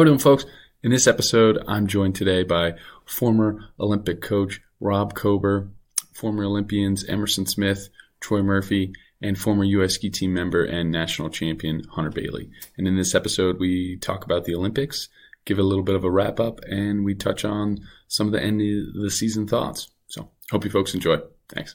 How 0.00 0.04
we 0.04 0.08
doing, 0.08 0.18
folks? 0.18 0.46
In 0.82 0.90
this 0.90 1.06
episode, 1.06 1.62
I'm 1.68 1.86
joined 1.86 2.14
today 2.14 2.42
by 2.42 2.76
former 3.04 3.68
Olympic 3.78 4.22
coach 4.22 4.62
Rob 4.80 5.14
Kober, 5.14 5.68
former 6.14 6.44
Olympians 6.44 7.04
Emerson 7.06 7.44
Smith, 7.44 7.90
Troy 8.18 8.40
Murphy, 8.40 8.94
and 9.20 9.38
former 9.38 9.62
U.S. 9.62 9.96
ski 9.96 10.08
team 10.08 10.32
member 10.32 10.64
and 10.64 10.90
national 10.90 11.28
champion 11.28 11.84
Hunter 11.84 12.08
Bailey. 12.08 12.48
And 12.78 12.88
in 12.88 12.96
this 12.96 13.14
episode, 13.14 13.60
we 13.60 13.98
talk 13.98 14.24
about 14.24 14.46
the 14.46 14.54
Olympics, 14.54 15.10
give 15.44 15.58
a 15.58 15.62
little 15.62 15.84
bit 15.84 15.96
of 15.96 16.04
a 16.04 16.10
wrap 16.10 16.40
up, 16.40 16.60
and 16.66 17.04
we 17.04 17.14
touch 17.14 17.44
on 17.44 17.80
some 18.08 18.26
of 18.26 18.32
the 18.32 18.42
end 18.42 18.62
of 18.62 19.02
the 19.02 19.10
season 19.10 19.46
thoughts. 19.46 19.90
So, 20.06 20.30
hope 20.50 20.64
you 20.64 20.70
folks 20.70 20.94
enjoy. 20.94 21.18
Thanks. 21.50 21.74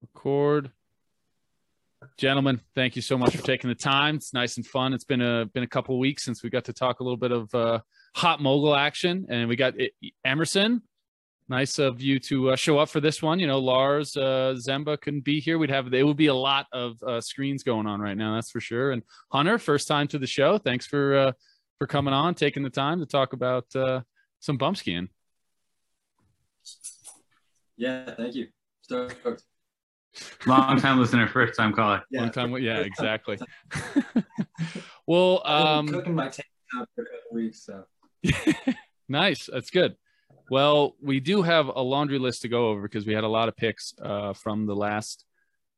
Record 0.00 0.70
gentlemen 2.16 2.60
thank 2.74 2.96
you 2.96 3.02
so 3.02 3.18
much 3.18 3.36
for 3.36 3.42
taking 3.42 3.68
the 3.68 3.74
time. 3.74 4.16
It's 4.16 4.32
nice 4.32 4.56
and 4.56 4.66
fun. 4.66 4.92
It's 4.92 5.04
been 5.04 5.20
a 5.20 5.46
been 5.46 5.62
a 5.62 5.68
couple 5.68 5.98
weeks 5.98 6.24
since 6.24 6.42
we 6.42 6.50
got 6.50 6.64
to 6.64 6.72
talk 6.72 7.00
a 7.00 7.04
little 7.04 7.16
bit 7.16 7.32
of 7.32 7.54
uh, 7.54 7.80
hot 8.14 8.40
mogul 8.40 8.74
action 8.74 9.26
and 9.28 9.48
we 9.48 9.56
got 9.56 9.78
it, 9.78 9.92
emerson. 10.24 10.82
Nice 11.48 11.80
of 11.80 12.00
you 12.00 12.20
to 12.20 12.50
uh, 12.50 12.56
show 12.56 12.78
up 12.78 12.88
for 12.88 13.00
this 13.00 13.20
one. 13.20 13.38
You 13.38 13.46
know 13.46 13.58
lars 13.58 14.16
uh, 14.16 14.54
zemba 14.56 15.00
couldn't 15.00 15.24
be 15.24 15.40
here. 15.40 15.58
We'd 15.58 15.70
have 15.70 15.92
it 15.92 16.06
would 16.06 16.16
be 16.16 16.28
a 16.28 16.34
lot 16.34 16.66
of 16.72 17.02
uh, 17.02 17.20
screens 17.20 17.62
going 17.62 17.86
on 17.86 18.00
right 18.00 18.16
now 18.16 18.34
that's 18.34 18.50
for 18.50 18.60
sure. 18.60 18.92
And 18.92 19.02
hunter 19.30 19.58
first 19.58 19.88
time 19.88 20.08
to 20.08 20.18
the 20.18 20.26
show. 20.26 20.58
Thanks 20.58 20.86
for 20.86 21.16
uh, 21.16 21.32
for 21.78 21.86
coming 21.86 22.14
on 22.14 22.34
taking 22.34 22.62
the 22.62 22.70
time 22.70 23.00
to 23.00 23.06
talk 23.06 23.32
about 23.32 23.64
uh, 23.74 24.00
some 24.38 24.56
bump 24.56 24.76
skiing. 24.76 25.08
Yeah 27.76 28.14
thank 28.14 28.34
you. 28.34 28.48
Long 30.46 30.78
time 30.80 30.98
listener, 30.98 31.28
first 31.28 31.56
time 31.56 31.72
caller. 31.72 32.02
Yeah. 32.10 32.22
Long 32.22 32.30
time. 32.30 32.56
Yeah, 32.58 32.78
exactly. 32.80 33.38
well, 35.06 35.42
um, 35.46 35.88
cooking 35.88 36.14
my 36.14 36.28
tank 36.28 36.48
for 36.94 37.02
a 37.02 37.06
couple 37.06 37.32
weeks, 37.32 37.64
so 37.64 37.84
nice. 39.08 39.48
That's 39.52 39.70
good. 39.70 39.96
Well, 40.50 40.96
we 41.00 41.20
do 41.20 41.42
have 41.42 41.68
a 41.68 41.80
laundry 41.80 42.18
list 42.18 42.42
to 42.42 42.48
go 42.48 42.68
over 42.68 42.82
because 42.82 43.06
we 43.06 43.12
had 43.12 43.24
a 43.24 43.28
lot 43.28 43.48
of 43.48 43.56
picks 43.56 43.94
uh, 44.02 44.32
from 44.32 44.66
the 44.66 44.74
last 44.74 45.24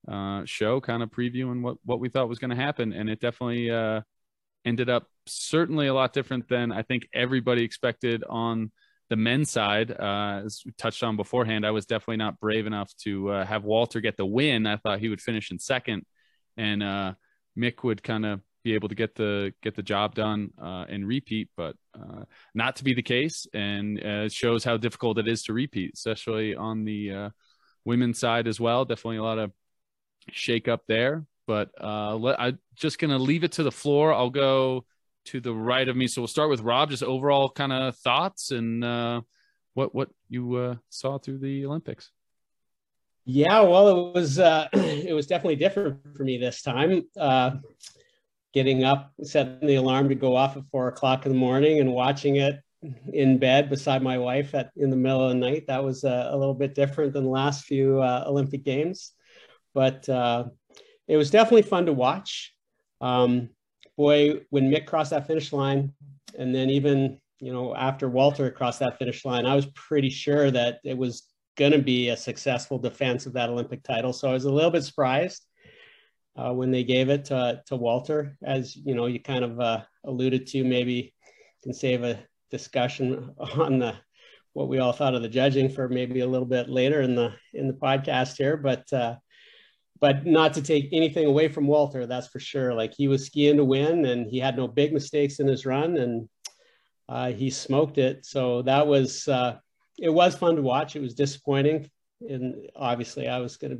uh, 0.08 0.44
show, 0.46 0.80
kind 0.80 1.02
of 1.02 1.10
previewing 1.10 1.60
what 1.62 1.76
what 1.84 2.00
we 2.00 2.08
thought 2.08 2.28
was 2.28 2.38
going 2.38 2.50
to 2.50 2.56
happen, 2.56 2.92
and 2.92 3.10
it 3.10 3.20
definitely 3.20 3.70
uh, 3.70 4.00
ended 4.64 4.88
up 4.88 5.08
certainly 5.26 5.88
a 5.88 5.94
lot 5.94 6.12
different 6.12 6.48
than 6.48 6.72
I 6.72 6.82
think 6.82 7.06
everybody 7.12 7.62
expected 7.62 8.24
on 8.28 8.72
the 9.12 9.16
men's 9.16 9.50
side, 9.50 9.90
uh, 9.90 10.40
as 10.46 10.62
we 10.64 10.72
touched 10.78 11.02
on 11.02 11.16
beforehand, 11.16 11.66
I 11.66 11.70
was 11.70 11.84
definitely 11.84 12.16
not 12.16 12.40
brave 12.40 12.66
enough 12.66 12.90
to 13.04 13.28
uh, 13.28 13.44
have 13.44 13.62
Walter 13.62 14.00
get 14.00 14.16
the 14.16 14.24
win. 14.24 14.66
I 14.66 14.78
thought 14.78 15.00
he 15.00 15.10
would 15.10 15.20
finish 15.20 15.50
in 15.50 15.58
second, 15.58 16.06
and 16.56 16.82
uh, 16.82 17.12
Mick 17.54 17.84
would 17.84 18.02
kind 18.02 18.24
of 18.24 18.40
be 18.64 18.72
able 18.72 18.88
to 18.88 18.94
get 18.94 19.14
the 19.14 19.52
get 19.62 19.76
the 19.76 19.82
job 19.82 20.14
done 20.14 20.52
uh, 20.58 20.86
and 20.88 21.06
repeat, 21.06 21.50
but 21.58 21.76
uh, 21.94 22.22
not 22.54 22.76
to 22.76 22.84
be 22.84 22.94
the 22.94 23.02
case. 23.02 23.46
And 23.52 23.98
uh, 23.98 24.24
it 24.24 24.32
shows 24.32 24.64
how 24.64 24.78
difficult 24.78 25.18
it 25.18 25.28
is 25.28 25.42
to 25.42 25.52
repeat, 25.52 25.90
especially 25.92 26.56
on 26.56 26.86
the 26.86 27.32
women's 27.84 28.18
side 28.18 28.48
as 28.48 28.58
well. 28.58 28.86
Definitely 28.86 29.18
a 29.18 29.24
lot 29.24 29.38
of 29.38 29.52
shake 30.30 30.68
up 30.68 30.84
there. 30.88 31.26
But 31.46 31.68
let, 31.78 32.40
I'm 32.40 32.58
just 32.76 32.98
gonna 32.98 33.18
leave 33.18 33.44
it 33.44 33.52
to 33.52 33.62
the 33.62 33.70
floor. 33.70 34.14
I'll 34.14 34.30
go 34.30 34.86
to 35.26 35.40
the 35.40 35.54
right 35.54 35.88
of 35.88 35.96
me. 35.96 36.06
So 36.06 36.22
we'll 36.22 36.28
start 36.28 36.50
with 36.50 36.60
Rob. 36.60 36.90
Just 36.90 37.02
overall 37.02 37.50
kind 37.50 37.72
of 37.72 37.96
thoughts 37.96 38.50
and 38.50 38.84
uh, 38.84 39.22
what 39.74 39.94
what 39.94 40.10
you 40.28 40.54
uh, 40.56 40.74
saw 40.90 41.18
through 41.18 41.38
the 41.38 41.66
Olympics. 41.66 42.10
Yeah, 43.24 43.60
well, 43.60 44.08
it 44.08 44.14
was 44.14 44.38
uh, 44.38 44.68
it 44.72 45.14
was 45.14 45.26
definitely 45.26 45.56
different 45.56 46.00
for 46.16 46.24
me 46.24 46.38
this 46.38 46.62
time. 46.62 47.04
Uh, 47.18 47.52
getting 48.52 48.84
up, 48.84 49.12
setting 49.22 49.66
the 49.66 49.76
alarm 49.76 50.08
to 50.08 50.14
go 50.14 50.36
off 50.36 50.56
at 50.56 50.64
four 50.70 50.88
o'clock 50.88 51.24
in 51.24 51.32
the 51.32 51.38
morning, 51.38 51.80
and 51.80 51.92
watching 51.92 52.36
it 52.36 52.60
in 53.12 53.38
bed 53.38 53.70
beside 53.70 54.02
my 54.02 54.18
wife 54.18 54.54
at 54.54 54.70
in 54.76 54.90
the 54.90 54.96
middle 54.96 55.22
of 55.22 55.28
the 55.30 55.36
night. 55.36 55.66
That 55.68 55.84
was 55.84 56.04
uh, 56.04 56.28
a 56.30 56.36
little 56.36 56.54
bit 56.54 56.74
different 56.74 57.12
than 57.12 57.24
the 57.24 57.30
last 57.30 57.64
few 57.64 58.00
uh, 58.00 58.24
Olympic 58.26 58.64
Games, 58.64 59.12
but 59.72 60.08
uh, 60.08 60.44
it 61.06 61.16
was 61.16 61.30
definitely 61.30 61.62
fun 61.62 61.86
to 61.86 61.92
watch. 61.92 62.54
Um, 63.00 63.50
boy, 63.96 64.40
when 64.50 64.70
Mick 64.70 64.86
crossed 64.86 65.10
that 65.10 65.26
finish 65.26 65.52
line, 65.52 65.92
and 66.38 66.54
then 66.54 66.70
even 66.70 67.20
you 67.40 67.52
know 67.52 67.74
after 67.74 68.08
Walter 68.08 68.50
crossed 68.50 68.80
that 68.80 68.98
finish 68.98 69.24
line, 69.24 69.46
I 69.46 69.54
was 69.54 69.66
pretty 69.74 70.10
sure 70.10 70.50
that 70.50 70.80
it 70.84 70.96
was 70.96 71.24
going 71.56 71.72
to 71.72 71.78
be 71.78 72.08
a 72.08 72.16
successful 72.16 72.78
defense 72.78 73.26
of 73.26 73.34
that 73.34 73.50
Olympic 73.50 73.82
title. 73.82 74.12
So 74.12 74.28
I 74.28 74.32
was 74.32 74.44
a 74.44 74.52
little 74.52 74.70
bit 74.70 74.84
surprised 74.84 75.44
uh, 76.36 76.52
when 76.52 76.70
they 76.70 76.84
gave 76.84 77.10
it 77.10 77.26
to, 77.26 77.62
to 77.66 77.76
Walter, 77.76 78.36
as 78.42 78.74
you 78.74 78.94
know, 78.94 79.06
you 79.06 79.20
kind 79.20 79.44
of 79.44 79.60
uh, 79.60 79.82
alluded 80.04 80.46
to. 80.48 80.64
Maybe 80.64 81.14
can 81.62 81.74
save 81.74 82.02
a 82.02 82.18
discussion 82.50 83.34
on 83.38 83.78
the 83.78 83.94
what 84.54 84.68
we 84.68 84.78
all 84.78 84.92
thought 84.92 85.14
of 85.14 85.22
the 85.22 85.28
judging 85.28 85.68
for 85.70 85.88
maybe 85.88 86.20
a 86.20 86.26
little 86.26 86.46
bit 86.46 86.68
later 86.68 87.00
in 87.00 87.14
the 87.14 87.34
in 87.52 87.66
the 87.66 87.74
podcast 87.74 88.36
here, 88.36 88.56
but. 88.56 88.90
Uh, 88.92 89.16
but 90.02 90.26
not 90.26 90.52
to 90.52 90.60
take 90.60 90.88
anything 90.90 91.26
away 91.26 91.46
from 91.46 91.68
Walter, 91.68 92.06
that's 92.06 92.26
for 92.26 92.40
sure. 92.40 92.74
Like 92.74 92.92
he 92.92 93.06
was 93.06 93.24
skiing 93.24 93.56
to 93.56 93.64
win, 93.64 94.04
and 94.04 94.26
he 94.26 94.40
had 94.40 94.56
no 94.56 94.66
big 94.66 94.92
mistakes 94.92 95.38
in 95.38 95.46
his 95.46 95.64
run, 95.64 95.96
and 95.96 96.28
uh, 97.08 97.30
he 97.30 97.50
smoked 97.50 97.98
it. 97.98 98.26
So 98.26 98.62
that 98.62 98.88
was 98.88 99.28
uh, 99.28 99.58
it 99.96 100.08
was 100.08 100.34
fun 100.34 100.56
to 100.56 100.62
watch. 100.62 100.96
It 100.96 101.02
was 101.02 101.14
disappointing, 101.14 101.88
and 102.28 102.68
obviously 102.74 103.28
I 103.28 103.38
was 103.38 103.56
gonna 103.56 103.78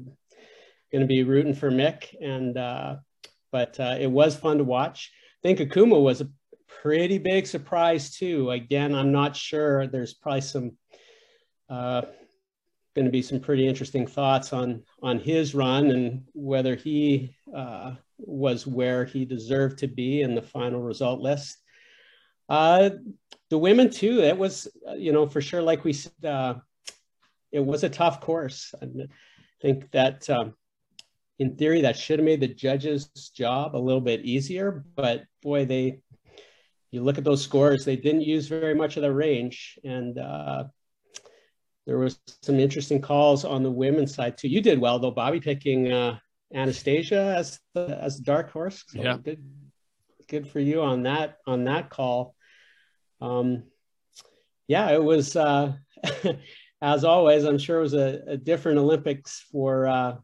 gonna 0.93 1.09
be 1.09 1.25
rooting 1.25 1.55
for 1.55 1.73
Mick, 1.73 2.15
and 2.23 2.57
uh, 2.57 2.97
but 3.51 3.81
uh, 3.81 3.97
it 3.99 4.11
was 4.11 4.37
fun 4.37 4.59
to 4.59 4.65
watch. 4.65 5.11
I 5.45 5.49
think 5.49 5.59
Ikuma 5.59 6.01
was 6.01 6.21
a 6.21 6.31
pretty 6.83 7.19
big 7.19 7.49
surprise 7.49 8.15
too. 8.17 8.53
Again, 8.53 8.95
I'm 8.95 9.11
not 9.11 9.35
sure. 9.35 9.89
There's 9.89 10.15
probably 10.15 10.43
some 10.43 10.77
uh, 11.69 12.03
going 12.95 13.05
to 13.07 13.11
be 13.11 13.23
some 13.23 13.41
pretty 13.41 13.67
interesting 13.67 14.07
thoughts 14.07 14.53
on 14.53 14.83
on 15.03 15.19
his 15.19 15.55
run 15.55 15.91
and 15.91 16.25
whether 16.35 16.75
he 16.75 17.35
uh, 17.55 17.95
was 18.19 18.67
where 18.67 19.05
he 19.05 19.25
deserved 19.25 19.79
to 19.79 19.87
be 19.89 20.23
in 20.23 20.35
the 20.35 20.43
final 20.43 20.81
result 20.81 21.21
list. 21.21 21.59
Uh, 22.49 22.91
the 23.51 23.59
women 23.59 23.91
too. 23.91 24.21
It 24.21 24.37
was 24.37 24.69
you 24.97 25.13
know 25.13 25.27
for 25.27 25.41
sure 25.41 25.63
like 25.63 25.85
we 25.85 25.93
said, 25.93 26.25
uh, 26.25 26.55
it 27.51 27.61
was 27.61 27.85
a 27.85 27.89
tough 27.89 28.21
course. 28.21 28.75
I 28.81 28.87
think 29.61 29.91
that 29.93 30.29
um, 30.29 30.55
in 31.39 31.57
theory 31.57 31.83
that 31.83 31.97
should 31.97 32.19
have 32.19 32.27
made 32.27 32.41
the 32.41 32.49
judges' 32.49 33.07
job 33.35 33.75
a 33.75 33.79
little 33.79 34.01
bit 34.01 34.25
easier, 34.25 34.85
but 34.97 35.25
boy, 35.43 35.65
they 35.65 36.01
you 36.91 37.03
look 37.03 37.17
at 37.17 37.25
those 37.25 37.43
scores, 37.43 37.85
they 37.85 37.97
didn't 37.97 38.21
use 38.21 38.49
very 38.49 38.75
much 38.75 38.97
of 38.97 39.03
the 39.03 39.13
range 39.13 39.79
and 39.83 40.19
uh, 40.19 40.65
there 41.87 41.99
was 41.99 42.21
some 42.43 42.61
interesting 42.61 43.01
calls 43.01 43.45
on 43.45 43.63
the 43.63 43.71
women's 43.71 44.15
side 44.15 44.39
too. 44.39 44.49
You 44.49 44.61
did 44.61 44.81
well 44.81 44.99
though, 44.99 45.11
Bobby, 45.11 45.41
picking 45.41 45.93
uh, 45.93 46.19
Anastasia 46.55 47.35
as 47.37 47.59
the 47.75 47.99
as 48.01 48.19
the 48.19 48.25
dark 48.25 48.51
horse. 48.51 48.85
So 48.89 49.03
yeah, 49.03 49.17
good, 49.17 49.43
good 50.29 50.49
for 50.49 50.61
you 50.61 50.83
on 50.83 51.05
that 51.05 51.39
on 51.47 51.65
that 51.65 51.91
call. 51.91 52.35
Um, 53.21 53.65
yeah, 54.69 54.91
it 54.91 55.03
was 55.03 55.35
uh, 55.35 55.73
as 56.83 57.05
always. 57.05 57.45
I'm 57.45 57.59
sure 57.59 57.79
it 57.79 57.83
was 57.83 57.95
a, 57.95 58.23
a 58.29 58.37
different 58.37 58.79
Olympics 58.79 59.45
for 59.51 59.87
uh, 59.87 60.17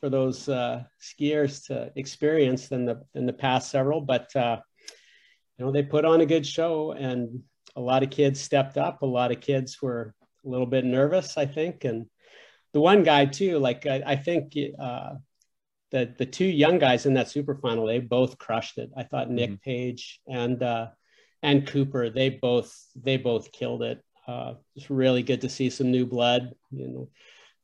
for 0.00 0.10
those 0.10 0.48
uh, 0.48 0.84
skiers 1.00 1.66
to 1.66 1.90
experience 1.96 2.68
than 2.68 2.84
the 2.84 3.02
than 3.14 3.24
the 3.24 3.32
past 3.32 3.70
several, 3.70 4.02
but 4.02 4.34
uh, 4.36 4.58
you 5.56 5.64
know 5.64 5.72
they 5.72 5.82
put 5.82 6.04
on 6.04 6.20
a 6.20 6.26
good 6.26 6.46
show 6.46 6.92
and 6.92 7.42
a 7.76 7.80
lot 7.80 8.02
of 8.02 8.10
kids 8.10 8.40
stepped 8.40 8.76
up. 8.76 9.02
A 9.02 9.06
lot 9.06 9.30
of 9.30 9.40
kids 9.40 9.80
were 9.80 10.14
a 10.44 10.48
little 10.48 10.66
bit 10.66 10.84
nervous, 10.84 11.36
I 11.36 11.46
think. 11.46 11.84
And 11.84 12.06
the 12.72 12.80
one 12.80 13.02
guy 13.02 13.26
too, 13.26 13.58
like 13.58 13.86
I, 13.86 14.02
I 14.06 14.16
think 14.16 14.54
uh, 14.78 15.14
the 15.90 16.14
the 16.18 16.26
two 16.26 16.44
young 16.44 16.78
guys 16.78 17.06
in 17.06 17.14
that 17.14 17.28
super 17.28 17.54
final, 17.56 17.86
they 17.86 18.00
both 18.00 18.38
crushed 18.38 18.78
it. 18.78 18.90
I 18.96 19.04
thought 19.04 19.30
Nick 19.30 19.50
mm-hmm. 19.50 19.70
Page 19.70 20.20
and 20.26 20.62
uh, 20.62 20.88
and 21.42 21.66
Cooper, 21.66 22.10
they 22.10 22.30
both 22.30 22.74
they 22.94 23.16
both 23.16 23.52
killed 23.52 23.82
it. 23.82 24.02
Uh, 24.26 24.54
it's 24.76 24.90
really 24.90 25.22
good 25.22 25.40
to 25.40 25.48
see 25.48 25.70
some 25.70 25.90
new 25.90 26.06
blood. 26.06 26.52
You 26.70 26.88
know, 26.88 27.08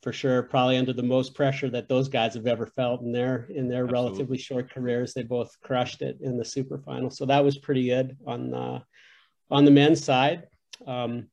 for 0.02 0.12
sure, 0.12 0.42
probably 0.42 0.76
under 0.76 0.92
the 0.92 1.02
most 1.02 1.34
pressure 1.34 1.68
that 1.70 1.88
those 1.88 2.08
guys 2.08 2.34
have 2.34 2.46
ever 2.46 2.66
felt 2.66 3.02
in 3.02 3.12
their 3.12 3.46
in 3.54 3.68
their 3.68 3.84
Absolutely. 3.84 3.92
relatively 3.92 4.38
short 4.38 4.70
careers. 4.72 5.12
They 5.12 5.22
both 5.22 5.54
crushed 5.62 6.02
it 6.02 6.18
in 6.20 6.38
the 6.38 6.44
super 6.44 6.78
final, 6.78 7.10
so 7.10 7.26
that 7.26 7.44
was 7.44 7.58
pretty 7.58 7.88
good 7.88 8.16
on 8.26 8.50
the 8.50 8.82
on 9.50 9.64
the 9.64 9.70
men's 9.70 10.02
side. 10.02 10.44
Um, 10.86 11.28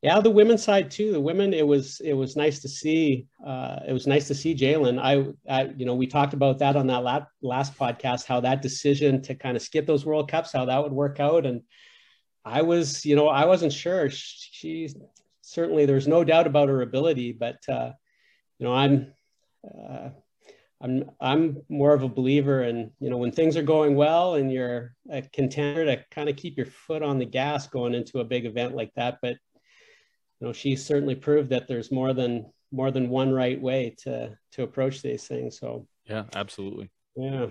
yeah, 0.00 0.20
the 0.20 0.30
women's 0.30 0.62
side 0.62 0.90
too. 0.90 1.10
The 1.10 1.20
women, 1.20 1.52
it 1.52 1.66
was 1.66 2.00
it 2.00 2.12
was 2.12 2.36
nice 2.36 2.60
to 2.60 2.68
see. 2.68 3.26
Uh, 3.44 3.80
it 3.88 3.92
was 3.92 4.06
nice 4.06 4.28
to 4.28 4.34
see 4.34 4.54
Jaelin. 4.54 5.00
I, 5.00 5.32
I, 5.52 5.72
you 5.76 5.84
know, 5.84 5.96
we 5.96 6.06
talked 6.06 6.34
about 6.34 6.60
that 6.60 6.76
on 6.76 6.86
that 6.86 7.02
last, 7.02 7.26
last 7.42 7.76
podcast, 7.76 8.24
how 8.24 8.40
that 8.40 8.62
decision 8.62 9.20
to 9.22 9.34
kind 9.34 9.56
of 9.56 9.62
skip 9.62 9.86
those 9.86 10.06
World 10.06 10.30
Cups, 10.30 10.52
how 10.52 10.66
that 10.66 10.82
would 10.82 10.92
work 10.92 11.18
out. 11.18 11.46
And 11.46 11.62
I 12.44 12.62
was, 12.62 13.04
you 13.04 13.16
know, 13.16 13.28
I 13.28 13.46
wasn't 13.46 13.72
sure. 13.72 14.08
She 14.08 14.88
certainly 15.42 15.84
there's 15.84 16.06
no 16.06 16.22
doubt 16.22 16.46
about 16.46 16.68
her 16.68 16.82
ability, 16.82 17.32
but 17.32 17.58
uh, 17.68 17.90
you 18.58 18.66
know, 18.66 18.74
I'm 18.74 19.12
uh, 19.64 20.10
I'm 20.80 21.10
I'm 21.20 21.62
more 21.68 21.92
of 21.92 22.04
a 22.04 22.08
believer 22.08 22.62
in 22.62 22.92
you 23.00 23.10
know 23.10 23.16
when 23.16 23.32
things 23.32 23.56
are 23.56 23.62
going 23.62 23.96
well 23.96 24.36
and 24.36 24.52
you're 24.52 24.94
a 25.10 25.22
contender 25.22 25.84
to 25.86 26.04
kind 26.12 26.28
of 26.28 26.36
keep 26.36 26.56
your 26.56 26.66
foot 26.66 27.02
on 27.02 27.18
the 27.18 27.24
gas 27.24 27.66
going 27.66 27.94
into 27.94 28.20
a 28.20 28.24
big 28.24 28.46
event 28.46 28.76
like 28.76 28.94
that. 28.94 29.18
But 29.20 29.38
you 30.40 30.46
know 30.46 30.52
she 30.52 30.76
certainly 30.76 31.14
proved 31.14 31.50
that 31.50 31.68
there's 31.68 31.90
more 31.90 32.12
than 32.12 32.46
more 32.70 32.90
than 32.90 33.08
one 33.08 33.32
right 33.32 33.60
way 33.60 33.94
to 33.98 34.36
to 34.52 34.62
approach 34.62 35.02
these 35.02 35.26
things. 35.26 35.58
So 35.58 35.86
Yeah, 36.06 36.24
absolutely. 36.34 36.90
yeah, 37.16 37.46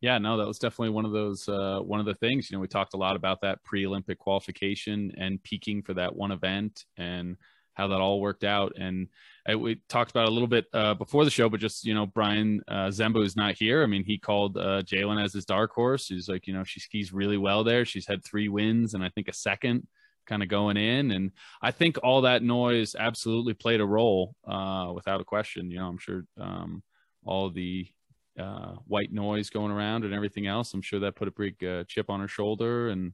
Yeah, 0.00 0.18
no, 0.18 0.36
that 0.38 0.46
was 0.46 0.58
definitely 0.58 0.90
one 0.90 1.04
of 1.04 1.12
those 1.12 1.48
uh, 1.48 1.80
one 1.80 2.00
of 2.00 2.06
the 2.06 2.14
things. 2.14 2.50
You 2.50 2.56
know, 2.56 2.60
we 2.60 2.68
talked 2.68 2.94
a 2.94 2.98
lot 2.98 3.16
about 3.16 3.40
that 3.42 3.62
pre-Olympic 3.64 4.18
qualification 4.18 5.12
and 5.16 5.42
peaking 5.42 5.82
for 5.82 5.94
that 5.94 6.14
one 6.14 6.32
event 6.32 6.84
and 6.96 7.36
how 7.74 7.86
that 7.88 8.00
all 8.00 8.20
worked 8.20 8.44
out. 8.44 8.72
And 8.76 9.08
uh, 9.50 9.58
we 9.58 9.80
talked 9.88 10.10
about 10.10 10.24
it 10.24 10.30
a 10.30 10.32
little 10.32 10.48
bit 10.48 10.66
uh, 10.74 10.94
before 10.94 11.24
the 11.24 11.30
show, 11.30 11.48
but 11.48 11.60
just 11.60 11.84
you 11.84 11.94
know, 11.94 12.04
Brian 12.04 12.60
uh, 12.68 12.88
Zembo 12.88 13.24
is 13.24 13.36
not 13.36 13.56
here. 13.56 13.82
I 13.82 13.86
mean, 13.86 14.04
he 14.04 14.18
called 14.18 14.56
uh, 14.58 14.82
Jaelin 14.82 15.22
as 15.22 15.32
his 15.32 15.44
dark 15.44 15.70
horse. 15.72 16.08
He's 16.08 16.28
like, 16.28 16.46
you 16.46 16.52
know, 16.52 16.64
she 16.64 16.80
skis 16.80 17.12
really 17.12 17.38
well 17.38 17.62
there. 17.62 17.84
She's 17.84 18.06
had 18.08 18.24
three 18.24 18.48
wins 18.48 18.94
and 18.94 19.04
I 19.04 19.08
think 19.08 19.28
a 19.28 19.32
second 19.32 19.86
kind 20.26 20.42
of 20.42 20.48
going 20.48 20.76
in. 20.76 21.10
And 21.10 21.32
I 21.60 21.70
think 21.70 21.98
all 22.02 22.22
that 22.22 22.42
noise 22.42 22.94
absolutely 22.98 23.54
played 23.54 23.80
a 23.80 23.86
role 23.86 24.34
uh, 24.46 24.92
without 24.94 25.20
a 25.20 25.24
question. 25.24 25.70
You 25.70 25.78
know, 25.78 25.86
I'm 25.86 25.98
sure 25.98 26.24
um, 26.38 26.82
all 27.24 27.50
the 27.50 27.86
uh, 28.38 28.74
white 28.86 29.12
noise 29.12 29.50
going 29.50 29.72
around 29.72 30.04
and 30.04 30.14
everything 30.14 30.46
else. 30.46 30.72
I'm 30.72 30.82
sure 30.82 31.00
that 31.00 31.16
put 31.16 31.28
a 31.28 31.32
big 31.32 31.62
uh, 31.64 31.84
chip 31.88 32.10
on 32.10 32.20
her 32.20 32.28
shoulder, 32.28 32.88
and 32.88 33.12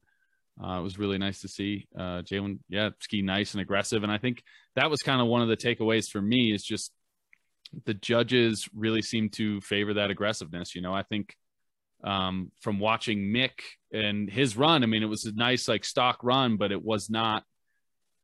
uh, 0.63 0.79
it 0.79 0.83
was 0.83 0.99
really 0.99 1.19
nice 1.19 1.41
to 1.41 1.49
see 1.49 1.87
uh, 1.97 2.23
Jaelin, 2.23 2.59
yeah, 2.69 2.91
ski 3.01 3.23
nice 3.23 3.53
and 3.53 3.61
aggressive. 3.61 4.03
And 4.03 4.13
I 4.13 4.19
think 4.19 4.43
that 4.75 4.91
was 4.91 5.03
kind 5.03 5.21
of 5.21 5.27
one 5.27 5.43
of 5.43 5.49
the 5.49 5.57
takeaways 5.57 6.09
for 6.11 6.23
me 6.23 6.53
is 6.53 6.63
just 6.63 6.93
the 7.85 7.95
judges 7.95 8.69
really 8.75 9.03
seem 9.03 9.29
to 9.31 9.61
favor 9.61 9.95
that 9.95 10.11
aggressiveness. 10.11 10.75
You 10.75 10.83
know, 10.83 10.95
I 10.95 11.03
think 11.03 11.35
um, 12.05 12.53
from 12.61 12.79
watching 12.79 13.33
Mick 13.33 13.61
and 13.93 14.31
his 14.31 14.57
run, 14.57 14.83
I 14.83 14.87
mean, 14.87 15.03
it 15.03 15.07
was 15.07 15.25
a 15.25 15.33
nice 15.33 15.69
like 15.69 15.85
stock 15.85 16.21
run, 16.23 16.57
but 16.57 16.73
it 16.73 16.83
was 16.83 17.11
not. 17.11 17.45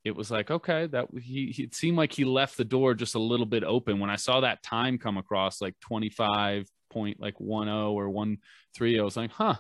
It 0.04 0.16
was 0.16 0.32
like 0.32 0.50
okay, 0.50 0.88
that 0.88 1.06
he, 1.20 1.52
he 1.54 1.62
it 1.64 1.74
seemed 1.76 1.96
like 1.96 2.12
he 2.12 2.24
left 2.24 2.56
the 2.56 2.64
door 2.64 2.94
just 2.94 3.14
a 3.14 3.20
little 3.20 3.46
bit 3.46 3.62
open. 3.62 4.00
When 4.00 4.10
I 4.10 4.16
saw 4.16 4.40
that 4.40 4.62
time 4.62 4.98
come 4.98 5.16
across, 5.16 5.60
like 5.60 5.78
twenty 5.80 6.10
five 6.10 6.66
point 6.90 7.20
like 7.20 7.38
one 7.38 7.68
zero 7.68 7.92
or 7.92 8.10
one 8.10 8.38
three, 8.74 8.98
I 8.98 9.04
was 9.04 9.16
like, 9.16 9.30
huh, 9.30 9.56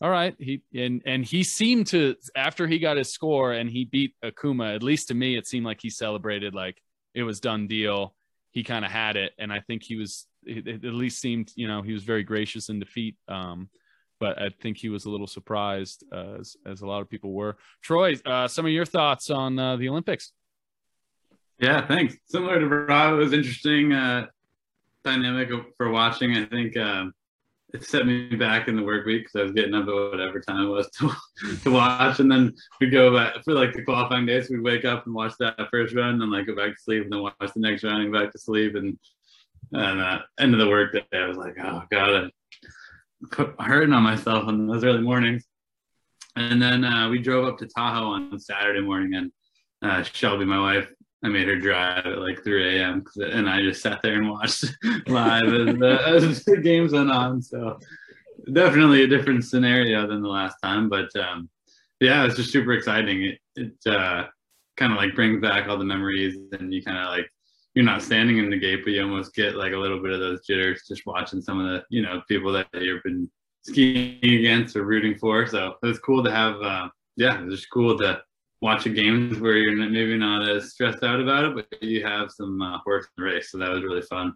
all 0.00 0.10
right. 0.10 0.34
He 0.38 0.62
and 0.74 1.02
and 1.06 1.24
he 1.24 1.44
seemed 1.44 1.86
to 1.88 2.16
after 2.36 2.66
he 2.66 2.78
got 2.78 2.96
his 2.96 3.12
score 3.12 3.52
and 3.52 3.70
he 3.70 3.84
beat 3.84 4.14
Ikuma. 4.24 4.74
At 4.74 4.82
least 4.82 5.08
to 5.08 5.14
me, 5.14 5.36
it 5.36 5.46
seemed 5.46 5.66
like 5.66 5.80
he 5.80 5.90
celebrated 5.90 6.54
like 6.54 6.76
it 7.14 7.22
was 7.22 7.40
done 7.40 7.66
deal. 7.68 8.14
He 8.50 8.64
kind 8.64 8.84
of 8.84 8.90
had 8.90 9.16
it, 9.16 9.32
and 9.38 9.52
I 9.52 9.60
think 9.60 9.82
he 9.82 9.96
was 9.96 10.26
it, 10.46 10.66
it 10.66 10.84
at 10.84 10.94
least 10.94 11.20
seemed 11.20 11.52
you 11.56 11.68
know 11.68 11.82
he 11.82 11.92
was 11.92 12.04
very 12.04 12.22
gracious 12.22 12.68
in 12.68 12.78
defeat. 12.78 13.16
Um, 13.28 13.68
but 14.20 14.40
I 14.40 14.48
think 14.48 14.78
he 14.78 14.88
was 14.88 15.04
a 15.04 15.10
little 15.10 15.26
surprised, 15.26 16.04
uh, 16.12 16.36
as 16.40 16.56
as 16.64 16.82
a 16.82 16.86
lot 16.86 17.02
of 17.02 17.10
people 17.10 17.32
were. 17.32 17.56
Troy, 17.82 18.16
uh, 18.24 18.48
some 18.48 18.64
of 18.64 18.72
your 18.72 18.86
thoughts 18.86 19.30
on 19.30 19.58
uh, 19.58 19.76
the 19.76 19.88
Olympics? 19.88 20.32
Yeah, 21.58 21.86
thanks. 21.86 22.16
Similar 22.26 22.60
to 22.60 22.66
Rob, 22.66 23.14
it 23.14 23.16
was 23.16 23.32
interesting 23.32 23.92
uh, 23.92 24.26
dynamic 25.04 25.50
for 25.76 25.90
watching. 25.90 26.36
I 26.36 26.46
think 26.46 26.76
um, 26.76 27.14
it 27.72 27.84
set 27.84 28.06
me 28.06 28.34
back 28.36 28.68
in 28.68 28.76
the 28.76 28.82
work 28.82 29.04
week 29.06 29.24
because 29.24 29.40
I 29.40 29.42
was 29.42 29.52
getting 29.52 29.74
up 29.74 29.88
at 29.88 29.94
whatever 29.94 30.40
time 30.40 30.66
it 30.66 30.70
was 30.70 30.88
to, 30.98 31.10
to 31.62 31.70
watch, 31.70 32.20
and 32.20 32.30
then 32.30 32.54
we 32.80 32.88
go 32.88 33.14
back 33.14 33.42
for 33.44 33.52
like 33.52 33.72
the 33.72 33.82
qualifying 33.82 34.26
days. 34.26 34.48
We'd 34.48 34.62
wake 34.62 34.84
up 34.84 35.06
and 35.06 35.14
watch 35.14 35.34
that 35.38 35.56
first 35.70 35.94
run, 35.94 36.10
and 36.10 36.20
then 36.22 36.30
like 36.30 36.46
go 36.46 36.56
back 36.56 36.74
to 36.74 36.82
sleep, 36.82 37.04
and 37.04 37.12
then 37.12 37.22
watch 37.22 37.34
the 37.40 37.60
next 37.60 37.84
run 37.84 38.00
and 38.00 38.12
go 38.12 38.20
back 38.20 38.32
to 38.32 38.38
sleep, 38.38 38.74
and 38.74 38.98
and 39.72 40.00
uh, 40.00 40.20
end 40.38 40.54
of 40.54 40.60
the 40.60 40.68
work 40.68 40.92
day, 40.92 41.04
I 41.12 41.26
was 41.26 41.36
like, 41.36 41.56
oh 41.62 41.82
god, 41.90 42.30
I'm 43.38 43.54
hurting 43.58 43.92
on 43.92 44.02
myself 44.02 44.48
in 44.48 44.66
those 44.66 44.84
early 44.84 45.02
mornings. 45.02 45.44
And 46.36 46.60
then 46.60 46.84
uh, 46.84 47.08
we 47.08 47.20
drove 47.20 47.46
up 47.46 47.58
to 47.58 47.66
Tahoe 47.66 48.06
on 48.06 48.38
Saturday 48.40 48.80
morning, 48.80 49.14
and 49.14 49.32
uh, 49.82 50.02
Shelby, 50.02 50.44
my 50.44 50.60
wife, 50.60 50.90
I 51.22 51.28
made 51.28 51.48
her 51.48 51.58
drive 51.58 52.04
at 52.04 52.18
like 52.18 52.44
3 52.44 52.78
a.m. 52.78 53.04
and 53.16 53.48
I 53.48 53.62
just 53.62 53.80
sat 53.80 54.00
there 54.02 54.16
and 54.16 54.30
watched 54.30 54.64
live 55.06 55.44
as 55.44 55.76
the, 55.76 56.02
as 56.06 56.44
the 56.44 56.58
games 56.58 56.92
went 56.92 57.10
on. 57.10 57.40
So 57.40 57.78
definitely 58.52 59.04
a 59.04 59.08
different 59.08 59.44
scenario 59.44 60.06
than 60.06 60.22
the 60.22 60.28
last 60.28 60.56
time, 60.62 60.88
but 60.88 61.08
um, 61.16 61.48
yeah, 62.00 62.26
it's 62.26 62.36
just 62.36 62.52
super 62.52 62.72
exciting. 62.72 63.22
It, 63.22 63.38
it 63.56 63.90
uh, 63.90 64.26
kind 64.76 64.92
of 64.92 64.98
like 64.98 65.14
brings 65.14 65.40
back 65.40 65.68
all 65.68 65.78
the 65.78 65.84
memories, 65.84 66.36
and 66.52 66.72
you 66.72 66.82
kind 66.82 66.98
of 66.98 67.06
like 67.06 67.30
you're 67.74 67.84
not 67.84 68.02
standing 68.02 68.38
in 68.38 68.50
the 68.50 68.58
gate, 68.58 68.80
but 68.84 68.92
you 68.92 69.02
almost 69.02 69.34
get 69.34 69.56
like 69.56 69.72
a 69.72 69.78
little 69.78 70.00
bit 70.00 70.12
of 70.12 70.20
those 70.20 70.46
jitters 70.46 70.82
just 70.86 71.06
watching 71.06 71.40
some 71.40 71.60
of 71.60 71.66
the 71.66 71.84
you 71.90 72.02
know 72.02 72.22
people 72.28 72.52
that 72.52 72.68
you've 72.72 73.02
been 73.02 73.28
skiing 73.62 74.18
against 74.22 74.76
or 74.76 74.84
rooting 74.84 75.16
for. 75.18 75.46
So 75.46 75.74
it 75.82 75.86
was 75.86 75.98
cool 75.98 76.22
to 76.24 76.30
have. 76.30 76.60
Uh, 76.62 76.88
yeah, 77.16 77.40
it 77.40 77.44
was 77.44 77.60
just 77.60 77.70
cool 77.70 77.96
to 77.98 78.20
watch 78.60 78.86
a 78.86 78.88
games 78.88 79.38
where 79.38 79.56
you're 79.56 79.76
maybe 79.76 80.16
not 80.16 80.48
as 80.48 80.70
stressed 80.70 81.02
out 81.02 81.20
about 81.20 81.44
it, 81.44 81.54
but 81.54 81.82
you 81.82 82.04
have 82.04 82.30
some 82.30 82.60
uh, 82.62 82.78
horse 82.78 83.04
in 83.04 83.22
the 83.22 83.30
race. 83.30 83.50
So 83.50 83.58
that 83.58 83.70
was 83.70 83.82
really 83.82 84.02
fun. 84.02 84.32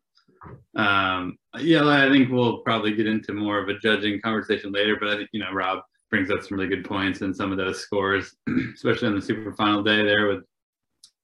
Um, 0.77 1.39
yeah, 1.59 1.87
I 1.89 2.09
think 2.11 2.31
we'll 2.31 2.59
probably 2.59 2.95
get 2.95 3.07
into 3.07 3.33
more 3.33 3.59
of 3.59 3.69
a 3.69 3.79
judging 3.79 4.21
conversation 4.21 4.71
later, 4.71 4.97
but 5.01 5.09
I 5.09 5.17
think, 5.17 5.31
you 5.33 5.41
know, 5.41 5.51
Rob 5.53 5.81
brings 6.11 6.31
up 6.31 6.43
some 6.43 6.59
really 6.59 6.69
good 6.69 6.85
points 6.85 7.23
and 7.23 7.35
some 7.35 7.53
of 7.53 7.59
those 7.59 7.81
scores, 7.81 8.37
especially 8.75 9.09
on 9.09 9.15
the 9.15 9.23
super 9.23 9.53
final 9.55 9.83
day 9.83 10.05
there 10.05 10.29
with, 10.29 10.45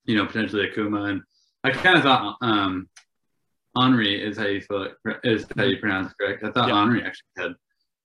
you 0.05 0.17
know, 0.17 0.27
potentially 0.27 0.67
Ikuma. 0.67 1.11
And 1.11 1.23
I 1.65 1.71
kind 1.71 1.97
of 1.97 2.03
thought 2.03 2.37
um, 2.43 2.89
Anri 3.77 4.21
is 4.21 4.37
how 4.37 4.47
you 4.47 4.61
feel 4.61 4.83
it, 4.85 4.93
is 5.25 5.47
how 5.57 5.65
you 5.65 5.79
pronounce 5.79 6.13
it 6.13 6.17
correct. 6.21 6.45
I 6.45 6.51
thought 6.51 6.69
Yep. 6.69 6.77
Anri 6.77 7.07
actually 7.07 7.29
had 7.39 7.53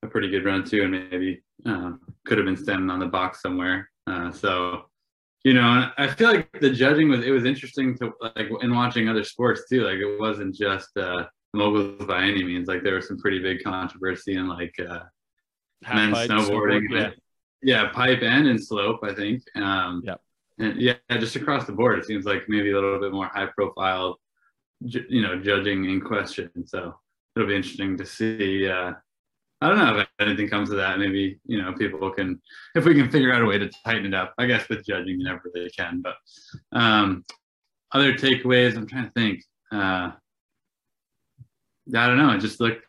a 0.04 0.08
pretty 0.08 0.30
good 0.30 0.46
run 0.46 0.64
too, 0.64 0.84
and 0.84 0.92
maybe 1.12 1.44
um, 1.66 2.00
could 2.26 2.38
have 2.38 2.46
been 2.46 2.58
standing 2.58 2.90
on 2.90 3.00
the 3.00 3.06
box 3.06 3.42
somewhere. 3.42 3.90
Uh, 4.08 4.32
so, 4.32 4.86
you 5.44 5.54
know, 5.54 5.90
I 5.98 6.08
feel 6.08 6.30
like 6.30 6.50
the 6.60 6.70
judging 6.72 7.10
was 7.10 7.26
it 7.26 7.32
was 7.32 7.46
interesting 7.46 7.98
to 7.98 8.14
like 8.36 8.50
in 8.62 8.74
watching 8.74 9.10
other 9.10 9.24
sports 9.24 9.64
too. 9.70 9.82
Like 9.84 9.98
it 9.98 10.20
wasn't 10.20 10.56
just 10.56 10.96
uh, 10.98 11.26
moguls 11.54 12.06
by 12.08 12.24
any 12.24 12.44
means. 12.44 12.68
Like 12.68 12.84
there 12.84 12.96
was 12.96 13.08
some 13.08 13.20
pretty 13.20 13.40
big 13.40 13.64
controversy 13.64 14.36
in 14.36 14.48
like 14.48 14.74
uh, 14.80 15.02
men's 15.94 16.18
snowboarding. 16.18 16.86
yeah. 16.92 17.10
yeah, 17.62 17.90
pipe 17.90 18.20
and 18.22 18.48
in 18.48 18.58
slope. 18.58 19.02
I 19.04 19.14
think. 19.14 19.44
Um, 19.56 20.02
Yep. 20.06 20.22
And 20.60 20.80
yeah, 20.80 20.96
just 21.12 21.36
across 21.38 21.66
the 21.66 21.72
board, 21.72 22.00
it 22.00 22.06
seems 22.06 22.26
like 22.26 22.44
maybe 22.50 22.72
a 22.72 22.76
little 22.76 23.00
bit 23.00 23.14
more 23.14 23.28
high 23.34 23.48
profile, 23.48 24.20
you 24.82 25.22
know, 25.22 25.40
judging 25.40 25.86
in 25.86 26.02
question. 26.02 26.52
So 26.68 26.96
it'll 27.36 27.48
be 27.48 27.56
interesting 27.56 27.98
to 27.98 28.06
see. 28.06 28.68
Uh, 28.68 28.94
I 29.62 29.68
don't 29.68 29.78
know 29.78 30.00
if 30.00 30.08
anything 30.20 30.50
comes 30.50 30.70
of 30.70 30.78
that. 30.78 31.00
Maybe 31.00 31.40
you 31.46 31.62
know 31.62 31.74
people 31.74 32.12
can, 32.12 32.42
if 32.76 32.86
we 32.86 32.94
can 32.94 33.10
figure 33.10 33.34
out 33.34 33.42
a 33.42 33.46
way 33.46 33.58
to 33.58 33.70
tighten 33.86 34.06
it 34.06 34.14
up. 34.14 34.34
I 34.38 34.46
guess 34.46 34.68
with 34.70 34.86
judging, 34.86 35.20
you 35.20 35.24
never 35.24 35.42
really 35.54 35.70
can. 35.70 36.02
But 36.02 36.16
um, 36.72 37.26
other 37.92 38.14
takeaways, 38.14 38.76
I'm 38.76 38.88
trying 38.88 39.06
to 39.06 39.12
think. 39.12 39.44
Uh, 39.72 40.12
I 41.96 42.08
don't 42.08 42.18
know. 42.18 42.32
It 42.32 42.40
just 42.40 42.60
looked, 42.60 42.86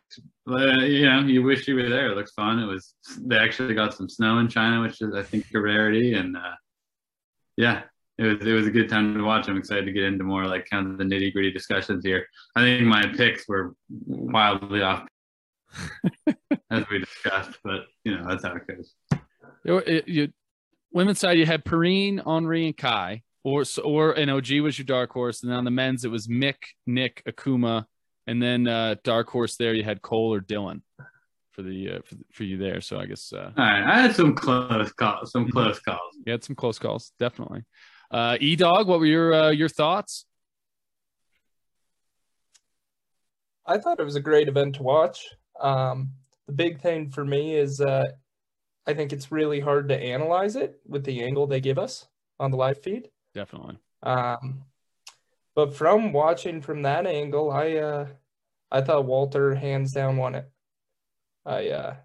uh, 0.49 0.83
you 0.83 1.05
know, 1.05 1.21
you 1.21 1.41
wish 1.41 1.67
you 1.67 1.75
were 1.75 1.89
there. 1.89 2.11
It 2.11 2.15
looks 2.15 2.33
fun. 2.33 2.59
It 2.59 2.67
was. 2.67 2.93
They 3.19 3.37
actually 3.37 3.73
got 3.73 3.93
some 3.93 4.09
snow 4.09 4.39
in 4.39 4.47
China, 4.47 4.81
which 4.81 5.01
is 5.01 5.13
I 5.13 5.23
think 5.23 5.45
a 5.55 5.59
rarity, 5.59 6.13
and 6.13 6.37
uh, 6.37 6.55
yeah, 7.57 7.83
it 8.17 8.23
was 8.23 8.47
it 8.47 8.51
was 8.53 8.67
a 8.67 8.71
good 8.71 8.89
time 8.89 9.13
to 9.15 9.23
watch. 9.23 9.47
I'm 9.47 9.57
excited 9.57 9.85
to 9.85 9.91
get 9.91 10.03
into 10.03 10.23
more 10.23 10.45
like 10.45 10.67
kind 10.69 10.87
of 10.87 10.97
the 10.97 11.03
nitty 11.03 11.33
gritty 11.33 11.51
discussions 11.51 12.05
here. 12.05 12.25
I 12.55 12.61
think 12.61 12.85
my 12.85 13.05
picks 13.07 13.47
were 13.47 13.73
wildly 13.89 14.81
off 14.81 15.05
as 16.69 16.83
we 16.89 16.99
discussed, 16.99 17.57
but 17.63 17.81
you 18.03 18.15
know 18.17 18.25
that's 18.27 18.43
how 18.43 18.55
it 18.55 18.67
goes. 18.67 18.93
Were- 19.65 19.81
it- 19.81 20.07
you, 20.07 20.29
women's 20.91 21.19
side, 21.19 21.37
you 21.37 21.45
had 21.45 21.63
Perrine, 21.65 22.19
Anri, 22.23 22.65
and 22.65 22.77
Kai, 22.77 23.23
or 23.43 23.63
or 23.83 24.11
and 24.13 24.29
OG 24.31 24.51
was 24.61 24.77
your 24.77 24.85
dark 24.85 25.11
horse, 25.11 25.41
and 25.43 25.51
then 25.51 25.57
on 25.57 25.65
the 25.65 25.71
men's 25.71 26.05
it 26.05 26.11
was 26.11 26.27
Mick, 26.27 26.57
Nick, 26.85 27.23
Ikuma, 27.27 27.85
and 28.27 28.41
then 28.41 28.67
uh, 28.67 28.95
dark 29.03 29.29
horse 29.29 29.55
there 29.57 29.73
you 29.73 29.83
had 29.83 30.01
Cole 30.01 30.33
or 30.33 30.41
Dylan 30.41 30.81
for 31.51 31.61
the 31.61 31.89
uh, 31.89 31.99
for, 32.05 32.15
for 32.31 32.43
you 32.43 32.57
there. 32.57 32.81
So 32.81 32.99
I 32.99 33.05
guess 33.05 33.31
uh, 33.33 33.51
All 33.57 33.63
right, 33.63 33.83
I 33.83 34.01
had 34.01 34.15
some 34.15 34.35
close 34.35 34.91
calls, 34.93 35.31
some 35.31 35.49
close 35.49 35.79
calls. 35.79 35.99
you 36.25 36.31
had 36.31 36.43
some 36.43 36.55
close 36.55 36.79
calls, 36.79 37.11
definitely. 37.19 37.63
Uh, 38.09 38.37
E 38.39 38.55
Dog, 38.55 38.87
what 38.87 38.99
were 38.99 39.05
your 39.05 39.33
uh, 39.33 39.49
your 39.51 39.69
thoughts? 39.69 40.25
I 43.65 43.77
thought 43.77 43.99
it 43.99 44.03
was 44.03 44.15
a 44.15 44.21
great 44.21 44.47
event 44.47 44.75
to 44.75 44.83
watch. 44.83 45.27
Um, 45.59 46.11
the 46.47 46.53
big 46.53 46.81
thing 46.81 47.09
for 47.09 47.23
me 47.23 47.55
is 47.55 47.79
uh, 47.79 48.07
I 48.87 48.93
think 48.93 49.13
it's 49.13 49.31
really 49.31 49.59
hard 49.59 49.89
to 49.89 49.97
analyze 49.97 50.55
it 50.55 50.79
with 50.87 51.05
the 51.05 51.23
angle 51.23 51.47
they 51.47 51.61
give 51.61 51.77
us 51.77 52.07
on 52.39 52.51
the 52.51 52.57
live 52.57 52.81
feed. 52.81 53.09
Definitely. 53.33 53.77
Um, 54.03 54.63
but 55.55 55.75
from 55.75 56.11
watching 56.11 56.61
from 56.61 56.81
that 56.81 57.05
angle, 57.05 57.51
I 57.51 57.75
uh, 57.75 58.07
I 58.71 58.81
thought 58.81 59.05
Walter 59.05 59.53
hands 59.53 59.93
down 59.93 60.17
won 60.17 60.35
it. 60.35 60.49
I 61.45 61.69
uh, 61.69 61.95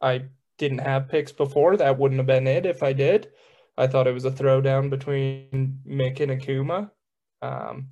I 0.00 0.24
didn't 0.58 0.78
have 0.78 1.08
picks 1.08 1.32
before. 1.32 1.76
That 1.76 1.98
wouldn't 1.98 2.18
have 2.18 2.26
been 2.26 2.46
it 2.46 2.66
if 2.66 2.82
I 2.82 2.92
did. 2.92 3.28
I 3.76 3.86
thought 3.86 4.06
it 4.06 4.14
was 4.14 4.24
a 4.24 4.30
throwdown 4.30 4.88
between 4.88 5.80
Mick 5.86 6.20
and 6.20 6.40
Ikuma. 6.40 6.90
Um, 7.42 7.88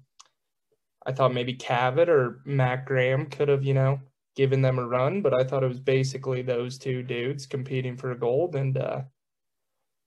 I 1.06 1.12
thought 1.12 1.34
maybe 1.34 1.54
Cavet 1.54 2.08
or 2.08 2.40
Matt 2.46 2.86
Graham 2.86 3.26
could 3.26 3.48
have, 3.48 3.64
you 3.64 3.74
know, 3.74 4.00
given 4.36 4.62
them 4.62 4.78
a 4.78 4.86
run, 4.86 5.20
but 5.20 5.34
I 5.34 5.44
thought 5.44 5.62
it 5.62 5.68
was 5.68 5.80
basically 5.80 6.42
those 6.42 6.78
two 6.78 7.02
dudes 7.02 7.46
competing 7.46 7.96
for 7.96 8.14
gold. 8.14 8.56
And 8.56 8.78
uh, 8.78 9.02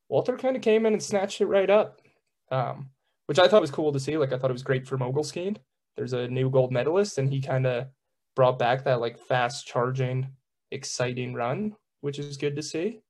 Walter 0.10 0.36
kind 0.38 0.56
of 0.56 0.62
came 0.62 0.86
in 0.86 0.94
and 0.94 1.04
snatched 1.04 1.42
it 1.42 1.46
right 1.46 1.70
up, 1.70 2.02
um, 2.52 2.90
which 3.28 3.40
I 3.40 3.48
thought 3.48 3.62
was 3.62 3.72
cool 3.72 3.94
to 3.94 4.00
see. 4.00 4.18
Like, 4.18 4.34
I 4.34 4.38
thought 4.38 4.50
it 4.50 4.54
was 4.54 4.64
great 4.64 4.88
for 4.88 4.98
mogul 4.98 5.24
skiing. 5.24 5.58
There's 5.96 6.14
a 6.14 6.28
new 6.28 6.50
gold 6.50 6.72
medalist, 6.72 7.20
and 7.20 7.32
he 7.32 7.42
kind 7.42 7.68
of 7.68 7.88
brought 8.36 8.60
back 8.60 8.84
that 8.84 9.02
like 9.02 9.20
fast 9.20 9.68
charging, 9.68 10.30
exciting 10.72 11.34
run, 11.34 11.76
which 12.02 12.20
is 12.20 12.38
good 12.38 12.56
to 12.56 12.64
see. 12.64 13.02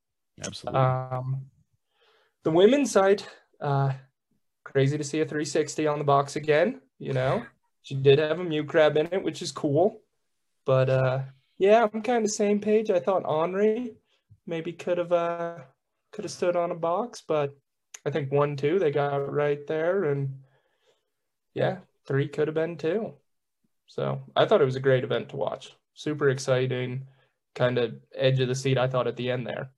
Absolutely. 0.46 0.80
Um, 0.80 1.46
the 2.44 2.52
women's 2.52 2.92
side, 2.92 3.24
uh, 3.60 3.94
crazy 4.64 4.98
to 4.98 5.04
see 5.04 5.22
a 5.22 5.26
360 5.26 5.88
on 5.88 6.00
the 6.00 6.06
box 6.06 6.36
again. 6.36 6.82
You 7.00 7.14
know, 7.14 7.44
she 7.84 7.96
did 7.96 8.20
have 8.20 8.40
a 8.40 8.44
mute 8.44 8.68
grab 8.68 8.98
in 8.98 9.08
it, 9.12 9.24
which 9.24 9.42
is 9.42 9.52
cool. 9.52 10.02
But 10.66 10.90
uh, 10.90 11.22
yeah, 11.58 11.88
I'm 11.92 12.02
kind 12.02 12.26
of 12.26 12.32
same 12.32 12.60
page. 12.60 12.90
I 12.90 13.00
thought 13.00 13.24
Anri 13.24 13.96
maybe 14.46 14.74
could 14.74 14.98
have 14.98 15.12
uh, 15.12 15.58
could 16.12 16.26
have 16.26 16.32
stood 16.32 16.56
on 16.56 16.72
a 16.72 16.76
box, 16.76 17.24
but 17.28 17.56
I 18.06 18.10
think 18.10 18.32
one, 18.32 18.56
two, 18.56 18.80
they 18.80 18.92
got 18.92 19.32
right 19.32 19.66
there, 19.68 20.06
and 20.06 20.40
yeah, 21.54 21.78
three 22.06 22.28
could 22.28 22.48
have 22.48 22.56
been 22.56 22.78
two. 22.78 23.14
So 23.88 24.22
I 24.36 24.46
thought 24.46 24.62
it 24.62 24.66
was 24.66 24.76
a 24.76 24.82
great 24.82 25.04
event 25.04 25.30
to 25.30 25.38
watch. 25.38 25.74
Super 25.94 26.30
exciting, 26.30 27.08
kind 27.58 27.78
of 27.78 27.96
edge 28.16 28.40
of 28.40 28.48
the 28.48 28.56
seat. 28.56 28.78
I 28.78 28.88
thought 28.88 29.08
at 29.08 29.18
the 29.18 29.32
end 29.32 29.46
there. 29.46 29.72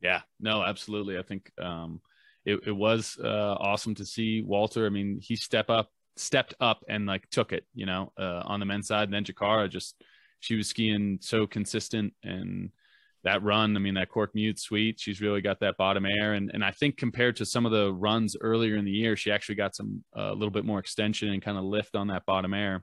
Yeah, 0.00 0.20
no, 0.38 0.62
absolutely. 0.62 1.18
I 1.18 1.22
think 1.22 1.50
um, 1.60 2.00
it, 2.44 2.60
it 2.66 2.72
was 2.72 3.18
uh, 3.22 3.56
awesome 3.58 3.94
to 3.96 4.06
see 4.06 4.40
Walter. 4.40 4.86
I 4.86 4.88
mean, 4.88 5.18
he 5.20 5.36
step 5.36 5.68
up 5.68 5.90
stepped 6.16 6.54
up 6.60 6.84
and 6.88 7.06
like 7.06 7.28
took 7.30 7.52
it, 7.52 7.64
you 7.74 7.86
know, 7.86 8.12
uh, 8.18 8.42
on 8.44 8.60
the 8.60 8.66
men's 8.66 8.86
side. 8.86 9.04
And 9.04 9.14
then 9.14 9.24
Jakara 9.24 9.70
just, 9.70 10.02
she 10.40 10.54
was 10.54 10.68
skiing 10.68 11.18
so 11.20 11.46
consistent 11.46 12.12
and 12.22 12.70
that 13.24 13.42
run, 13.42 13.76
I 13.76 13.80
mean, 13.80 13.94
that 13.94 14.08
cork 14.08 14.34
mute 14.34 14.58
sweet, 14.58 14.98
she's 14.98 15.20
really 15.20 15.40
got 15.40 15.60
that 15.60 15.76
bottom 15.76 16.06
air. 16.06 16.34
And, 16.34 16.50
and 16.54 16.64
I 16.64 16.70
think 16.70 16.96
compared 16.96 17.36
to 17.36 17.46
some 17.46 17.66
of 17.66 17.72
the 17.72 17.92
runs 17.92 18.36
earlier 18.40 18.76
in 18.76 18.84
the 18.84 18.90
year, 18.90 19.16
she 19.16 19.30
actually 19.30 19.56
got 19.56 19.74
some, 19.74 20.04
a 20.14 20.20
uh, 20.20 20.32
little 20.32 20.50
bit 20.50 20.64
more 20.64 20.78
extension 20.78 21.28
and 21.30 21.42
kind 21.42 21.58
of 21.58 21.64
lift 21.64 21.96
on 21.96 22.08
that 22.08 22.24
bottom 22.24 22.54
air 22.54 22.82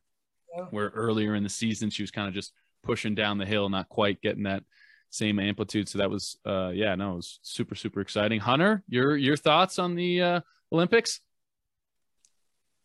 yeah. 0.55 0.65
where 0.69 0.89
earlier 0.89 1.33
in 1.35 1.43
the 1.43 1.49
season, 1.49 1.89
she 1.89 2.03
was 2.03 2.11
kind 2.11 2.27
of 2.27 2.35
just 2.35 2.53
pushing 2.87 3.13
down 3.13 3.37
the 3.37 3.45
hill, 3.45 3.69
not 3.69 3.89
quite 3.89 4.21
getting 4.21 4.43
that 4.43 4.63
same 5.09 5.39
amplitude. 5.39 5.87
So 5.89 5.99
that 5.99 6.09
was, 6.09 6.37
uh, 6.45 6.71
yeah, 6.73 6.95
no, 6.95 7.13
it 7.13 7.15
was 7.17 7.39
super, 7.43 7.75
super 7.75 8.01
exciting. 8.01 8.39
Hunter, 8.39 8.83
your, 8.87 9.15
your 9.17 9.37
thoughts 9.37 9.77
on 9.77 9.95
the, 9.95 10.21
uh, 10.21 10.41
Olympics? 10.71 11.21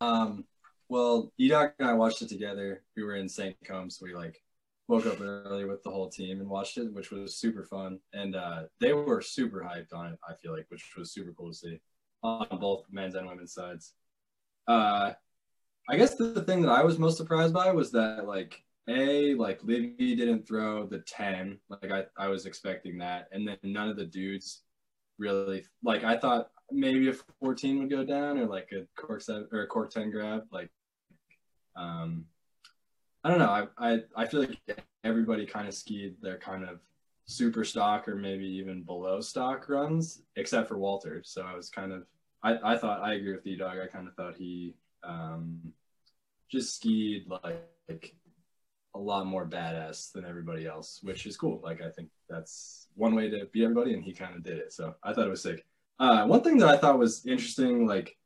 Um, 0.01 0.45
well, 0.89 1.33
Edoc 1.41 1.73
and 1.79 1.89
I 1.89 1.95
watched 1.95 2.23
it 2.23 2.29
together. 2.29 2.83
We 2.97 3.03
were 3.03 3.17
in 3.17 3.29
St. 3.29 3.57
Combs. 3.65 4.01
We 4.03 4.15
like 4.15 4.43
woke 4.89 5.07
up 5.07 5.21
early 5.21 5.65
with 5.65 5.83
the 5.83 5.91
whole 5.91 6.11
team 6.11 6.41
and 6.41 6.49
watched 6.49 6.77
it, 6.77 6.93
which 6.93 7.11
was 7.11 7.37
super 7.37 7.65
fun. 7.65 7.99
And 8.13 8.37
uh, 8.37 8.65
they 8.81 8.93
were 8.93 9.23
super 9.23 9.61
hyped 9.61 9.97
on 9.97 10.13
it. 10.13 10.19
I 10.29 10.35
feel 10.35 10.53
like, 10.53 10.67
which 10.69 10.93
was 10.97 11.13
super 11.13 11.33
cool 11.33 11.49
to 11.51 11.55
see 11.55 11.81
on 12.23 12.47
both 12.61 12.85
men's 12.91 13.15
and 13.15 13.27
women's 13.27 13.55
sides. 13.55 13.95
Uh, 14.69 15.13
I 15.89 15.97
guess 15.97 16.15
the 16.15 16.43
thing 16.43 16.63
that 16.63 16.71
I 16.71 16.85
was 16.85 16.99
most 16.99 17.17
surprised 17.17 17.55
by 17.55 17.73
was 17.73 17.91
that 17.93 18.27
like 18.27 18.63
a 18.89 19.35
like 19.35 19.63
Livy 19.63 20.17
didn't 20.17 20.47
throw 20.47 20.87
the 20.87 21.01
ten 21.01 21.59
like 21.69 21.91
I 21.91 22.05
I 22.19 22.29
was 22.29 22.47
expecting 22.47 22.99
that, 22.99 23.29
and 23.33 23.47
then 23.47 23.59
none 23.63 23.89
of 23.89 23.97
the 23.97 24.07
dudes 24.07 24.63
really 25.19 25.65
like 25.83 26.05
I 26.05 26.17
thought 26.17 26.51
maybe 26.73 27.09
a 27.09 27.15
14 27.41 27.79
would 27.79 27.91
go 27.91 28.05
down 28.05 28.39
or 28.39 28.47
like 28.47 28.73
a 28.73 28.87
cork 29.01 29.21
seven 29.21 29.47
or 29.53 29.63
a 29.63 29.67
cork 29.67 29.91
10 29.91 30.11
grab 30.11 30.45
like 30.51 30.71
um 31.77 32.25
i 33.25 33.31
don't 33.31 33.39
know 33.39 33.69
i 33.79 33.93
i, 33.93 34.01
I 34.17 34.27
feel 34.27 34.41
like 34.41 34.59
everybody 35.05 35.47
kind 35.47 35.69
of 35.69 35.75
skied 35.75 36.17
their 36.21 36.39
kind 36.39 36.65
of 36.65 36.81
super 37.25 37.65
stock 37.65 38.09
or 38.09 38.17
maybe 38.17 38.47
even 38.47 38.83
below 38.83 39.21
stock 39.21 39.69
runs 39.69 40.23
except 40.37 40.69
for 40.69 40.79
walter 40.79 41.23
so 41.25 41.43
i 41.43 41.55
was 41.55 41.71
kind 41.71 41.93
of 41.93 42.05
i 42.43 42.73
i 42.73 42.77
thought 42.77 43.03
i 43.03 43.15
agree 43.15 43.33
with 43.33 43.45
the 43.45 43.57
dog 43.57 43.79
i 43.83 43.87
kind 43.87 44.09
of 44.09 44.15
thought 44.15 44.37
he 44.37 44.75
um 45.05 45.73
just 46.51 46.77
skied 46.77 47.25
like, 47.29 47.57
like 47.89 48.15
a 48.95 48.99
lot 48.99 49.27
more 49.27 49.47
badass 49.47 50.13
than 50.13 50.25
everybody 50.25 50.67
else 50.67 51.01
which 51.03 51.27
is 51.27 51.37
cool 51.37 51.61
like 51.63 51.81
i 51.81 51.91
think 51.91 52.09
that's 52.29 52.89
one 52.95 53.15
way 53.15 53.31
to 53.31 53.47
beat 53.53 53.65
everybody 53.65 53.95
and 53.95 54.05
he 54.05 54.13
kind 54.13 54.35
of 54.35 54.43
did 54.43 54.59
it 54.59 54.73
so 54.73 54.95
i 55.03 55.13
thought 55.13 55.27
it 55.27 55.31
was 55.31 55.43
sick 55.43 55.65
uh, 56.03 56.27
one 56.27 56.43
thing 56.43 56.59
that 56.59 56.69
I 56.69 56.77
thought 56.77 56.99
was 56.99 57.25
interesting, 57.27 57.87
like 57.87 58.17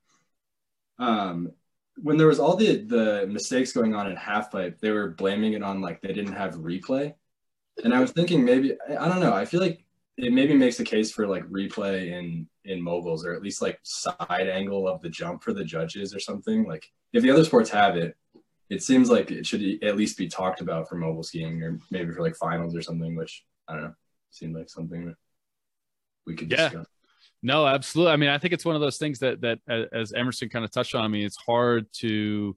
um, 0.98 1.52
when 1.96 2.16
there 2.16 2.26
was 2.26 2.38
all 2.38 2.56
the 2.56 2.76
the 2.76 3.26
mistakes 3.28 3.72
going 3.72 3.94
on 3.94 4.10
in 4.10 4.16
half 4.16 4.50
pipe, 4.50 4.78
they 4.80 4.90
were 4.90 5.10
blaming 5.10 5.52
it 5.52 5.62
on 5.62 5.82
like 5.82 6.00
they 6.00 6.14
didn't 6.14 6.32
have 6.32 6.54
replay, 6.54 7.12
and 7.84 7.92
I 7.92 8.00
was 8.00 8.12
thinking 8.12 8.46
maybe 8.46 8.78
I 8.98 9.08
don't 9.08 9.20
know. 9.20 9.34
I 9.34 9.44
feel 9.44 9.60
like 9.60 9.84
it 10.16 10.32
maybe 10.32 10.54
makes 10.54 10.80
a 10.80 10.84
case 10.84 11.12
for 11.12 11.26
like 11.26 11.44
replay 11.50 12.12
in 12.12 12.48
in 12.64 12.80
moguls 12.80 13.26
or 13.26 13.34
at 13.34 13.42
least 13.42 13.60
like 13.60 13.78
side 13.82 14.48
angle 14.48 14.88
of 14.88 15.02
the 15.02 15.10
jump 15.10 15.42
for 15.42 15.52
the 15.52 15.64
judges 15.64 16.14
or 16.14 16.18
something. 16.18 16.64
Like 16.64 16.90
if 17.12 17.22
the 17.22 17.30
other 17.30 17.44
sports 17.44 17.68
have 17.70 17.96
it, 17.96 18.16
it 18.68 18.82
seems 18.82 19.08
like 19.08 19.30
it 19.30 19.46
should 19.46 19.82
at 19.82 19.96
least 19.96 20.18
be 20.18 20.28
talked 20.28 20.60
about 20.60 20.88
for 20.88 20.96
mogul 20.96 21.22
skiing 21.22 21.62
or 21.62 21.78
maybe 21.90 22.12
for 22.12 22.22
like 22.22 22.36
finals 22.36 22.74
or 22.74 22.82
something. 22.82 23.14
Which 23.16 23.44
I 23.68 23.74
don't 23.74 23.82
know, 23.84 23.94
seemed 24.30 24.56
like 24.56 24.68
something 24.68 25.06
that 25.06 25.16
we 26.26 26.34
could 26.34 26.50
yeah. 26.50 26.68
discuss. 26.68 26.86
No, 27.42 27.66
absolutely. 27.66 28.12
I 28.12 28.16
mean, 28.16 28.30
I 28.30 28.38
think 28.38 28.54
it's 28.54 28.64
one 28.64 28.74
of 28.74 28.80
those 28.80 28.98
things 28.98 29.20
that 29.20 29.40
that 29.42 29.60
as 29.92 30.12
Emerson 30.12 30.48
kind 30.48 30.64
of 30.64 30.70
touched 30.70 30.94
on. 30.94 31.04
I 31.04 31.08
mean, 31.08 31.24
it's 31.24 31.36
hard 31.36 31.86
to 31.94 32.56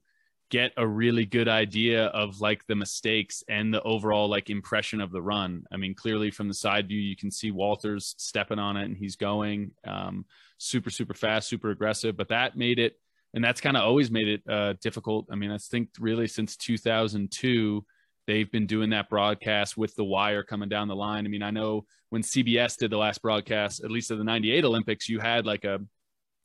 get 0.50 0.72
a 0.76 0.86
really 0.86 1.24
good 1.24 1.48
idea 1.48 2.06
of 2.06 2.40
like 2.40 2.66
the 2.66 2.74
mistakes 2.74 3.44
and 3.48 3.72
the 3.72 3.80
overall 3.82 4.28
like 4.28 4.50
impression 4.50 5.00
of 5.00 5.12
the 5.12 5.22
run. 5.22 5.64
I 5.72 5.76
mean, 5.76 5.94
clearly 5.94 6.30
from 6.30 6.48
the 6.48 6.54
side 6.54 6.88
view, 6.88 6.98
you 6.98 7.16
can 7.16 7.30
see 7.30 7.52
Walters 7.52 8.16
stepping 8.18 8.58
on 8.58 8.76
it 8.76 8.84
and 8.84 8.96
he's 8.96 9.14
going 9.14 9.70
um, 9.86 10.24
super, 10.58 10.90
super 10.90 11.14
fast, 11.14 11.48
super 11.48 11.70
aggressive. 11.70 12.16
But 12.16 12.28
that 12.28 12.56
made 12.56 12.80
it, 12.80 12.98
and 13.34 13.44
that's 13.44 13.60
kind 13.60 13.76
of 13.76 13.84
always 13.84 14.10
made 14.10 14.28
it 14.28 14.42
uh, 14.48 14.74
difficult. 14.80 15.26
I 15.30 15.36
mean, 15.36 15.50
I 15.50 15.58
think 15.58 15.90
really 15.98 16.26
since 16.26 16.56
2002 16.56 17.84
they've 18.26 18.50
been 18.52 18.66
doing 18.66 18.90
that 18.90 19.08
broadcast 19.08 19.76
with 19.76 19.94
the 19.96 20.04
wire 20.04 20.44
coming 20.44 20.68
down 20.68 20.88
the 20.88 20.94
line. 20.94 21.24
I 21.26 21.28
mean, 21.28 21.42
I 21.42 21.50
know 21.50 21.84
when 22.10 22.22
CBS 22.22 22.76
did 22.76 22.90
the 22.90 22.96
last 22.96 23.22
broadcast, 23.22 23.82
at 23.82 23.90
least 23.90 24.10
of 24.10 24.18
the 24.18 24.24
98 24.24 24.64
Olympics, 24.64 25.08
you 25.08 25.18
had 25.18 25.46
like 25.46 25.64
a, 25.64 25.80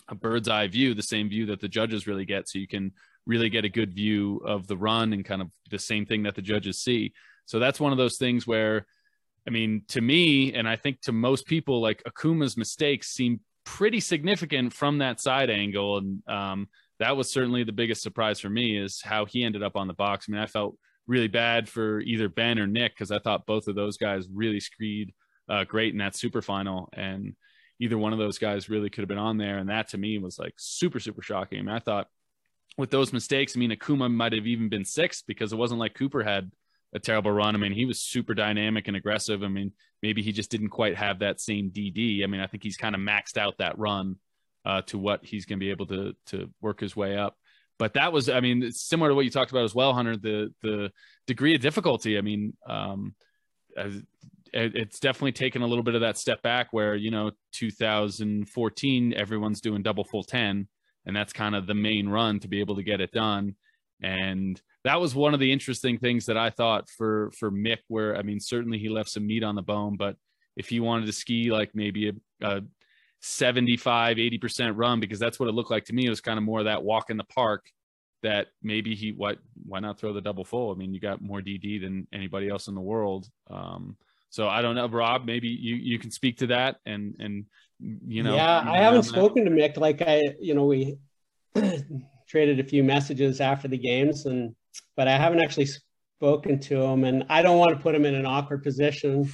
a 0.07 0.15
bird's 0.15 0.49
eye 0.49 0.67
view, 0.67 0.93
the 0.93 1.03
same 1.03 1.29
view 1.29 1.45
that 1.47 1.59
the 1.59 1.67
judges 1.67 2.07
really 2.07 2.25
get. 2.25 2.49
So 2.49 2.57
you 2.59 2.67
can 2.67 2.91
really 3.27 3.49
get 3.49 3.65
a 3.65 3.69
good 3.69 3.93
view 3.93 4.41
of 4.45 4.67
the 4.67 4.77
run 4.77 5.13
and 5.13 5.23
kind 5.23 5.41
of 5.41 5.51
the 5.69 5.79
same 5.79 6.05
thing 6.05 6.23
that 6.23 6.35
the 6.35 6.41
judges 6.41 6.79
see. 6.79 7.13
So 7.45 7.59
that's 7.59 7.79
one 7.79 7.91
of 7.91 7.97
those 7.99 8.17
things 8.17 8.47
where, 8.47 8.87
I 9.47 9.51
mean, 9.51 9.83
to 9.89 10.01
me, 10.01 10.53
and 10.53 10.67
I 10.67 10.75
think 10.77 11.01
to 11.01 11.11
most 11.11 11.45
people, 11.45 11.81
like 11.81 12.01
Ikuma's 12.03 12.57
mistakes 12.57 13.09
seem 13.09 13.41
pretty 13.65 13.99
significant 13.99 14.73
from 14.73 14.99
that 14.99 15.19
side 15.19 15.49
angle. 15.49 15.97
And 15.97 16.23
um, 16.27 16.69
that 16.99 17.17
was 17.17 17.31
certainly 17.31 17.63
the 17.63 17.71
biggest 17.71 18.01
surprise 18.01 18.39
for 18.39 18.49
me 18.49 18.77
is 18.77 19.01
how 19.01 19.25
he 19.25 19.43
ended 19.43 19.63
up 19.63 19.75
on 19.75 19.87
the 19.87 19.93
box. 19.93 20.27
I 20.27 20.31
mean, 20.31 20.41
I 20.41 20.45
felt 20.45 20.77
really 21.07 21.27
bad 21.27 21.67
for 21.67 21.99
either 22.01 22.29
Ben 22.29 22.59
or 22.59 22.67
Nick 22.67 22.93
because 22.93 23.11
I 23.11 23.19
thought 23.19 23.45
both 23.45 23.67
of 23.67 23.75
those 23.75 23.97
guys 23.97 24.27
really 24.31 24.59
screed 24.59 25.13
uh, 25.49 25.63
great 25.63 25.93
in 25.93 25.99
that 25.99 26.15
super 26.15 26.41
final, 26.41 26.89
and 26.93 27.35
either 27.79 27.97
one 27.97 28.13
of 28.13 28.19
those 28.19 28.39
guys 28.39 28.69
really 28.69 28.89
could 28.89 29.01
have 29.01 29.09
been 29.09 29.17
on 29.17 29.37
there. 29.37 29.57
And 29.57 29.69
that 29.69 29.89
to 29.89 29.97
me 29.97 30.17
was 30.17 30.39
like 30.39 30.53
super 30.57 30.99
super 30.99 31.21
shocking. 31.21 31.59
I 31.59 31.61
mean, 31.61 31.75
I 31.75 31.79
thought 31.79 32.07
with 32.77 32.89
those 32.89 33.13
mistakes, 33.13 33.55
I 33.55 33.59
mean, 33.59 33.71
Ikuma 33.71 34.11
might 34.11 34.33
have 34.33 34.47
even 34.47 34.69
been 34.69 34.85
sixth 34.85 35.23
because 35.27 35.53
it 35.53 35.57
wasn't 35.57 35.79
like 35.79 35.93
Cooper 35.93 36.23
had 36.23 36.51
a 36.95 36.99
terrible 36.99 37.31
run. 37.31 37.53
I 37.53 37.59
mean, 37.59 37.73
he 37.73 37.85
was 37.85 38.01
super 38.01 38.33
dynamic 38.33 38.87
and 38.87 38.97
aggressive. 38.97 39.43
I 39.43 39.47
mean, 39.47 39.73
maybe 40.01 40.23
he 40.23 40.31
just 40.31 40.49
didn't 40.49 40.69
quite 40.69 40.95
have 40.95 41.19
that 41.19 41.39
same 41.39 41.69
DD. 41.69 42.23
I 42.23 42.27
mean, 42.27 42.41
I 42.41 42.47
think 42.47 42.63
he's 42.63 42.77
kind 42.77 42.95
of 42.95 43.01
maxed 43.01 43.37
out 43.37 43.59
that 43.59 43.77
run 43.77 44.15
uh, 44.65 44.81
to 44.83 44.97
what 44.97 45.23
he's 45.23 45.45
going 45.45 45.59
to 45.59 45.63
be 45.63 45.69
able 45.69 45.85
to 45.87 46.15
to 46.27 46.49
work 46.61 46.79
his 46.79 46.95
way 46.95 47.17
up 47.17 47.37
but 47.77 47.93
that 47.95 48.13
was, 48.13 48.29
I 48.29 48.39
mean, 48.39 48.71
similar 48.71 49.09
to 49.09 49.15
what 49.15 49.25
you 49.25 49.31
talked 49.31 49.51
about 49.51 49.65
as 49.65 49.75
well, 49.75 49.93
Hunter. 49.93 50.15
The 50.15 50.53
the 50.61 50.91
degree 51.27 51.55
of 51.55 51.61
difficulty. 51.61 52.17
I 52.17 52.21
mean, 52.21 52.55
um, 52.65 53.15
it's 54.53 54.99
definitely 54.99 55.33
taken 55.33 55.61
a 55.61 55.67
little 55.67 55.83
bit 55.83 55.95
of 55.95 56.01
that 56.01 56.17
step 56.17 56.41
back 56.41 56.67
where 56.71 56.95
you 56.95 57.11
know 57.11 57.31
2014 57.53 59.13
everyone's 59.13 59.59
doing 59.59 59.83
double 59.83 60.05
full 60.05 60.23
10 60.23 60.67
and 61.05 61.15
that's 61.15 61.33
kind 61.33 61.55
of 61.55 61.67
the 61.67 61.73
main 61.73 62.07
run 62.07 62.39
to 62.39 62.47
be 62.47 62.61
able 62.61 62.75
to 62.75 62.83
get 62.83 63.01
it 63.01 63.11
done 63.11 63.55
and 64.01 64.61
that 64.85 65.01
was 65.01 65.13
one 65.13 65.33
of 65.33 65.41
the 65.41 65.51
interesting 65.51 65.97
things 65.97 66.25
that 66.25 66.37
i 66.37 66.49
thought 66.49 66.89
for 66.89 67.31
for 67.37 67.51
mick 67.51 67.79
where 67.89 68.15
i 68.15 68.21
mean 68.21 68.39
certainly 68.39 68.79
he 68.79 68.87
left 68.87 69.09
some 69.09 69.27
meat 69.27 69.43
on 69.43 69.55
the 69.55 69.61
bone 69.61 69.97
but 69.97 70.15
if 70.55 70.69
he 70.69 70.79
wanted 70.79 71.05
to 71.05 71.11
ski 71.11 71.51
like 71.51 71.71
maybe 71.75 72.09
a, 72.09 72.13
a 72.41 72.61
75, 73.25 74.17
80% 74.17 74.73
run 74.75 74.99
because 74.99 75.17
that's 75.17 75.39
what 75.39 75.49
it 75.49 75.53
looked 75.53 75.71
like 75.71 75.85
to 75.85 75.93
me. 75.93 76.05
It 76.05 76.09
was 76.09 76.21
kind 76.21 76.37
of 76.37 76.43
more 76.43 76.59
of 76.59 76.65
that 76.65 76.83
walk 76.83 77.09
in 77.09 77.17
the 77.17 77.23
park 77.23 77.71
that 78.21 78.47
maybe 78.61 78.95
he 78.95 79.11
what 79.11 79.39
why 79.65 79.79
not 79.79 79.99
throw 79.99 80.13
the 80.13 80.21
double 80.21 80.45
full? 80.45 80.71
I 80.71 80.75
mean, 80.75 80.93
you 80.93 80.99
got 80.99 81.21
more 81.21 81.41
DD 81.41 81.81
than 81.81 82.07
anybody 82.13 82.49
else 82.49 82.67
in 82.67 82.75
the 82.75 82.81
world. 82.81 83.27
Um, 83.49 83.97
so 84.29 84.47
I 84.47 84.61
don't 84.61 84.75
know, 84.75 84.87
Rob. 84.87 85.25
Maybe 85.25 85.47
you 85.47 85.75
you 85.75 85.99
can 85.99 86.11
speak 86.11 86.37
to 86.37 86.47
that 86.47 86.77
and 86.85 87.15
and 87.19 87.45
you 87.79 88.23
know. 88.23 88.35
Yeah, 88.35 88.63
I 88.65 88.77
haven't 88.77 89.03
spoken 89.03 89.43
that. 89.45 89.49
to 89.49 89.55
Mick. 89.55 89.77
Like 89.77 90.01
I, 90.01 90.21
you 90.39 90.53
know, 90.53 90.65
we 90.65 90.97
traded 92.27 92.59
a 92.59 92.63
few 92.63 92.83
messages 92.83 93.41
after 93.41 93.67
the 93.67 93.77
games, 93.77 94.25
and 94.25 94.55
but 94.95 95.07
I 95.07 95.17
haven't 95.17 95.41
actually 95.41 95.67
spoken 96.17 96.59
to 96.61 96.81
him, 96.81 97.03
and 97.03 97.25
I 97.29 97.41
don't 97.41 97.57
want 97.57 97.75
to 97.75 97.81
put 97.81 97.95
him 97.95 98.05
in 98.05 98.15
an 98.15 98.25
awkward 98.25 98.63
position 98.63 99.31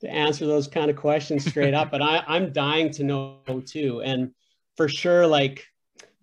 to 0.00 0.10
answer 0.10 0.46
those 0.46 0.68
kind 0.68 0.90
of 0.90 0.96
questions 0.96 1.44
straight 1.44 1.74
up. 1.74 1.90
But 1.92 2.02
I, 2.02 2.22
I'm 2.26 2.52
dying 2.52 2.90
to 2.92 3.04
know 3.04 3.40
too, 3.66 4.02
and 4.02 4.32
for 4.76 4.88
sure, 4.88 5.26
like 5.26 5.64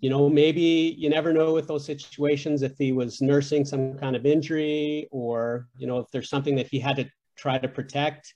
you 0.02 0.10
know, 0.10 0.30
maybe 0.30 0.96
you 0.98 1.10
never 1.10 1.34
know 1.34 1.54
with 1.54 1.68
those 1.68 1.86
situations 1.86 2.62
if 2.62 2.78
he 2.78 2.92
was 2.92 3.22
nursing 3.22 3.66
some 3.66 3.98
kind 3.98 4.16
of 4.16 4.26
injury 4.26 5.08
or, 5.12 5.68
you 5.78 5.88
know, 5.88 6.00
if 6.00 6.10
there's 6.12 6.30
something 6.30 6.56
that 6.56 6.68
he 6.68 6.80
had 6.80 6.96
to 6.96 7.10
try 7.38 7.58
to 7.58 7.68
protect. 7.68 8.34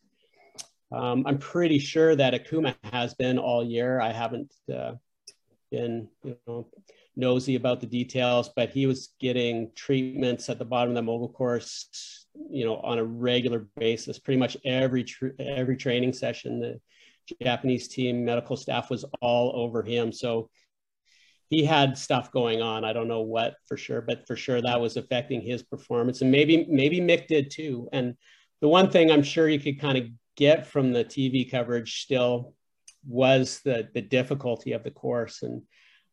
Um, 0.91 1.23
I'm 1.25 1.37
pretty 1.37 1.79
sure 1.79 2.15
that 2.15 2.33
Ikuma 2.33 2.75
has 2.91 3.13
been 3.13 3.39
all 3.39 3.63
year. 3.63 4.01
I 4.01 4.11
haven't 4.11 4.53
uh, 4.73 4.93
been, 5.71 6.09
you 6.23 6.37
know, 6.45 6.67
nosy 7.15 7.55
about 7.55 7.79
the 7.79 7.87
details, 7.87 8.49
but 8.55 8.69
he 8.69 8.85
was 8.85 9.13
getting 9.19 9.71
treatments 9.75 10.49
at 10.49 10.59
the 10.59 10.65
bottom 10.65 10.89
of 10.89 10.95
the 10.95 11.01
mogul 11.01 11.29
course, 11.29 12.25
you 12.49 12.65
know, 12.65 12.77
on 12.77 12.97
a 12.97 13.03
regular 13.03 13.67
basis. 13.77 14.19
Pretty 14.19 14.39
much 14.39 14.57
every 14.65 15.03
tr- 15.03 15.27
every 15.39 15.77
training 15.77 16.13
session, 16.13 16.59
the 16.59 16.81
Japanese 17.41 17.87
team 17.87 18.25
medical 18.25 18.57
staff 18.57 18.89
was 18.89 19.05
all 19.21 19.53
over 19.55 19.83
him. 19.83 20.11
So 20.11 20.49
he 21.49 21.63
had 21.63 21.97
stuff 21.97 22.31
going 22.31 22.61
on. 22.61 22.83
I 22.83 22.93
don't 22.93 23.07
know 23.07 23.21
what 23.21 23.55
for 23.67 23.77
sure, 23.77 24.01
but 24.01 24.25
for 24.25 24.35
sure 24.35 24.61
that 24.61 24.81
was 24.81 24.97
affecting 24.97 25.41
his 25.41 25.61
performance, 25.61 26.21
and 26.21 26.31
maybe 26.31 26.65
maybe 26.67 26.99
Mick 26.99 27.27
did 27.27 27.51
too. 27.51 27.89
And 27.93 28.15
the 28.61 28.67
one 28.67 28.89
thing 28.89 29.11
I'm 29.11 29.23
sure 29.23 29.47
you 29.47 29.59
could 29.59 29.79
kind 29.79 29.97
of 29.97 30.05
get 30.35 30.65
from 30.65 30.91
the 30.91 31.05
TV 31.05 31.49
coverage 31.49 32.01
still 32.01 32.55
was 33.07 33.59
the 33.63 33.89
the 33.93 34.01
difficulty 34.01 34.71
of 34.71 34.83
the 34.83 34.91
course 34.91 35.43
and 35.43 35.61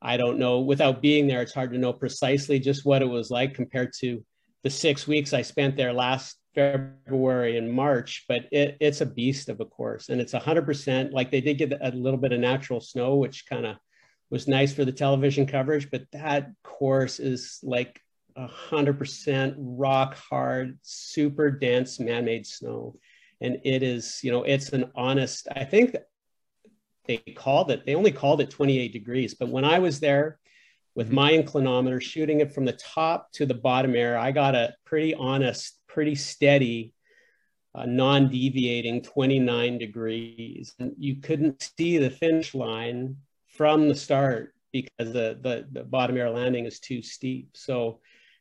I 0.02 0.16
don't 0.16 0.38
know. 0.38 0.60
Without 0.60 1.02
being 1.02 1.26
there 1.26 1.42
it's 1.42 1.54
hard 1.54 1.72
to 1.72 1.78
know 1.78 1.92
precisely 1.92 2.58
just 2.58 2.84
what 2.84 3.02
it 3.02 3.08
was 3.08 3.30
like 3.30 3.54
compared 3.54 3.92
to 4.00 4.24
the 4.62 4.70
6 4.70 5.06
weeks 5.06 5.32
I 5.32 5.42
spent 5.42 5.76
there 5.76 5.92
last 5.92 6.36
February 6.54 7.56
and 7.58 7.72
March 7.72 8.24
but 8.28 8.46
it, 8.50 8.76
it's 8.80 9.00
a 9.00 9.06
beast 9.06 9.48
of 9.48 9.60
a 9.60 9.64
course. 9.64 10.08
And 10.08 10.20
it's 10.20 10.32
100% 10.32 11.12
like 11.12 11.30
they 11.30 11.40
did 11.40 11.58
get 11.58 11.72
a 11.80 11.90
little 11.92 12.18
bit 12.18 12.32
of 12.32 12.40
natural 12.40 12.80
snow 12.80 13.16
which 13.16 13.46
kind 13.48 13.66
of 13.66 13.76
was 14.30 14.48
nice 14.48 14.72
for 14.72 14.84
the 14.84 14.92
television 14.92 15.46
coverage 15.46 15.90
but 15.90 16.02
that 16.12 16.50
course 16.62 17.18
is 17.20 17.58
like 17.62 18.00
100% 18.38 19.54
rock 19.58 20.16
hard 20.16 20.78
super 20.82 21.50
dense 21.50 22.00
man-made 22.00 22.46
snow. 22.46 22.96
And 23.40 23.58
it 23.64 23.82
is 23.82 24.20
you 24.22 24.30
know 24.30 24.42
it's 24.44 24.70
an 24.70 24.90
honest 24.94 25.48
i 25.54 25.64
think 25.64 25.96
they 27.06 27.18
called 27.18 27.70
it 27.70 27.84
they 27.86 27.94
only 27.94 28.12
called 28.12 28.40
it 28.40 28.50
28 28.50 28.92
degrees 28.92 29.34
but 29.34 29.48
when 29.48 29.64
i 29.64 29.78
was 29.78 30.00
there 30.00 30.38
with 30.94 31.06
mm-hmm. 31.06 31.16
my 31.16 31.32
inclinometer 31.32 32.00
shooting 32.00 32.40
it 32.40 32.52
from 32.52 32.64
the 32.64 32.72
top 32.72 33.30
to 33.32 33.46
the 33.46 33.54
bottom 33.54 33.94
air 33.94 34.18
i 34.18 34.30
got 34.30 34.54
a 34.54 34.74
pretty 34.84 35.14
honest 35.14 35.78
pretty 35.86 36.14
steady 36.14 36.92
uh, 37.74 37.86
non-deviating 37.86 39.02
29 39.02 39.78
degrees 39.78 40.74
and 40.78 40.92
you 40.98 41.16
couldn't 41.16 41.70
see 41.78 41.98
the 41.98 42.10
finish 42.10 42.54
line 42.54 43.16
from 43.46 43.88
the 43.88 43.94
start 43.94 44.54
because 44.72 45.12
the, 45.12 45.38
the, 45.40 45.66
the 45.72 45.84
bottom 45.84 46.16
air 46.16 46.30
landing 46.30 46.66
is 46.66 46.80
too 46.80 47.02
steep 47.02 47.50
so 47.54 48.00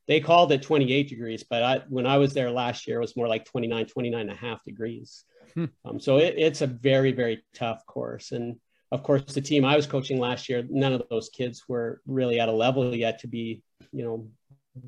they 0.09 0.19
called 0.19 0.51
it 0.51 0.63
28 0.63 1.07
degrees, 1.07 1.43
but 1.47 1.61
I, 1.61 1.81
when 1.87 2.07
I 2.07 2.17
was 2.17 2.33
there 2.33 2.49
last 2.49 2.87
year, 2.87 2.97
it 2.97 3.01
was 3.01 3.15
more 3.15 3.27
like 3.27 3.45
29, 3.45 3.85
29 3.85 4.19
and 4.19 4.31
a 4.31 4.33
half 4.33 4.63
degrees. 4.63 5.23
Hmm. 5.53 5.65
Um, 5.85 5.99
so 5.99 6.17
it, 6.17 6.35
it's 6.37 6.61
a 6.61 6.67
very, 6.67 7.11
very 7.11 7.43
tough 7.53 7.85
course. 7.85 8.31
And 8.31 8.57
of 8.91 9.03
course, 9.03 9.23
the 9.33 9.41
team 9.41 9.65
I 9.65 9.75
was 9.75 9.87
coaching 9.87 10.19
last 10.19 10.49
year, 10.49 10.65
none 10.69 10.93
of 10.93 11.03
those 11.09 11.29
kids 11.29 11.63
were 11.67 12.01
really 12.07 12.39
at 12.39 12.49
a 12.49 12.53
level 12.53 12.95
yet 12.95 13.19
to 13.19 13.27
be, 13.27 13.61
you 13.91 14.03
know, 14.03 14.27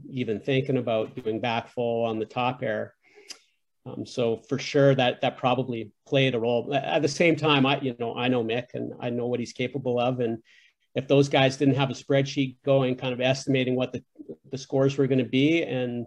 even 0.10 0.40
thinking 0.40 0.78
about 0.78 1.16
doing 1.16 1.40
back 1.40 1.70
full 1.70 2.06
on 2.06 2.20
the 2.20 2.26
top 2.26 2.64
air. 2.64 2.94
Um, 3.86 4.06
so 4.06 4.42
for 4.48 4.60
sure 4.60 4.94
that 4.96 5.22
that 5.22 5.38
probably 5.38 5.92
played 6.08 6.36
a 6.36 6.40
role. 6.40 6.74
At 6.74 7.02
the 7.02 7.08
same 7.08 7.36
time, 7.36 7.66
I 7.66 7.80
you 7.82 7.96
know 8.00 8.16
I 8.16 8.28
know 8.28 8.44
Mick 8.44 8.76
and 8.76 8.94
I 9.00 9.10
know 9.10 9.26
what 9.26 9.40
he's 9.40 9.54
capable 9.54 10.00
of, 10.00 10.20
and 10.20 10.38
if 10.94 11.08
those 11.08 11.30
guys 11.30 11.58
didn't 11.58 11.76
have 11.76 11.90
a 11.90 11.94
spreadsheet 11.94 12.58
going, 12.64 12.96
kind 12.96 13.14
of 13.14 13.22
estimating 13.22 13.76
what 13.76 13.94
the, 13.94 14.04
the 14.52 14.58
scores 14.58 14.98
were 14.98 15.08
going 15.08 15.24
to 15.24 15.30
be 15.30 15.64
and 15.64 16.06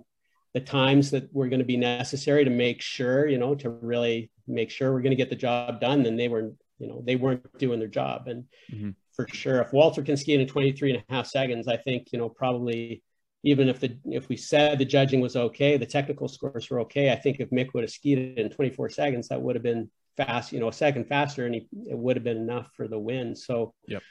the 0.52 0.60
times 0.60 1.10
that 1.10 1.34
were 1.34 1.48
going 1.48 1.60
to 1.60 1.64
be 1.64 1.76
necessary 1.76 2.44
to 2.44 2.50
make 2.50 2.80
sure, 2.80 3.26
you 3.26 3.38
know, 3.38 3.54
to 3.56 3.70
really 3.70 4.30
make 4.46 4.70
sure 4.70 4.92
we're 4.92 5.02
going 5.02 5.10
to 5.10 5.16
get 5.16 5.30
the 5.30 5.36
job 5.36 5.80
done, 5.80 6.02
then 6.02 6.16
they 6.16 6.28
were, 6.28 6.52
you 6.78 6.86
know, 6.86 7.02
they 7.04 7.16
weren't 7.16 7.58
doing 7.58 7.78
their 7.78 7.88
job. 7.88 8.28
And 8.28 8.44
mm-hmm. 8.72 8.90
for 9.12 9.26
sure, 9.28 9.60
if 9.60 9.72
Walter 9.72 10.02
can 10.02 10.16
ski 10.16 10.34
in 10.34 10.46
23 10.46 10.94
and 10.94 11.04
a 11.08 11.12
half 11.12 11.26
seconds, 11.26 11.68
I 11.68 11.76
think, 11.76 12.08
you 12.12 12.18
know, 12.18 12.28
probably 12.28 13.02
even 13.44 13.68
if 13.68 13.78
the 13.78 13.96
if 14.06 14.28
we 14.28 14.36
said 14.36 14.78
the 14.78 14.84
judging 14.84 15.20
was 15.20 15.36
okay, 15.36 15.76
the 15.76 15.86
technical 15.86 16.28
scores 16.28 16.70
were 16.70 16.80
okay. 16.80 17.12
I 17.12 17.16
think 17.16 17.40
if 17.40 17.50
Mick 17.50 17.74
would 17.74 17.84
have 17.84 17.90
skied 17.90 18.18
it 18.18 18.38
in 18.38 18.50
24 18.50 18.88
seconds, 18.88 19.28
that 19.28 19.40
would 19.40 19.54
have 19.54 19.62
been 19.62 19.90
fast, 20.16 20.52
you 20.52 20.60
know, 20.60 20.68
a 20.68 20.72
second 20.72 21.06
faster, 21.06 21.44
and 21.44 21.54
he, 21.54 21.68
it 21.90 21.98
would 21.98 22.16
have 22.16 22.24
been 22.24 22.38
enough 22.38 22.70
for 22.74 22.88
the 22.88 22.98
win. 22.98 23.36
So, 23.36 23.74
yep. 23.86 24.02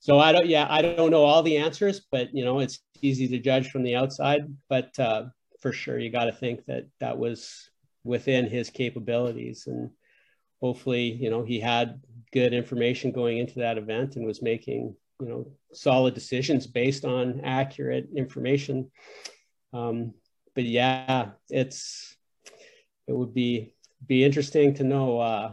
So 0.00 0.20
I 0.20 0.30
don't, 0.30 0.46
yeah, 0.46 0.66
I 0.70 0.80
don't 0.80 1.10
know 1.10 1.24
all 1.24 1.42
the 1.42 1.56
answers, 1.56 2.02
but 2.12 2.28
you 2.32 2.44
know, 2.44 2.60
it's 2.60 2.78
easy 3.02 3.26
to 3.28 3.38
judge 3.38 3.70
from 3.70 3.82
the 3.82 3.96
outside. 3.96 4.42
But 4.68 4.96
uh, 4.98 5.24
for 5.60 5.72
sure, 5.72 5.98
you 5.98 6.10
got 6.10 6.26
to 6.26 6.32
think 6.32 6.64
that 6.66 6.86
that 7.00 7.18
was 7.18 7.68
within 8.04 8.46
his 8.46 8.70
capabilities, 8.70 9.66
and 9.66 9.90
hopefully, 10.60 11.12
you 11.12 11.30
know, 11.30 11.44
he 11.44 11.60
had 11.60 12.00
good 12.32 12.52
information 12.52 13.12
going 13.12 13.38
into 13.38 13.60
that 13.60 13.78
event 13.78 14.16
and 14.16 14.26
was 14.26 14.42
making, 14.42 14.94
you 15.20 15.28
know, 15.28 15.50
solid 15.72 16.14
decisions 16.14 16.66
based 16.66 17.04
on 17.04 17.40
accurate 17.44 18.08
information. 18.16 18.90
Um, 19.72 20.14
but 20.54 20.64
yeah, 20.64 21.30
it's 21.50 22.16
it 23.06 23.12
would 23.12 23.34
be 23.34 23.74
be 24.06 24.24
interesting 24.24 24.74
to 24.74 24.84
know. 24.84 25.20
Uh, 25.20 25.52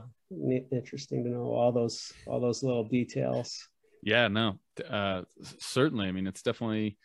interesting 0.71 1.23
to 1.23 1.29
know 1.29 1.51
all 1.51 1.71
those 1.71 2.12
all 2.25 2.39
those 2.39 2.63
little 2.63 2.84
details. 2.84 3.67
Yeah, 4.01 4.27
no, 4.27 4.60
uh, 4.89 5.23
certainly. 5.60 6.08
I 6.08 6.12
mean, 6.12 6.27
it's 6.27 6.41
definitely 6.41 6.97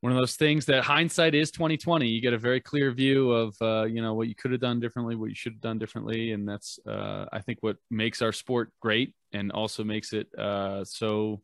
one 0.00 0.12
of 0.12 0.18
those 0.18 0.36
things 0.36 0.64
that 0.66 0.82
hindsight 0.82 1.34
is 1.34 1.50
2020 1.50 2.06
you 2.08 2.20
get 2.20 2.32
a 2.32 2.38
very 2.38 2.60
clear 2.60 2.90
view 2.90 3.30
of 3.30 3.54
uh, 3.60 3.84
you 3.84 4.02
know 4.02 4.14
what 4.14 4.28
you 4.28 4.34
could 4.34 4.50
have 4.50 4.60
done 4.60 4.80
differently 4.80 5.16
what 5.16 5.28
you 5.28 5.34
should 5.34 5.52
have 5.52 5.60
done 5.60 5.78
differently 5.78 6.32
and 6.32 6.48
that's 6.48 6.78
uh, 6.88 7.26
i 7.32 7.40
think 7.40 7.58
what 7.60 7.76
makes 7.90 8.22
our 8.22 8.32
sport 8.32 8.72
great 8.80 9.14
and 9.32 9.52
also 9.52 9.84
makes 9.84 10.12
it 10.12 10.26
uh, 10.38 10.84
so 10.84 11.40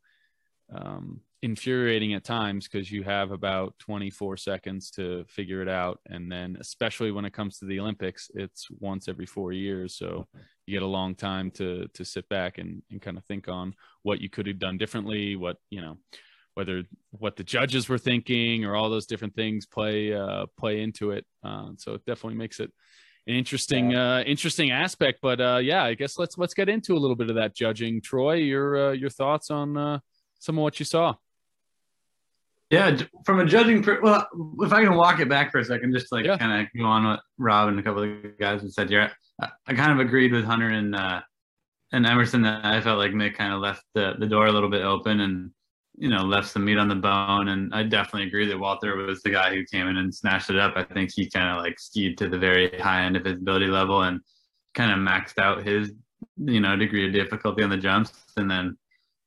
um, 0.74 1.20
infuriating 1.42 2.14
at 2.14 2.24
times 2.24 2.66
because 2.66 2.90
you 2.90 3.02
have 3.02 3.30
about 3.30 3.78
24 3.78 4.36
seconds 4.36 4.90
to 4.90 5.24
figure 5.28 5.62
it 5.62 5.68
out. 5.68 6.00
And 6.06 6.30
then 6.30 6.56
especially 6.60 7.12
when 7.12 7.24
it 7.24 7.32
comes 7.32 7.58
to 7.58 7.66
the 7.66 7.78
olympics 7.78 8.30
it's 8.34 8.66
once 8.80 9.06
every 9.06 9.26
four 9.26 9.52
years. 9.52 9.96
So 9.96 10.26
you 10.66 10.72
get 10.74 10.82
a 10.82 10.86
long 10.86 11.14
time 11.14 11.50
to 11.52 11.88
to 11.94 12.04
sit 12.04 12.28
back 12.28 12.58
and, 12.58 12.82
and 12.90 13.00
kind 13.00 13.16
of 13.16 13.24
think 13.26 13.48
on 13.48 13.74
what 14.02 14.20
you 14.20 14.28
could 14.28 14.46
have 14.46 14.58
done 14.58 14.76
differently 14.76 15.36
what 15.36 15.58
you 15.70 15.80
know 15.80 15.98
whether 16.56 16.84
what 17.10 17.36
the 17.36 17.44
judges 17.44 17.88
were 17.88 17.98
thinking 17.98 18.64
or 18.64 18.74
all 18.74 18.88
those 18.88 19.06
different 19.06 19.34
things 19.34 19.66
play 19.66 20.12
uh, 20.12 20.46
play 20.56 20.80
into 20.82 21.10
it 21.10 21.24
uh, 21.44 21.68
so 21.76 21.94
it 21.94 22.04
definitely 22.06 22.36
makes 22.36 22.60
it 22.60 22.72
an 23.26 23.34
interesting 23.34 23.90
yeah. 23.90 24.16
uh, 24.16 24.20
interesting 24.22 24.70
aspect 24.70 25.18
but 25.20 25.40
uh, 25.40 25.58
yeah 25.62 25.84
i 25.84 25.94
guess 25.94 26.18
let's 26.18 26.38
let's 26.38 26.54
get 26.54 26.68
into 26.68 26.94
a 26.94 26.98
little 26.98 27.16
bit 27.16 27.28
of 27.28 27.36
that 27.36 27.54
judging 27.54 28.00
troy 28.00 28.34
your 28.34 28.88
uh, 28.88 28.92
your 28.92 29.10
thoughts 29.10 29.50
on 29.50 29.76
uh, 29.76 29.98
some 30.38 30.58
of 30.58 30.62
what 30.62 30.78
you 30.80 30.84
saw 30.84 31.14
yeah, 32.68 32.96
from 33.24 33.38
a 33.38 33.44
judging, 33.44 33.80
per- 33.80 34.00
well, 34.00 34.26
if 34.58 34.72
I 34.72 34.82
can 34.82 34.96
walk 34.96 35.20
it 35.20 35.28
back 35.28 35.52
for 35.52 35.58
a 35.58 35.64
second, 35.64 35.92
just 35.92 36.10
like 36.10 36.24
yeah. 36.24 36.36
kind 36.36 36.62
of 36.62 36.68
go 36.76 36.84
on 36.84 37.04
what 37.04 37.20
Rob 37.38 37.68
and 37.68 37.78
a 37.78 37.82
couple 37.82 38.02
of 38.02 38.22
the 38.22 38.34
guys 38.40 38.60
have 38.62 38.72
said 38.72 38.90
here. 38.90 39.12
I, 39.40 39.50
I 39.68 39.74
kind 39.74 39.92
of 39.92 40.04
agreed 40.04 40.32
with 40.32 40.44
Hunter 40.44 40.70
and 40.70 40.92
uh, 40.94 41.20
and 41.92 42.04
Emerson 42.04 42.42
that 42.42 42.64
I 42.64 42.80
felt 42.80 42.98
like 42.98 43.12
Mick 43.12 43.36
kind 43.36 43.52
of 43.52 43.60
left 43.60 43.84
the, 43.94 44.14
the 44.18 44.26
door 44.26 44.46
a 44.46 44.52
little 44.52 44.68
bit 44.68 44.82
open 44.82 45.20
and 45.20 45.50
you 45.96 46.08
know 46.08 46.22
left 46.22 46.48
some 46.50 46.64
meat 46.64 46.78
on 46.78 46.88
the 46.88 46.94
bone. 46.94 47.48
And 47.48 47.74
I 47.74 47.82
definitely 47.82 48.28
agree 48.28 48.46
that 48.46 48.58
Walter 48.58 48.96
was 48.96 49.22
the 49.22 49.30
guy 49.30 49.54
who 49.54 49.64
came 49.64 49.88
in 49.88 49.96
and 49.96 50.14
snatched 50.14 50.50
it 50.50 50.58
up. 50.58 50.74
I 50.76 50.84
think 50.84 51.10
he 51.14 51.28
kind 51.30 51.56
of 51.56 51.62
like 51.62 51.78
skied 51.78 52.18
to 52.18 52.28
the 52.28 52.38
very 52.38 52.78
high 52.78 53.02
end 53.02 53.16
of 53.16 53.24
his 53.24 53.34
ability 53.34 53.66
level 53.66 54.02
and 54.02 54.20
kind 54.74 54.92
of 54.92 54.98
maxed 54.98 55.38
out 55.38 55.64
his 55.64 55.92
you 56.36 56.60
know 56.60 56.76
degree 56.76 57.06
of 57.06 57.12
difficulty 57.12 57.62
on 57.62 57.70
the 57.70 57.76
jumps, 57.76 58.12
and 58.36 58.50
then 58.50 58.76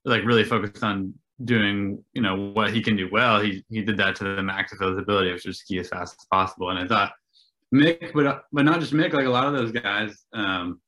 like 0.06 0.24
really 0.24 0.44
focused 0.44 0.84
on 0.84 1.14
doing 1.46 2.04
you 2.14 2.22
know 2.22 2.52
what 2.52 2.74
he 2.74 2.82
can 2.82 2.98
do 2.98 3.08
well 3.12 3.40
he 3.40 3.64
he 3.70 3.82
did 3.82 3.96
that 3.96 4.16
to 4.16 4.36
the 4.36 4.44
max 4.44 4.74
of 4.74 4.80
his 4.80 4.98
ability 4.98 5.32
which 5.32 5.46
was 5.46 5.60
ski 5.60 5.80
as 5.80 5.88
fast 5.88 6.18
as 6.20 6.26
possible 6.30 6.70
and 6.70 6.80
i 6.80 6.86
thought 6.86 7.14
mick 7.74 8.12
but 8.14 8.44
but 8.52 8.66
not 8.66 8.80
just 8.80 8.92
mick 8.92 9.14
like 9.14 9.26
a 9.26 9.30
lot 9.30 9.48
of 9.48 9.54
those 9.54 9.72
guys 9.72 10.26
um 10.34 10.82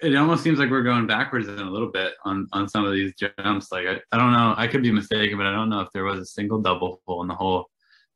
it 0.00 0.14
almost 0.16 0.42
seems 0.42 0.58
like 0.58 0.70
we're 0.70 0.82
going 0.82 1.06
backwards 1.06 1.48
in 1.48 1.58
a 1.58 1.70
little 1.70 1.90
bit 1.90 2.14
on 2.24 2.46
on 2.52 2.68
some 2.68 2.84
of 2.84 2.92
these 2.92 3.14
jumps 3.14 3.72
like 3.72 3.86
I, 3.86 4.00
I 4.12 4.18
don't 4.18 4.32
know 4.32 4.54
i 4.56 4.66
could 4.66 4.82
be 4.82 4.92
mistaken 4.92 5.36
but 5.36 5.46
i 5.46 5.52
don't 5.52 5.70
know 5.70 5.80
if 5.80 5.88
there 5.92 6.04
was 6.04 6.20
a 6.20 6.26
single 6.26 6.60
double 6.60 7.00
full 7.04 7.22
in 7.22 7.28
the 7.28 7.34
whole 7.34 7.66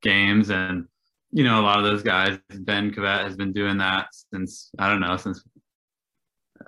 games 0.02 0.50
and 0.50 0.86
you 1.30 1.44
know 1.44 1.60
a 1.60 1.62
lot 1.62 1.78
of 1.78 1.84
those 1.84 2.02
guys 2.02 2.38
ben 2.50 2.92
Cavet 2.92 3.24
has 3.24 3.36
been 3.36 3.52
doing 3.52 3.78
that 3.78 4.08
since 4.12 4.70
i 4.78 4.88
don't 4.88 5.00
know 5.00 5.16
since 5.16 5.42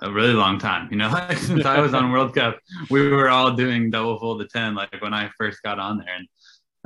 a 0.01 0.11
really 0.11 0.33
long 0.33 0.59
time. 0.59 0.87
You 0.91 0.97
know, 0.97 1.09
like 1.11 1.37
since 1.37 1.65
I 1.65 1.79
was 1.79 1.93
on 1.93 2.11
World 2.11 2.35
Cup, 2.35 2.59
we 2.89 3.07
were 3.09 3.29
all 3.29 3.53
doing 3.53 3.89
double 3.89 4.19
full 4.19 4.37
to 4.39 4.45
ten. 4.45 4.75
Like 4.75 5.01
when 5.01 5.13
I 5.13 5.29
first 5.37 5.61
got 5.63 5.79
on 5.79 5.97
there, 5.97 6.15
and 6.15 6.27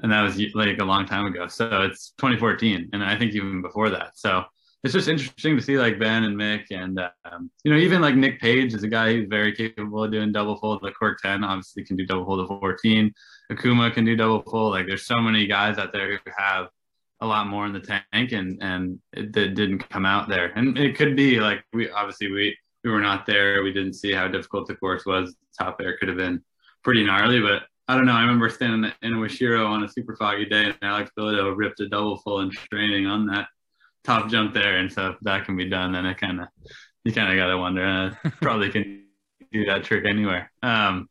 and 0.01 0.11
that 0.11 0.21
was 0.21 0.39
like 0.55 0.79
a 0.79 0.85
long 0.85 1.05
time 1.05 1.25
ago. 1.25 1.47
So 1.47 1.81
it's 1.83 2.13
2014, 2.17 2.89
and 2.93 3.03
I 3.03 3.17
think 3.17 3.33
even 3.33 3.61
before 3.61 3.89
that. 3.89 4.11
So 4.17 4.43
it's 4.83 4.93
just 4.93 5.09
interesting 5.09 5.57
to 5.57 5.61
see 5.61 5.77
like 5.77 5.99
Ben 5.99 6.23
and 6.23 6.37
Mick, 6.37 6.65
and 6.71 6.99
um, 7.25 7.51
you 7.63 7.71
know 7.71 7.77
even 7.77 8.01
like 8.01 8.15
Nick 8.15 8.39
Page 8.39 8.73
is 8.73 8.83
a 8.83 8.87
guy 8.87 9.13
who's 9.13 9.27
very 9.27 9.53
capable 9.53 10.03
of 10.03 10.11
doing 10.11 10.31
double 10.31 10.57
fold. 10.57 10.81
Like 10.81 10.93
Cork 10.97 11.19
10 11.21 11.43
obviously 11.43 11.83
can 11.83 11.97
do 11.97 12.05
double 12.05 12.25
fold 12.25 12.47
to 12.47 12.47
14. 12.47 13.13
Ikuma 13.51 13.93
can 13.93 14.05
do 14.05 14.15
double 14.15 14.41
fold. 14.43 14.71
Like 14.71 14.87
there's 14.87 15.05
so 15.05 15.19
many 15.19 15.47
guys 15.47 15.77
out 15.77 15.91
there 15.91 16.11
who 16.11 16.31
have 16.37 16.67
a 17.19 17.27
lot 17.27 17.47
more 17.47 17.65
in 17.65 17.73
the 17.73 17.81
tank, 17.81 18.31
and 18.31 18.57
and 18.61 18.99
it 19.11 19.33
didn't 19.33 19.89
come 19.89 20.05
out 20.05 20.29
there. 20.29 20.53
And 20.55 20.77
it 20.77 20.95
could 20.95 21.15
be 21.15 21.41
like 21.41 21.63
we 21.73 21.89
obviously 21.89 22.31
we 22.31 22.57
we 22.83 22.91
were 22.91 23.01
not 23.01 23.25
there. 23.25 23.63
We 23.63 23.73
didn't 23.73 23.93
see 23.93 24.13
how 24.13 24.29
difficult 24.29 24.67
the 24.67 24.75
course 24.75 25.05
was. 25.05 25.35
Top 25.57 25.81
air 25.81 25.97
could 25.97 26.07
have 26.07 26.17
been 26.17 26.41
pretty 26.83 27.03
gnarly, 27.05 27.41
but 27.41 27.63
I 27.89 27.95
don't 27.95 28.05
know. 28.05 28.13
I 28.13 28.21
remember 28.21 28.49
standing 28.49 28.91
in 29.01 29.15
Washiro 29.15 29.67
on 29.67 29.83
a 29.83 29.89
super 29.89 30.15
foggy 30.15 30.45
day, 30.45 30.65
and 30.65 30.77
Alex 30.81 31.11
Bilodeau 31.17 31.57
ripped 31.57 31.81
a 31.81 31.89
double 31.89 32.17
full 32.17 32.39
in 32.39 32.51
training 32.51 33.07
on 33.07 33.25
that 33.27 33.49
top 34.03 34.29
jump 34.29 34.53
there. 34.53 34.77
And 34.77 34.91
so 34.91 35.11
if 35.11 35.17
that 35.21 35.45
can 35.45 35.57
be 35.57 35.69
done, 35.69 35.91
then 35.91 36.05
it 36.05 36.17
kind 36.17 36.41
of 36.41 36.47
you 37.03 37.13
kind 37.13 37.31
of 37.31 37.37
got 37.37 37.51
to 37.51 37.57
wonder. 37.57 37.85
Uh, 37.85 38.29
probably 38.41 38.69
can 38.69 39.05
do 39.51 39.65
that 39.65 39.83
trick 39.83 40.05
anywhere. 40.05 40.51
Um, 40.63 41.09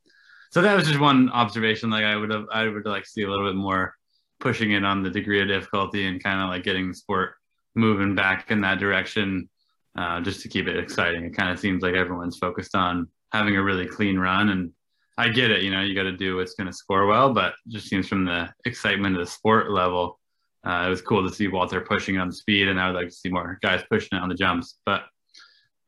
so 0.51 0.62
that 0.62 0.74
was 0.74 0.87
just 0.87 1.01
one 1.01 1.31
observation. 1.31 1.90
Like 1.90 2.05
I 2.05 2.16
would 2.16 2.31
have, 2.31 2.46
I 2.53 2.68
would 2.68 2.87
like 2.87 3.07
see 3.07 3.22
a 3.22 3.29
little 3.29 3.46
bit 3.46 3.57
more 3.57 3.94
pushing 4.40 4.72
it 4.72 4.85
on 4.85 5.03
the 5.03 5.11
degree 5.11 5.42
of 5.42 5.48
difficulty 5.48 6.07
and 6.07 6.22
kind 6.22 6.40
of 6.40 6.48
like 6.48 6.62
getting 6.62 6.88
the 6.88 6.94
sport 6.94 7.35
moving 7.74 8.14
back 8.14 8.51
in 8.51 8.61
that 8.62 8.79
direction 8.79 9.48
uh, 9.96 10.20
just 10.20 10.40
to 10.42 10.48
keep 10.48 10.68
it 10.68 10.79
exciting. 10.79 11.24
It 11.24 11.37
kind 11.37 11.51
of 11.51 11.59
seems 11.59 11.83
like 11.83 11.94
everyone's 11.94 12.38
focused 12.38 12.74
on 12.74 13.09
having 13.33 13.57
a 13.57 13.62
really 13.62 13.87
clean 13.87 14.18
run. 14.18 14.48
And 14.48 14.72
I 15.16 15.29
get 15.29 15.51
it, 15.51 15.62
you 15.62 15.70
know, 15.70 15.83
you 15.83 15.94
got 15.94 16.05
to 16.05 16.16
do 16.16 16.37
what's 16.37 16.55
going 16.55 16.68
to 16.68 16.72
score 16.72 17.07
well, 17.07 17.33
but 17.33 17.55
just 17.66 17.88
seems 17.88 18.09
from 18.09 18.24
the 18.24 18.48
excitement 18.64 19.16
of 19.16 19.27
the 19.27 19.31
sport 19.31 19.70
level, 19.70 20.20
uh, 20.64 20.85
it 20.87 20.90
was 20.90 21.03
cool 21.03 21.27
to 21.29 21.35
see 21.35 21.49
Walter 21.49 21.81
pushing 21.81 22.18
on 22.18 22.33
speed. 22.33 22.68
And 22.68 22.81
I 22.81 22.87
would 22.87 22.97
like 22.97 23.09
to 23.09 23.14
see 23.14 23.29
more 23.29 23.59
guys 23.62 23.83
pushing 23.90 24.18
it 24.18 24.23
on 24.23 24.29
the 24.29 24.35
jumps. 24.35 24.79
But 24.85 25.05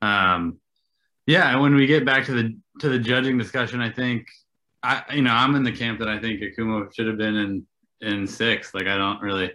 um, 0.02 0.58
yeah, 1.26 1.56
when 1.56 1.74
we 1.74 1.86
get 1.86 2.04
back 2.04 2.26
to 2.26 2.32
the 2.32 2.56
to 2.80 2.88
the 2.88 2.98
judging 2.98 3.38
discussion, 3.38 3.80
I 3.80 3.90
think 3.90 4.26
I 4.82 5.02
you 5.14 5.22
know 5.22 5.32
I'm 5.32 5.54
in 5.54 5.62
the 5.62 5.72
camp 5.72 5.98
that 5.98 6.08
I 6.08 6.18
think 6.18 6.40
Ikuma 6.40 6.94
should 6.94 7.06
have 7.06 7.18
been 7.18 7.36
in 7.36 7.66
in 8.00 8.26
six. 8.26 8.74
Like 8.74 8.86
I 8.86 8.96
don't 8.96 9.20
really 9.20 9.52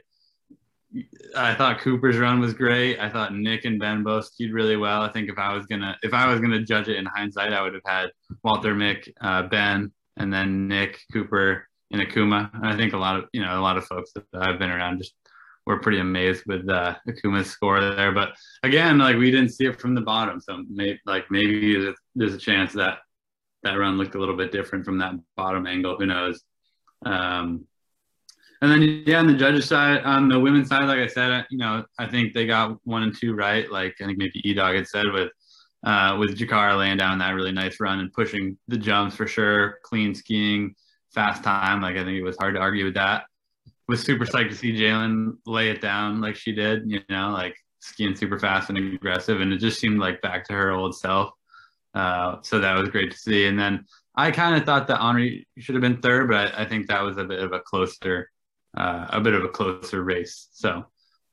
I 1.35 1.53
thought 1.53 1.79
Cooper's 1.79 2.17
run 2.17 2.39
was 2.39 2.53
great. 2.53 2.99
I 2.99 3.09
thought 3.09 3.33
Nick 3.33 3.65
and 3.65 3.79
Ben 3.79 4.03
both 4.03 4.25
skied 4.25 4.53
really 4.53 4.77
well. 4.77 5.01
I 5.01 5.11
think 5.11 5.29
if 5.29 5.37
I 5.37 5.53
was 5.53 5.65
gonna 5.65 5.97
if 6.03 6.13
I 6.13 6.27
was 6.31 6.39
gonna 6.39 6.63
judge 6.63 6.87
it 6.87 6.97
in 6.97 7.05
hindsight, 7.05 7.53
I 7.53 7.61
would 7.61 7.73
have 7.73 7.83
had 7.85 8.11
Walter, 8.43 8.73
Mick, 8.73 9.11
uh, 9.21 9.43
Ben, 9.43 9.91
and 10.17 10.33
then 10.33 10.67
Nick, 10.67 11.01
Cooper, 11.11 11.67
and 11.91 12.01
Ikuma. 12.01 12.53
And 12.53 12.65
I 12.65 12.75
think 12.75 12.93
a 12.93 12.97
lot 12.97 13.17
of 13.17 13.25
you 13.33 13.41
know 13.41 13.59
a 13.59 13.61
lot 13.61 13.77
of 13.77 13.85
folks 13.85 14.11
that 14.13 14.25
I've 14.33 14.59
been 14.59 14.71
around 14.71 14.99
just 14.99 15.13
were 15.65 15.79
pretty 15.79 15.99
amazed 15.99 16.43
with 16.45 16.69
uh, 16.69 16.95
Ikuma's 17.07 17.49
score 17.49 17.81
there. 17.81 18.11
But 18.11 18.35
again, 18.63 18.99
like 18.99 19.17
we 19.17 19.31
didn't 19.31 19.49
see 19.49 19.65
it 19.65 19.79
from 19.79 19.95
the 19.95 20.01
bottom, 20.01 20.39
so 20.39 20.63
maybe 20.69 20.99
like 21.05 21.29
maybe 21.29 21.93
there's 22.15 22.33
a 22.33 22.39
chance 22.39 22.73
that 22.73 22.99
that 23.63 23.73
run 23.73 23.97
looked 23.97 24.15
a 24.15 24.19
little 24.19 24.37
bit 24.37 24.51
different 24.51 24.85
from 24.85 24.99
that 24.99 25.13
bottom 25.35 25.65
angle. 25.65 25.97
Who 25.97 26.05
knows? 26.05 26.43
Um, 27.05 27.65
and 28.61 28.71
then 28.71 29.03
yeah, 29.05 29.19
on 29.19 29.27
the 29.27 29.33
judges 29.33 29.67
side, 29.67 30.03
on 30.03 30.29
the 30.29 30.39
women's 30.39 30.69
side, 30.69 30.85
like 30.85 30.99
I 30.99 31.07
said, 31.07 31.45
you 31.49 31.57
know, 31.57 31.83
I 31.99 32.07
think 32.07 32.33
they 32.33 32.45
got 32.45 32.77
one 32.83 33.03
and 33.03 33.15
two 33.15 33.35
right. 33.35 33.69
Like 33.69 33.95
I 34.01 34.05
think 34.05 34.17
maybe 34.17 34.41
E 34.43 34.53
Dog 34.53 34.75
had 34.75 34.87
said 34.87 35.05
with 35.11 35.31
uh, 35.85 36.17
with 36.19 36.37
Jakara 36.37 36.77
laying 36.77 36.97
down 36.97 37.19
that 37.19 37.31
really 37.31 37.51
nice 37.51 37.79
run 37.79 37.99
and 37.99 38.13
pushing 38.13 38.57
the 38.67 38.77
jumps 38.77 39.15
for 39.15 39.27
sure, 39.27 39.79
clean 39.83 40.15
skiing, 40.15 40.75
fast 41.15 41.43
time. 41.43 41.81
Like 41.81 41.95
I 41.95 42.03
think 42.03 42.17
it 42.17 42.23
was 42.23 42.37
hard 42.37 42.53
to 42.55 42.61
argue 42.61 42.85
with 42.85 42.93
that. 42.93 43.25
Was 43.87 44.01
super 44.01 44.25
psyched 44.25 44.49
to 44.49 44.55
see 44.55 44.73
Jaelin 44.73 45.37
lay 45.45 45.69
it 45.69 45.81
down 45.81 46.21
like 46.21 46.35
she 46.35 46.51
did. 46.51 46.83
You 46.85 47.01
know, 47.09 47.31
like 47.31 47.55
skiing 47.79 48.15
super 48.15 48.37
fast 48.37 48.69
and 48.69 48.77
aggressive, 48.77 49.41
and 49.41 49.51
it 49.51 49.57
just 49.57 49.79
seemed 49.79 49.99
like 49.99 50.21
back 50.21 50.45
to 50.47 50.53
her 50.53 50.71
old 50.71 50.95
self. 50.95 51.31
Uh, 51.93 52.37
so 52.41 52.59
that 52.59 52.77
was 52.77 52.89
great 52.89 53.11
to 53.11 53.17
see. 53.17 53.47
And 53.47 53.57
then 53.57 53.85
I 54.15 54.31
kind 54.31 54.55
of 54.55 54.65
thought 54.65 54.87
that 54.87 54.99
Anri 54.99 55.45
should 55.57 55.75
have 55.75 55.81
been 55.81 56.01
third, 56.01 56.27
but 56.29 56.53
I, 56.53 56.63
I 56.63 56.65
think 56.65 56.87
that 56.87 57.01
was 57.01 57.17
a 57.17 57.23
bit 57.23 57.39
of 57.39 57.53
a 57.53 57.59
closer 57.59 58.29
uh, 58.75 59.07
a 59.09 59.21
bit 59.21 59.33
of 59.33 59.43
a 59.43 59.49
closer 59.49 60.03
race. 60.03 60.49
So, 60.51 60.85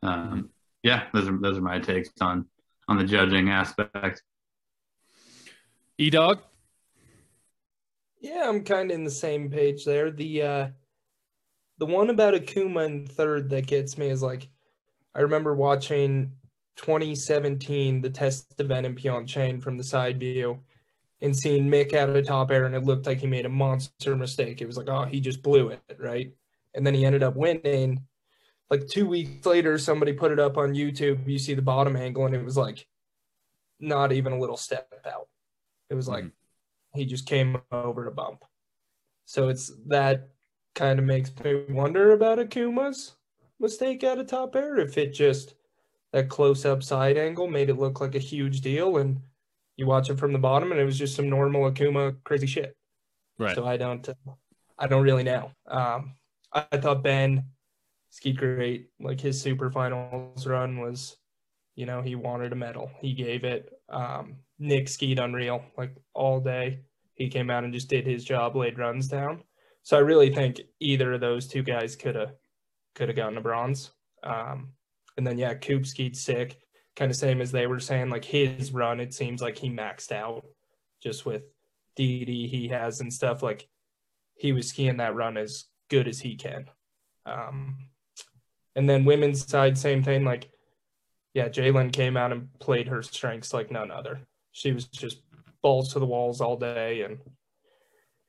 um, 0.02 0.50
yeah, 0.82 1.04
those 1.12 1.28
are 1.28 1.38
those 1.38 1.58
are 1.58 1.62
my 1.62 1.78
takes 1.78 2.10
on 2.20 2.46
on 2.88 2.98
the 2.98 3.04
judging 3.04 3.50
aspect. 3.50 4.22
E 5.98 6.10
dog. 6.10 6.40
Yeah, 8.22 8.48
I'm 8.48 8.64
kind 8.64 8.90
of 8.90 8.94
in 8.94 9.04
the 9.04 9.10
same 9.10 9.50
page 9.50 9.84
there. 9.84 10.10
The 10.10 10.42
uh, 10.42 10.68
the 11.78 11.86
one 11.86 12.08
about 12.08 12.32
Ikuma 12.32 12.86
in 12.86 13.06
third 13.06 13.50
that 13.50 13.66
gets 13.66 13.98
me 13.98 14.08
is 14.08 14.22
like, 14.22 14.48
I 15.14 15.20
remember 15.20 15.54
watching 15.54 16.32
2017 16.76 18.00
the 18.00 18.08
test 18.08 18.58
event 18.58 18.86
in 18.86 18.94
Pyeongchang 18.94 19.62
from 19.62 19.76
the 19.76 19.84
side 19.84 20.18
view 20.18 20.60
and 21.20 21.36
seeing 21.36 21.68
Mick 21.68 21.92
out 21.92 22.08
of 22.08 22.14
the 22.14 22.22
top 22.22 22.50
air 22.50 22.64
and 22.64 22.74
it 22.74 22.84
looked 22.84 23.06
like 23.06 23.18
he 23.18 23.26
made 23.26 23.44
a 23.44 23.50
monster 23.50 24.16
mistake. 24.16 24.62
It 24.62 24.66
was 24.66 24.78
like, 24.78 24.88
oh, 24.88 25.04
he 25.04 25.20
just 25.20 25.42
blew 25.42 25.68
it, 25.68 25.82
right? 25.98 26.32
and 26.74 26.86
then 26.86 26.94
he 26.94 27.04
ended 27.04 27.22
up 27.22 27.36
winning. 27.36 28.04
Like 28.70 28.86
two 28.88 29.06
weeks 29.06 29.44
later, 29.44 29.76
somebody 29.78 30.12
put 30.12 30.32
it 30.32 30.38
up 30.38 30.56
on 30.56 30.74
YouTube. 30.74 31.28
You 31.28 31.38
see 31.38 31.54
the 31.54 31.62
bottom 31.62 31.96
angle, 31.96 32.24
and 32.26 32.34
it 32.34 32.44
was 32.44 32.56
like 32.56 32.86
not 33.78 34.12
even 34.12 34.32
a 34.32 34.38
little 34.38 34.56
step 34.56 34.92
out. 35.06 35.28
It 35.90 35.94
was 35.94 36.08
like 36.08 36.24
mm-hmm. 36.24 36.41
He 36.94 37.06
just 37.06 37.26
came 37.26 37.60
over 37.70 38.04
to 38.04 38.10
bump. 38.10 38.44
So 39.24 39.48
it's 39.48 39.72
that 39.86 40.28
kind 40.74 40.98
of 40.98 41.04
makes 41.04 41.30
me 41.42 41.64
wonder 41.68 42.12
about 42.12 42.38
Ikuma's 42.38 43.12
mistake 43.60 44.04
out 44.04 44.18
of 44.18 44.26
top 44.26 44.54
air. 44.56 44.76
If 44.76 44.98
it 44.98 45.12
just 45.12 45.54
that 46.12 46.28
close 46.28 46.64
up 46.64 46.82
side 46.82 47.16
angle 47.16 47.48
made 47.48 47.70
it 47.70 47.78
look 47.78 48.00
like 48.00 48.14
a 48.14 48.20
huge 48.20 48.60
deal, 48.60 48.98
and 48.98 49.20
you 49.76 49.86
watch 49.86 50.10
it 50.10 50.18
from 50.18 50.32
the 50.32 50.38
bottom, 50.38 50.70
and 50.70 50.80
it 50.80 50.84
was 50.84 50.98
just 50.98 51.16
some 51.16 51.28
normal 51.28 51.70
Ikuma 51.70 52.16
crazy 52.24 52.46
shit. 52.46 52.76
Right. 53.38 53.54
So 53.54 53.66
I 53.66 53.76
don't, 53.76 54.06
I 54.78 54.86
don't 54.86 55.02
really 55.02 55.22
know. 55.22 55.50
Um, 55.66 56.14
I 56.52 56.76
thought 56.76 57.02
Ben 57.02 57.46
skied 58.10 58.36
great. 58.36 58.88
Like 59.00 59.20
his 59.20 59.40
super 59.40 59.70
finals 59.70 60.46
run 60.46 60.80
was, 60.80 61.16
you 61.74 61.86
know, 61.86 62.02
he 62.02 62.14
wanted 62.14 62.52
a 62.52 62.56
medal. 62.56 62.90
He 63.00 63.14
gave 63.14 63.44
it. 63.44 63.72
Um, 63.88 64.36
Nick 64.62 64.88
skied 64.88 65.18
unreal, 65.18 65.64
like 65.76 65.94
all 66.14 66.40
day. 66.40 66.80
He 67.14 67.28
came 67.28 67.50
out 67.50 67.64
and 67.64 67.74
just 67.74 67.88
did 67.88 68.06
his 68.06 68.24
job, 68.24 68.56
laid 68.56 68.78
runs 68.78 69.08
down. 69.08 69.42
So 69.82 69.96
I 69.96 70.00
really 70.00 70.32
think 70.32 70.60
either 70.80 71.12
of 71.12 71.20
those 71.20 71.48
two 71.48 71.62
guys 71.62 71.96
could 71.96 72.14
have 72.14 72.32
could 72.94 73.08
have 73.08 73.16
gotten 73.16 73.38
a 73.38 73.40
bronze. 73.40 73.90
Um, 74.22 74.68
and 75.16 75.26
then 75.26 75.36
yeah, 75.36 75.54
Coop 75.54 75.84
skied 75.84 76.16
sick, 76.16 76.58
kind 76.94 77.10
of 77.10 77.16
same 77.16 77.40
as 77.40 77.50
they 77.50 77.66
were 77.66 77.80
saying. 77.80 78.08
Like 78.08 78.24
his 78.24 78.72
run, 78.72 79.00
it 79.00 79.12
seems 79.12 79.42
like 79.42 79.58
he 79.58 79.68
maxed 79.68 80.12
out 80.12 80.44
just 81.02 81.26
with 81.26 81.42
DD 81.98 82.48
he 82.48 82.68
has 82.68 83.00
and 83.00 83.12
stuff. 83.12 83.42
Like 83.42 83.68
he 84.36 84.52
was 84.52 84.68
skiing 84.68 84.98
that 84.98 85.14
run 85.14 85.36
as 85.36 85.64
good 85.90 86.06
as 86.06 86.20
he 86.20 86.36
can. 86.36 86.66
Um, 87.26 87.76
and 88.76 88.88
then 88.88 89.04
women's 89.04 89.46
side, 89.46 89.76
same 89.76 90.02
thing. 90.02 90.24
Like, 90.24 90.50
yeah, 91.34 91.48
Jaelin 91.48 91.92
came 91.92 92.16
out 92.16 92.32
and 92.32 92.48
played 92.60 92.88
her 92.88 93.02
strengths 93.02 93.52
like 93.52 93.70
none 93.70 93.90
other. 93.90 94.20
She 94.52 94.72
was 94.72 94.86
just 94.86 95.22
balls 95.62 95.92
to 95.92 95.98
the 95.98 96.06
walls 96.06 96.40
all 96.40 96.56
day, 96.56 97.02
and 97.02 97.18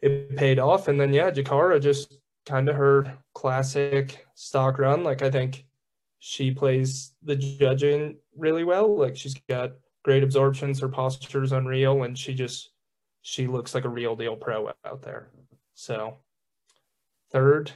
it 0.01 0.35
paid 0.35 0.59
off. 0.59 0.87
And 0.87 0.99
then 0.99 1.13
yeah, 1.13 1.31
Jakara 1.31 1.81
just 1.81 2.17
kind 2.45 2.67
of 2.69 2.75
her 2.75 3.17
classic 3.33 4.25
stock 4.35 4.79
run. 4.79 5.03
Like 5.03 5.21
I 5.21 5.29
think 5.29 5.65
she 6.19 6.51
plays 6.51 7.13
the 7.23 7.35
judging 7.35 8.17
really 8.37 8.63
well. 8.63 8.97
Like 8.97 9.15
she's 9.15 9.35
got 9.49 9.71
great 10.03 10.23
absorptions. 10.23 10.79
Her 10.79 10.89
posture 10.89 11.43
is 11.43 11.51
unreal, 11.51 12.03
and 12.03 12.17
she 12.17 12.33
just 12.33 12.71
she 13.21 13.47
looks 13.47 13.75
like 13.75 13.85
a 13.85 13.89
real 13.89 14.15
deal 14.15 14.35
pro 14.35 14.71
out 14.85 15.01
there. 15.01 15.29
So 15.75 16.17
third. 17.31 17.71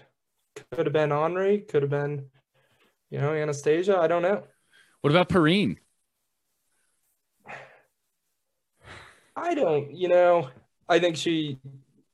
Could 0.72 0.88
have 0.88 0.94
been 0.94 1.12
Anri, 1.12 1.68
could 1.68 1.84
have 1.84 1.92
been, 1.92 2.26
you 3.12 3.20
know, 3.20 3.32
Anastasia. 3.32 4.00
I 4.00 4.08
don't 4.08 4.24
know. 4.24 4.42
What 5.02 5.12
about 5.12 5.30
Perrine? 5.30 5.78
I 9.38 9.54
don't, 9.54 9.95
you 9.95 10.10
know, 10.10 10.50
I 10.89 11.00
think 11.00 11.15
she 11.15 11.60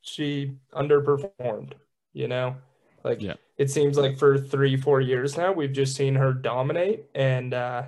she 0.01 0.51
underperformed, 0.73 1.71
you 2.12 2.27
know. 2.27 2.57
Like 3.03 3.21
yeah. 3.21 3.36
it 3.57 3.71
seems 3.71 3.97
like 3.97 4.17
for 4.17 4.38
three, 4.38 4.75
four 4.77 5.01
years 5.01 5.38
now, 5.38 5.51
we've 5.53 5.71
just 5.71 5.95
seen 5.95 6.15
her 6.15 6.33
dominate. 6.33 7.05
And 7.15 7.53
uh 7.53 7.83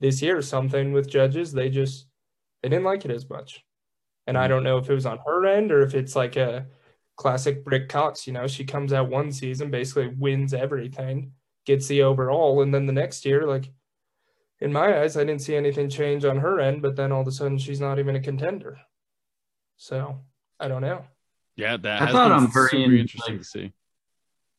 this 0.00 0.20
year 0.20 0.42
something 0.42 0.92
with 0.92 1.08
judges, 1.08 1.52
they 1.52 1.70
just 1.70 2.06
they 2.62 2.68
didn't 2.68 2.84
like 2.84 3.04
it 3.04 3.12
as 3.12 3.30
much. 3.30 3.64
And 4.26 4.36
I 4.36 4.46
mm. 4.46 4.50
don't 4.50 4.64
know 4.64 4.78
if 4.78 4.90
it 4.90 4.94
was 4.94 5.06
on 5.06 5.20
her 5.24 5.46
end 5.46 5.70
or 5.70 5.82
if 5.82 5.94
it's 5.94 6.16
like 6.16 6.36
a 6.36 6.66
classic 7.16 7.64
Britt 7.64 7.88
Cox. 7.88 8.26
You 8.26 8.32
know, 8.32 8.48
she 8.48 8.64
comes 8.64 8.92
out 8.92 9.08
one 9.08 9.30
season, 9.30 9.70
basically 9.70 10.08
wins 10.18 10.52
everything, 10.52 11.32
gets 11.64 11.86
the 11.86 12.02
overall, 12.02 12.62
and 12.62 12.74
then 12.74 12.86
the 12.86 12.92
next 12.92 13.24
year, 13.24 13.46
like 13.46 13.70
in 14.60 14.72
my 14.72 15.00
eyes, 15.00 15.16
I 15.16 15.24
didn't 15.24 15.42
see 15.42 15.56
anything 15.56 15.88
change 15.88 16.24
on 16.24 16.38
her 16.38 16.60
end. 16.60 16.82
But 16.82 16.96
then 16.96 17.12
all 17.12 17.22
of 17.22 17.28
a 17.28 17.32
sudden, 17.32 17.58
she's 17.58 17.80
not 17.80 17.98
even 17.98 18.16
a 18.16 18.20
contender. 18.20 18.78
So 19.76 20.20
I 20.58 20.68
don't 20.68 20.82
know. 20.82 21.04
Yeah, 21.56 21.76
that 21.76 22.02
I 22.02 22.12
thought 22.12 22.30
on 22.30 22.50
Perrine, 22.50 22.70
super 22.70 22.94
interesting 22.94 23.34
like, 23.34 23.42
to 23.42 23.48
see. 23.48 23.72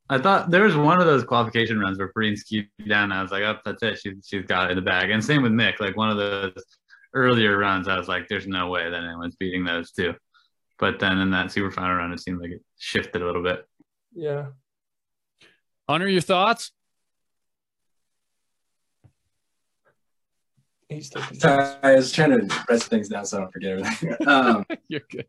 I 0.10 0.18
thought 0.18 0.50
there 0.50 0.64
was 0.64 0.76
one 0.76 1.00
of 1.00 1.06
those 1.06 1.24
qualification 1.24 1.80
runs 1.80 1.98
where 1.98 2.12
Perrine 2.12 2.36
skied 2.36 2.68
down. 2.88 3.12
I 3.12 3.22
was 3.22 3.32
like, 3.32 3.44
oh, 3.44 3.58
that's 3.64 3.84
it. 3.84 4.00
She, 4.00 4.14
she's 4.26 4.46
got 4.46 4.68
it 4.68 4.72
in 4.72 4.76
the 4.78 4.82
bag. 4.82 5.12
And 5.12 5.24
same 5.24 5.44
with 5.44 5.52
Mick. 5.52 5.80
Like 5.80 5.96
one 5.96 6.10
of 6.10 6.18
those 6.18 6.64
earlier 7.14 7.58
runs, 7.58 7.88
I 7.88 7.98
was 7.98 8.08
like, 8.08 8.28
there's 8.28 8.48
no 8.48 8.70
way 8.70 8.90
that 8.90 9.04
anyone's 9.04 9.36
beating 9.36 9.64
those 9.64 9.92
two. 9.92 10.14
But 10.80 11.00
then 11.00 11.20
in 11.20 11.32
that 11.32 11.52
super 11.52 11.72
final 11.72 11.96
run, 11.96 12.12
it 12.12 12.20
seemed 12.20 12.42
like 12.42 12.52
it 12.52 12.64
shifted 12.78 13.22
a 13.22 13.26
little 13.26 13.44
bit. 13.44 13.66
Yeah. 14.14 14.48
Hunter, 15.88 16.08
your 16.08 16.22
thoughts? 16.22 16.72
He's 20.90 21.10
taking 21.10 21.40
Sorry, 21.40 21.76
I 21.84 21.96
was 21.96 22.12
trying 22.12 22.32
to 22.32 22.66
write 22.68 22.84
things 22.84 23.10
down 23.10 23.26
so 23.26 23.38
I 23.38 23.42
don't 23.42 23.54
forget 23.54 23.72
everything. 23.72 24.16
Um, 24.28 24.66
You're 24.88 25.02
good. 25.10 25.28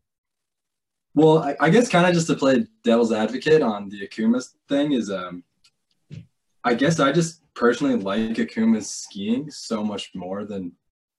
Well, 1.15 1.39
I, 1.39 1.57
I 1.61 1.71
guess 1.71 1.89
kind 1.89 2.07
of 2.07 2.15
just 2.15 2.29
to 2.29 2.37
play 2.37 2.67
devil's 2.83 3.13
advocate 3.13 3.63
on 3.63 3.89
the 3.89 4.07
Ikuma 4.07 4.47
thing 4.69 4.93
is, 4.93 5.11
um, 5.11 5.45
I 6.65 6.75
guess 6.75 7.01
I 7.01 7.13
just 7.13 7.43
personally 7.55 7.97
like 7.97 8.37
Ikuma's 8.37 8.89
skiing 8.89 9.51
so 9.51 9.83
much 9.85 10.13
more 10.15 10.45
than 10.45 10.73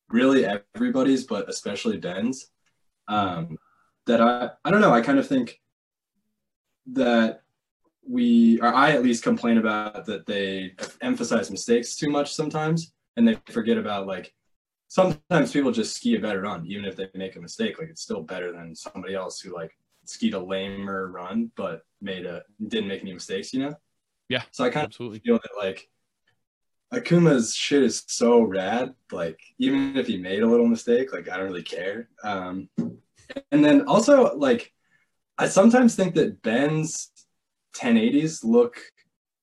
really 0.10 0.46
everybody's, 0.46 1.26
but 1.26 1.50
especially 1.50 1.98
Ben's. 1.98 2.48
Um, 3.08 3.58
that 4.08 4.22
I, 4.22 4.52
I 4.64 4.72
don't 4.72 4.82
know. 4.82 4.94
I 4.94 5.02
kind 5.02 5.20
of 5.20 5.28
think 5.28 5.60
that 6.94 7.44
we, 8.08 8.60
or 8.62 8.74
I 8.74 8.92
at 8.92 9.04
least 9.04 9.24
complain 9.24 9.58
about 9.58 10.06
that 10.06 10.26
they 10.26 10.74
emphasize 11.02 11.52
mistakes 11.52 11.96
too 11.96 12.10
much 12.10 12.34
sometimes, 12.34 12.94
and 13.18 13.28
they 13.28 13.38
forget 13.50 13.78
about 13.78 14.08
like 14.08 14.34
sometimes 14.88 15.52
people 15.52 15.72
just 15.72 15.96
ski 15.96 16.16
a 16.16 16.20
better 16.20 16.42
run, 16.42 16.66
even 16.68 16.86
if 16.86 16.96
they 16.96 17.10
make 17.16 17.36
a 17.36 17.42
mistake. 17.42 17.80
Like 17.80 17.90
it's 17.90 18.02
still 18.02 18.22
better 18.22 18.52
than 18.52 18.76
somebody 18.76 19.16
else 19.16 19.40
who 19.40 19.54
like 19.54 19.78
skied 20.06 20.34
a 20.34 20.40
lamer 20.40 21.08
run 21.08 21.52
but 21.56 21.84
made 22.02 22.26
a 22.26 22.44
didn't 22.68 22.88
make 22.90 23.02
any 23.02 23.14
mistakes, 23.14 23.54
you 23.54 23.62
know? 23.62 23.76
Yeah, 24.30 24.44
So 24.52 24.64
I 24.64 24.70
kind 24.70 24.88
of 24.88 24.94
feel 24.96 25.40
that 25.40 25.52
like 25.58 25.90
Ikuma's 26.94 27.56
shit 27.56 27.84
is 27.84 28.04
so 28.08 28.42
rad. 28.42 28.94
Like 29.12 29.40
even 29.60 29.96
if 29.98 30.08
he 30.08 30.18
made 30.18 30.44
a 30.44 30.48
little 30.48 30.68
mistake, 30.68 31.14
like 31.14 31.30
I 31.30 31.38
don't 31.38 31.48
really 31.48 31.64
care. 31.64 32.10
Um, 32.24 32.70
and 33.52 33.64
then 33.64 33.88
also 33.88 34.36
like 34.36 34.74
I 35.38 35.48
sometimes 35.48 35.96
think 35.96 36.16
that 36.16 36.42
Ben's 36.42 37.12
1080s 37.76 38.44
look 38.44 38.78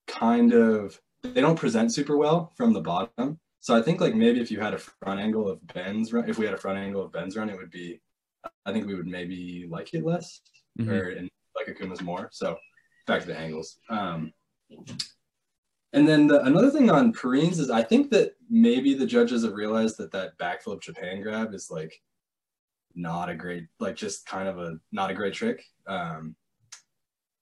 kind 0.07 0.53
of 0.53 1.01
they 1.23 1.41
don't 1.41 1.59
present 1.59 1.93
super 1.93 2.17
well 2.17 2.53
from 2.57 2.73
the 2.73 2.81
bottom. 2.81 3.41
So 3.69 3.77
I 3.77 3.83
think 3.83 4.01
like 4.01 4.15
maybe 4.15 4.41
if 4.41 4.51
you 4.51 4.59
had 4.61 4.73
a 4.73 4.79
front 4.79 5.21
angle 5.21 5.47
of 5.47 5.59
Ben's 5.75 6.11
run, 6.11 6.27
if 6.27 6.39
we 6.39 6.47
had 6.47 6.55
a 6.55 6.57
front 6.57 6.79
angle 6.79 7.03
of 7.03 7.13
Ben's 7.13 7.37
run, 7.37 7.51
it 7.51 7.57
would 7.59 7.71
be. 7.71 8.01
I 8.65 8.73
think 8.73 8.87
we 8.87 8.95
would 8.95 9.07
maybe 9.07 9.67
like 9.69 9.93
it 9.93 10.07
less 10.07 10.41
Mhm. 10.81 10.89
or 10.91 11.09
and 11.11 11.29
like 11.55 11.67
Ikuma's 11.67 12.01
more. 12.01 12.31
So 12.33 12.57
back 13.07 13.21
to 13.21 13.27
the 13.27 13.37
angles. 13.39 13.79
Um, 13.91 14.33
and 15.93 16.09
then 16.09 16.29
the, 16.29 16.43
another 16.45 16.71
thing 16.71 16.89
on 16.91 17.13
Perrines 17.13 17.59
is 17.59 17.69
I 17.69 17.83
think 17.83 18.11
that 18.13 18.37
maybe 18.49 18.95
the 18.95 19.05
judges 19.05 19.45
have 19.45 19.53
realized 19.53 19.99
that 19.99 20.13
that 20.13 20.39
backflip 20.39 20.81
Japan 20.81 21.21
grab 21.21 21.53
is 21.53 21.71
like 21.71 22.01
not 22.95 23.29
a 23.29 23.35
great, 23.35 23.67
like 23.81 23.97
just 23.97 24.25
kind 24.25 24.49
of 24.49 24.59
a 24.59 24.81
not 24.93 25.11
a 25.11 25.15
great 25.15 25.35
trick. 25.35 25.63
Um, 25.87 26.37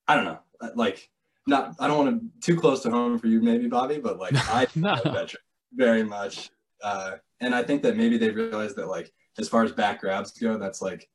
I 0.09 0.15
don't 0.15 0.25
know, 0.25 0.39
like 0.75 1.09
not. 1.47 1.77
I 1.79 1.87
don't 1.87 1.97
want 2.05 2.21
to 2.21 2.41
too 2.53 2.59
close 2.59 2.83
to 2.83 2.91
home 2.91 3.17
for 3.17 3.27
you, 3.27 3.39
maybe 3.39 3.69
Bobby, 3.69 3.99
but 3.99 4.19
like 4.19 4.33
I 4.53 4.67
No. 4.75 4.93
that 5.05 5.29
trick 5.29 5.41
very 5.73 6.03
much. 6.03 6.49
Uh, 6.83 7.13
and 7.39 7.53
I 7.53 7.63
think 7.63 7.83
that 7.83 7.97
maybe 7.97 8.17
they 8.17 8.29
realized 8.29 8.75
that 8.77 8.87
like 8.87 9.11
as 9.37 9.49
far 9.49 9.63
as 9.63 9.71
back 9.71 10.01
grabs 10.01 10.31
go, 10.31 10.57
that's 10.57 10.81
like 10.81 11.07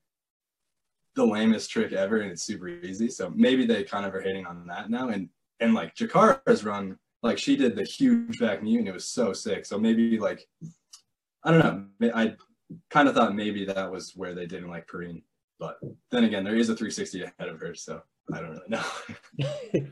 the 1.14 1.24
lamest 1.24 1.70
trick 1.70 1.92
ever, 1.92 2.20
and 2.20 2.30
it's 2.30 2.42
super 2.42 2.68
easy. 2.68 3.08
So 3.08 3.30
maybe 3.34 3.66
they 3.66 3.84
kind 3.84 4.06
of 4.06 4.14
are 4.14 4.20
hating 4.20 4.46
on 4.46 4.66
that 4.68 4.90
now. 4.90 5.08
And 5.08 5.28
and 5.60 5.74
like 5.74 5.94
Jakara's 5.94 6.64
run, 6.64 6.98
like 7.22 7.38
she 7.38 7.56
did 7.56 7.76
the 7.76 7.84
huge 7.84 8.38
back 8.38 8.62
mute, 8.62 8.80
and 8.80 8.88
it 8.88 8.94
was 8.94 9.06
so 9.06 9.32
sick. 9.32 9.66
So 9.66 9.78
maybe 9.78 10.18
like 10.18 10.46
I 11.44 11.50
don't 11.50 11.60
know. 12.00 12.10
I 12.14 12.36
kind 12.90 13.08
of 13.08 13.14
thought 13.14 13.34
maybe 13.34 13.64
that 13.64 13.90
was 13.90 14.12
where 14.16 14.34
they 14.34 14.46
didn't 14.46 14.70
like 14.70 14.86
Perrine, 14.86 15.22
but 15.58 15.78
then 16.10 16.24
again, 16.24 16.44
there 16.44 16.56
is 16.56 16.68
a 16.68 16.74
360 16.74 17.22
ahead 17.22 17.48
of 17.48 17.60
her, 17.60 17.74
so 17.74 18.02
I 18.32 18.40
don't 18.40 18.50
really 18.50 18.68
know. 18.68 18.84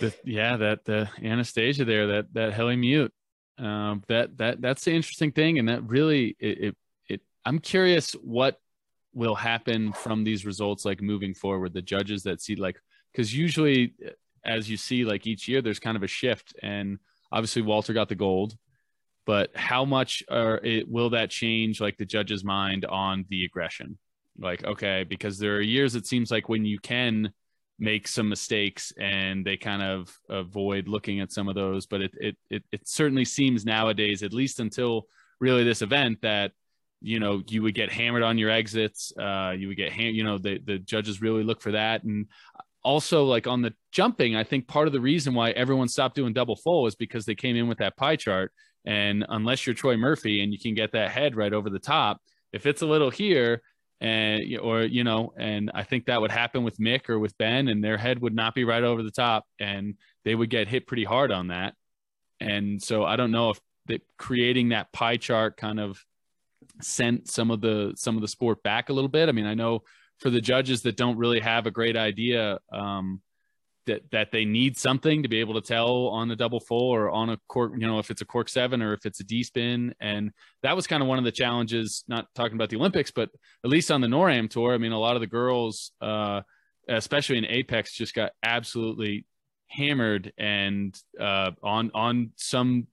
the, 0.00 0.14
yeah, 0.24 0.56
that 0.56 0.84
the 0.84 1.08
Anastasia 1.22 1.84
there, 1.84 2.06
that 2.08 2.34
that 2.34 2.52
heli 2.52 2.76
mute, 2.76 3.12
um, 3.58 4.02
that 4.08 4.36
that 4.38 4.60
that's 4.60 4.84
the 4.84 4.92
interesting 4.92 5.32
thing, 5.32 5.58
and 5.58 5.68
that 5.68 5.82
really 5.88 6.36
it, 6.38 6.58
it 6.58 6.76
it 7.08 7.20
I'm 7.44 7.58
curious 7.58 8.12
what 8.12 8.60
will 9.12 9.34
happen 9.34 9.92
from 9.92 10.24
these 10.24 10.44
results, 10.44 10.84
like 10.84 11.00
moving 11.00 11.34
forward. 11.34 11.72
The 11.72 11.82
judges 11.82 12.22
that 12.24 12.42
see 12.42 12.56
like 12.56 12.76
because 13.12 13.34
usually, 13.34 13.94
as 14.44 14.68
you 14.68 14.76
see, 14.76 15.04
like 15.04 15.26
each 15.26 15.48
year, 15.48 15.62
there's 15.62 15.80
kind 15.80 15.96
of 15.96 16.02
a 16.02 16.08
shift, 16.08 16.54
and 16.62 16.98
obviously 17.32 17.62
Walter 17.62 17.92
got 17.92 18.08
the 18.08 18.14
gold. 18.14 18.56
But 19.24 19.56
how 19.56 19.84
much 19.84 20.22
are 20.30 20.60
it, 20.62 20.88
will 20.88 21.10
that 21.10 21.30
change, 21.30 21.80
like 21.80 21.96
the 21.96 22.04
judge's 22.04 22.44
mind 22.44 22.84
on 22.84 23.24
the 23.28 23.44
aggression? 23.44 23.98
Like, 24.38 24.64
okay, 24.64 25.04
because 25.08 25.38
there 25.38 25.56
are 25.56 25.60
years 25.60 25.94
it 25.94 26.06
seems 26.06 26.30
like 26.30 26.48
when 26.48 26.64
you 26.64 26.78
can 26.78 27.32
make 27.78 28.08
some 28.08 28.28
mistakes 28.28 28.92
and 28.98 29.44
they 29.44 29.56
kind 29.56 29.82
of 29.82 30.16
avoid 30.28 30.88
looking 30.88 31.20
at 31.20 31.32
some 31.32 31.48
of 31.48 31.54
those. 31.54 31.86
But 31.86 32.02
it 32.02 32.14
it 32.20 32.36
it, 32.50 32.62
it 32.72 32.88
certainly 32.88 33.24
seems 33.24 33.64
nowadays, 33.64 34.22
at 34.22 34.32
least 34.32 34.60
until 34.60 35.06
really 35.40 35.64
this 35.64 35.82
event, 35.82 36.22
that 36.22 36.52
you 37.00 37.20
know 37.20 37.42
you 37.48 37.62
would 37.62 37.74
get 37.74 37.92
hammered 37.92 38.22
on 38.22 38.38
your 38.38 38.50
exits. 38.50 39.12
Uh, 39.18 39.54
you 39.56 39.68
would 39.68 39.76
get 39.76 39.92
ham- 39.92 40.14
you 40.14 40.24
know 40.24 40.38
the 40.38 40.58
the 40.64 40.78
judges 40.78 41.20
really 41.20 41.44
look 41.44 41.60
for 41.60 41.72
that 41.72 42.04
and. 42.04 42.26
Also, 42.84 43.24
like 43.24 43.48
on 43.48 43.62
the 43.62 43.74
jumping, 43.90 44.36
I 44.36 44.44
think 44.44 44.68
part 44.68 44.86
of 44.86 44.92
the 44.92 45.00
reason 45.00 45.34
why 45.34 45.50
everyone 45.50 45.88
stopped 45.88 46.14
doing 46.14 46.32
double 46.32 46.54
full 46.54 46.86
is 46.86 46.94
because 46.94 47.24
they 47.24 47.34
came 47.34 47.56
in 47.56 47.66
with 47.66 47.78
that 47.78 47.96
pie 47.96 48.14
chart. 48.14 48.52
And 48.84 49.26
unless 49.28 49.66
you're 49.66 49.74
Troy 49.74 49.96
Murphy 49.96 50.40
and 50.40 50.52
you 50.52 50.58
can 50.60 50.74
get 50.74 50.92
that 50.92 51.10
head 51.10 51.34
right 51.34 51.52
over 51.52 51.68
the 51.68 51.80
top, 51.80 52.20
if 52.52 52.64
it's 52.64 52.82
a 52.82 52.86
little 52.86 53.10
here, 53.10 53.60
and 54.00 54.58
or 54.58 54.82
you 54.82 55.04
know 55.04 55.32
and 55.38 55.70
i 55.74 55.82
think 55.82 56.04
that 56.04 56.20
would 56.20 56.30
happen 56.30 56.64
with 56.64 56.76
mick 56.78 57.08
or 57.08 57.18
with 57.18 57.36
ben 57.38 57.68
and 57.68 57.82
their 57.82 57.96
head 57.96 58.20
would 58.20 58.34
not 58.34 58.54
be 58.54 58.64
right 58.64 58.84
over 58.84 59.02
the 59.02 59.10
top 59.10 59.46
and 59.58 59.94
they 60.24 60.34
would 60.34 60.50
get 60.50 60.68
hit 60.68 60.86
pretty 60.86 61.04
hard 61.04 61.30
on 61.32 61.48
that. 61.48 61.74
And 62.40 62.82
so 62.82 63.04
i 63.04 63.16
don't 63.16 63.30
know 63.30 63.50
if 63.50 63.60
the, 63.86 64.00
creating 64.18 64.70
that 64.70 64.92
pie 64.92 65.16
chart 65.16 65.56
kind 65.56 65.80
of 65.80 66.04
sent 66.82 67.28
some 67.28 67.50
of 67.50 67.60
the 67.60 67.94
some 67.96 68.16
of 68.16 68.22
the 68.22 68.28
sport 68.28 68.62
back 68.62 68.90
a 68.90 68.92
little 68.92 69.08
bit. 69.08 69.28
I 69.28 69.32
mean 69.32 69.46
i 69.46 69.54
know 69.54 69.82
for 70.18 70.30
the 70.30 70.40
judges 70.40 70.82
that 70.82 70.96
don't 70.96 71.16
really 71.16 71.40
have 71.40 71.66
a 71.66 71.70
great 71.70 71.96
idea 71.96 72.58
um, 72.72 73.20
that 73.86 74.10
that 74.10 74.30
they 74.32 74.44
need 74.44 74.76
something 74.76 75.22
to 75.22 75.28
be 75.28 75.40
able 75.40 75.54
to 75.54 75.60
tell 75.60 76.08
on 76.08 76.28
the 76.28 76.36
double 76.36 76.60
full 76.60 76.90
or 76.90 77.10
on 77.10 77.30
a 77.30 77.38
cork, 77.48 77.72
you 77.76 77.86
know, 77.86 77.98
if 77.98 78.10
it's 78.10 78.22
a 78.22 78.24
cork 78.24 78.48
seven 78.48 78.82
or 78.82 78.92
if 78.92 79.06
it's 79.06 79.20
a 79.20 79.24
D 79.24 79.42
spin. 79.42 79.94
And 80.00 80.32
that 80.62 80.76
was 80.76 80.86
kind 80.86 81.02
of 81.02 81.08
one 81.08 81.18
of 81.18 81.24
the 81.24 81.32
challenges, 81.32 82.04
not 82.08 82.26
talking 82.34 82.54
about 82.54 82.70
the 82.70 82.76
Olympics, 82.76 83.10
but 83.10 83.30
at 83.64 83.70
least 83.70 83.90
on 83.90 84.00
the 84.00 84.06
NORAM 84.06 84.50
tour. 84.50 84.74
I 84.74 84.78
mean, 84.78 84.92
a 84.92 84.98
lot 84.98 85.16
of 85.16 85.20
the 85.20 85.26
girls, 85.26 85.92
uh, 86.00 86.42
especially 86.88 87.38
in 87.38 87.46
Apex, 87.46 87.92
just 87.92 88.14
got 88.14 88.32
absolutely 88.42 89.26
hammered 89.68 90.32
and 90.38 90.96
uh, 91.18 91.50
on 91.62 91.90
on 91.94 92.30
some 92.36 92.86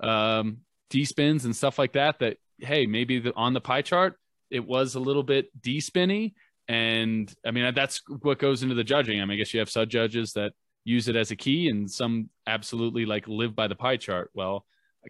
um, 0.00 0.58
D 0.90 1.04
spins 1.04 1.44
and 1.44 1.56
stuff 1.56 1.78
like 1.78 1.92
that. 1.92 2.18
That 2.20 2.36
hey, 2.58 2.86
maybe 2.86 3.20
the, 3.20 3.34
on 3.34 3.54
the 3.54 3.60
pie 3.60 3.82
chart 3.82 4.16
it 4.50 4.66
was 4.66 4.94
a 4.94 5.00
little 5.00 5.22
bit 5.22 5.48
D 5.60 5.80
spinny, 5.80 6.34
and 6.70 7.34
I 7.44 7.50
mean, 7.50 7.74
that's 7.74 8.00
what 8.22 8.38
goes 8.38 8.62
into 8.62 8.76
the 8.76 8.84
judging. 8.84 9.20
I 9.20 9.24
mean, 9.24 9.34
I 9.34 9.38
guess 9.38 9.52
you 9.52 9.58
have 9.58 9.68
sub 9.68 9.88
judges 9.88 10.34
that 10.34 10.52
use 10.84 11.08
it 11.08 11.16
as 11.16 11.32
a 11.32 11.36
key 11.36 11.68
and 11.68 11.90
some 11.90 12.30
absolutely 12.46 13.04
like 13.04 13.26
live 13.26 13.56
by 13.56 13.66
the 13.66 13.74
pie 13.74 13.96
chart. 13.96 14.30
Well, 14.34 14.64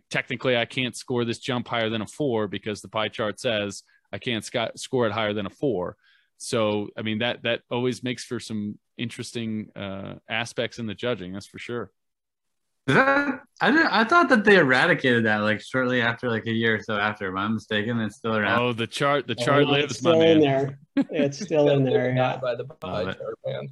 technically, 0.09 0.57
I 0.57 0.65
can't 0.65 0.97
score 0.97 1.27
this 1.27 1.39
jump 1.39 1.69
higher 1.69 1.91
than 1.91 2.01
a 2.01 2.07
four 2.07 2.49
because 2.49 2.81
the 2.81 2.89
pie 2.89 3.09
chart 3.09 3.39
says 3.39 3.83
I 4.11 4.17
can't 4.17 4.43
sc- 4.43 4.75
score 4.77 5.07
it 5.07 5.13
higher 5.13 5.35
than 5.35 5.45
a 5.45 5.51
four. 5.51 5.99
So, 6.39 6.89
I 6.97 7.03
mean, 7.03 7.19
that, 7.19 7.43
that 7.43 7.61
always 7.71 8.03
makes 8.03 8.25
for 8.25 8.41
some 8.41 8.79
interesting 8.97 9.69
uh, 9.77 10.15
aspects 10.31 10.79
in 10.79 10.87
the 10.87 10.95
judging. 10.95 11.35
That's 11.35 11.47
for 11.47 11.59
sure. 11.59 11.91
Is 12.91 12.95
that, 12.97 13.41
I, 13.61 13.71
didn't, 13.71 13.87
I 13.87 14.05
thought 14.05 14.29
that 14.31 14.45
they 14.45 14.57
eradicated 14.57 15.25
that 15.27 15.39
like 15.39 15.61
shortly 15.61 16.01
after 16.03 16.29
like 16.31 16.47
a 16.47 16.53
year 16.53 16.77
or 16.77 16.81
so 16.83 16.97
after. 16.97 17.29
Am 17.29 17.37
I 17.39 17.49
mistaken? 17.49 18.01
It's 18.01 18.17
still 18.17 18.37
around. 18.37 18.61
Oh, 18.61 18.73
the 18.73 18.87
chart, 18.87 19.27
the 19.27 19.35
chart 19.35 19.65
Oh, 19.67 19.71
lives, 19.71 19.95
it's 19.97 20.03
my 20.03 20.11
still 20.13 20.23
in 20.23 20.41
man. 20.41 20.79
there. 20.97 21.07
It's 21.11 21.39
still 21.41 21.69
in 21.71 21.85
there. 21.85 22.13
Yeah. 22.15 22.37
by 22.39 22.55
the 22.57 22.65
pie 22.65 23.05
chart, 23.05 23.39
man. 23.47 23.69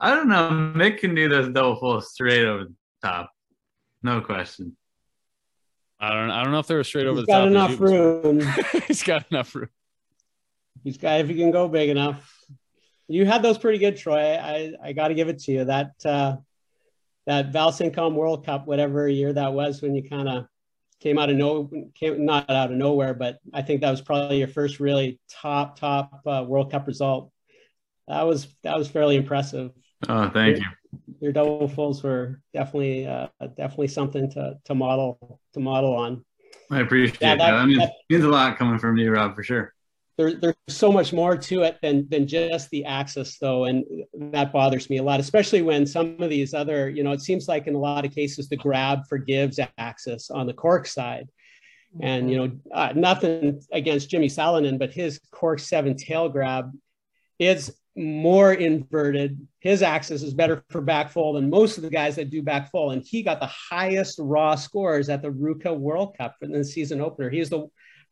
I 0.00 0.10
don't 0.14 0.28
know. 0.28 0.50
Mick 0.76 0.98
can 0.98 1.14
do 1.14 1.28
this 1.28 1.48
double 1.48 1.76
full 1.76 2.00
straight 2.00 2.44
over 2.46 2.64
the 2.64 2.74
top, 3.02 3.30
no 4.02 4.20
question. 4.20 4.76
I 6.00 6.10
don't, 6.10 6.30
I 6.30 6.42
don't 6.44 6.52
know 6.52 6.60
if 6.60 6.68
they're 6.68 6.84
straight 6.84 7.06
over 7.06 7.18
He's 7.20 7.26
the 7.26 7.32
got 7.32 7.38
top. 7.38 7.46
as 7.46 7.52
enough 7.52 7.70
you 7.70 7.78
was- 7.78 7.92
room. 7.92 8.54
He's 8.86 9.02
got 9.02 9.24
enough 9.30 9.54
room. 9.54 9.68
He's 10.84 10.96
got 10.98 11.20
if 11.20 11.28
he 11.28 11.34
can 11.34 11.50
go 11.50 11.66
big 11.68 11.88
enough. 11.90 12.32
You 13.08 13.26
had 13.26 13.42
those 13.42 13.58
pretty 13.58 13.78
good, 13.78 13.96
Troy. 13.96 14.36
I 14.36 14.74
I 14.82 14.92
got 14.92 15.08
to 15.08 15.14
give 15.14 15.28
it 15.28 15.40
to 15.40 15.52
you. 15.52 15.64
That 15.64 15.92
uh, 16.04 16.36
that 17.28 17.52
Val 17.52 17.70
Saint-Côme 17.70 18.14
World 18.14 18.46
Cup, 18.46 18.66
whatever 18.66 19.06
year 19.06 19.34
that 19.34 19.52
was, 19.52 19.82
when 19.82 19.94
you 19.94 20.08
kind 20.08 20.30
of 20.30 20.46
came 20.98 21.18
out 21.18 21.28
of 21.28 21.36
no, 21.36 21.70
came 21.94 22.24
not 22.24 22.48
out 22.48 22.72
of 22.72 22.76
nowhere, 22.78 23.12
but 23.12 23.38
I 23.52 23.60
think 23.60 23.82
that 23.82 23.90
was 23.90 24.00
probably 24.00 24.38
your 24.38 24.48
first 24.48 24.80
really 24.80 25.20
top 25.30 25.78
top 25.78 26.22
uh, 26.26 26.42
World 26.48 26.70
Cup 26.70 26.86
result. 26.86 27.30
That 28.08 28.22
was 28.22 28.48
that 28.62 28.78
was 28.78 28.88
fairly 28.88 29.16
impressive. 29.16 29.72
Oh, 30.08 30.30
thank 30.30 30.56
you. 30.56 30.64
Your 31.20 31.32
double 31.32 31.68
fulls 31.68 32.02
were 32.02 32.40
definitely 32.54 33.06
uh, 33.06 33.28
definitely 33.58 33.88
something 33.88 34.30
to 34.30 34.56
to 34.64 34.74
model 34.74 35.38
to 35.52 35.60
model 35.60 35.94
on. 35.94 36.24
I 36.70 36.80
appreciate 36.80 37.20
yeah, 37.20 37.36
that. 37.36 37.50
that. 37.50 37.54
I 37.54 37.66
mean, 37.66 37.76
that 37.76 37.92
means 38.08 38.24
a 38.24 38.28
lot 38.28 38.56
coming 38.56 38.78
from 38.78 38.96
you, 38.96 39.12
Rob, 39.12 39.36
for 39.36 39.42
sure. 39.42 39.74
There, 40.18 40.34
there's 40.34 40.56
so 40.68 40.90
much 40.90 41.12
more 41.12 41.36
to 41.36 41.62
it 41.62 41.78
than 41.80 42.08
than 42.08 42.26
just 42.26 42.68
the 42.70 42.84
axis, 42.84 43.38
though, 43.38 43.64
and 43.66 43.84
that 44.32 44.52
bothers 44.52 44.90
me 44.90 44.98
a 44.98 45.02
lot, 45.02 45.20
especially 45.20 45.62
when 45.62 45.86
some 45.86 46.20
of 46.20 46.28
these 46.28 46.54
other, 46.54 46.90
you 46.90 47.04
know, 47.04 47.12
it 47.12 47.22
seems 47.22 47.46
like 47.46 47.68
in 47.68 47.76
a 47.76 47.78
lot 47.78 48.04
of 48.04 48.12
cases 48.12 48.48
the 48.48 48.56
grab 48.56 49.06
forgives 49.08 49.60
axis 49.78 50.30
on 50.30 50.46
the 50.46 50.52
cork 50.52 50.86
side. 50.86 51.28
And 52.00 52.30
you 52.30 52.36
know, 52.36 52.52
uh, 52.74 52.92
nothing 52.94 53.62
against 53.72 54.10
Jimi 54.10 54.26
Salonen, 54.26 54.78
but 54.78 54.92
his 54.92 55.20
cork 55.30 55.60
seven 55.60 55.96
tail 55.96 56.28
grab 56.28 56.72
is 57.38 57.74
more 57.96 58.52
inverted. 58.52 59.46
His 59.60 59.82
axis 59.82 60.22
is 60.22 60.34
better 60.34 60.64
for 60.70 60.80
back 60.80 61.10
full 61.10 61.32
than 61.32 61.50
most 61.50 61.76
of 61.76 61.82
the 61.82 61.90
guys 61.90 62.16
that 62.16 62.30
do 62.30 62.42
back 62.42 62.70
full. 62.70 62.90
And 62.90 63.02
he 63.04 63.22
got 63.22 63.40
the 63.40 63.50
highest 63.70 64.18
raw 64.20 64.54
scores 64.54 65.08
at 65.08 65.22
the 65.22 65.30
Ruka 65.30 65.76
World 65.76 66.16
Cup 66.16 66.36
in 66.42 66.52
the 66.52 66.64
season 66.64 67.00
opener. 67.00 67.30
He 67.30 67.40
was 67.40 67.50
the, 67.50 67.68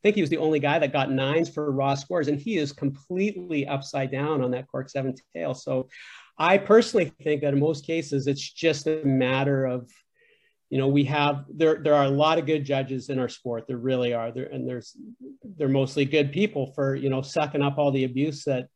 think 0.07 0.17
he 0.17 0.23
was 0.23 0.31
the 0.31 0.39
only 0.39 0.61
guy 0.61 0.79
that 0.79 0.93
got 0.93 1.11
nines 1.11 1.49
for 1.49 1.71
raw 1.71 1.95
scores. 1.95 2.29
And 2.29 2.39
he 2.39 2.57
is 2.57 2.73
completely 2.73 3.67
upside 3.67 4.11
down 4.11 4.43
on 4.43 4.51
that 4.53 4.69
cork 4.69 4.89
seven 4.89 5.15
tail. 5.35 5.55
So 5.55 5.89
I 6.39 6.59
personally 6.59 7.13
think 7.23 7.43
that 7.43 7.53
in 7.53 7.61
most 7.61 7.87
cases, 7.87 8.27
it's 8.27 8.53
just 8.53 8.87
a 8.87 9.05
matter 9.05 9.67
of, 9.67 9.91
you 10.71 10.79
know, 10.79 10.89
we 10.89 11.05
have 11.05 11.45
there. 11.49 11.77
There 11.83 11.95
are 11.95 12.05
a 12.05 12.11
lot 12.11 12.39
of 12.39 12.47
good 12.47 12.65
judges 12.65 13.09
in 13.09 13.19
our 13.19 13.29
sport. 13.29 13.67
There 13.69 13.79
really 13.79 14.15
are. 14.15 14.33
There 14.33 14.47
and 14.47 14.69
there's 14.69 14.97
they're 15.57 15.69
mostly 15.69 16.05
good 16.05 16.33
people 16.33 16.73
for 16.75 16.97
you 16.97 17.09
know 17.09 17.23
sucking 17.23 17.63
up 17.63 17.79
all 17.79 17.93
the 17.93 18.03
abuse 18.03 18.43
that 18.45 18.67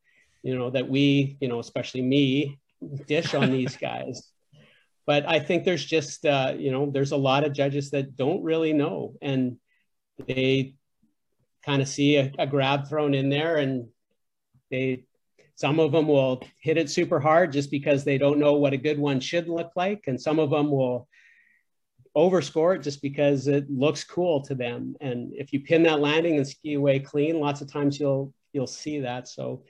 you 0.43 0.57
know, 0.57 0.71
that 0.71 0.89
we, 0.89 1.37
you 1.41 1.49
know, 1.49 1.59
especially 1.59 2.03
me, 2.03 2.59
dish 3.07 3.35
on 3.35 3.51
these 3.51 3.77
guys. 3.81 4.31
But 5.07 5.29
I 5.29 5.41
think 5.41 5.65
there's 5.65 5.85
just, 5.85 6.25
uh, 6.25 6.55
you 6.57 6.71
know, 6.71 6.91
there's 6.91 7.13
a 7.13 7.17
lot 7.17 7.45
of 7.45 7.53
judges 7.53 7.91
that 7.91 8.17
don't 8.17 8.43
really 8.43 8.73
know, 8.73 9.15
and 9.21 9.57
they 10.27 10.75
kind 11.65 11.83
of 11.83 11.89
see 11.89 12.17
a, 12.17 12.33
a 12.39 12.47
grab 12.47 12.89
thrown 12.89 13.15
in 13.15 13.29
there, 13.29 13.57
and 13.57 13.89
they, 14.71 15.05
some 15.55 15.81
of 15.81 15.93
them 15.93 16.09
will 16.09 16.43
hit 16.61 16.79
it 16.79 16.91
super 16.91 17.21
hard 17.21 17.53
just 17.53 17.71
because 17.71 18.05
they 18.05 18.19
don't 18.19 18.39
know 18.39 18.55
what 18.55 18.73
a 18.73 18.79
good 18.79 18.99
one 18.99 19.21
should 19.21 19.49
look 19.49 19.73
like, 19.77 20.05
and 20.07 20.21
some 20.21 20.39
of 20.39 20.51
them 20.51 20.71
will 20.71 21.09
overscore 22.17 22.77
it 22.77 22.83
just 22.83 23.03
because 23.03 23.47
it 23.47 23.71
looks 23.71 24.05
cool 24.05 24.43
to 24.43 24.55
them. 24.55 24.97
And 25.01 25.33
if 25.35 25.53
you 25.53 25.61
pin 25.61 25.85
that 25.85 26.01
landing 26.01 26.37
and 26.37 26.47
ski 26.47 26.75
away 26.75 26.99
clean, 26.99 27.41
lots 27.41 27.61
of 27.61 27.71
times 27.71 28.01
you'll 28.01 28.33
you'll 28.53 28.67
see 28.67 29.01
that. 29.01 29.29
So 29.29 29.65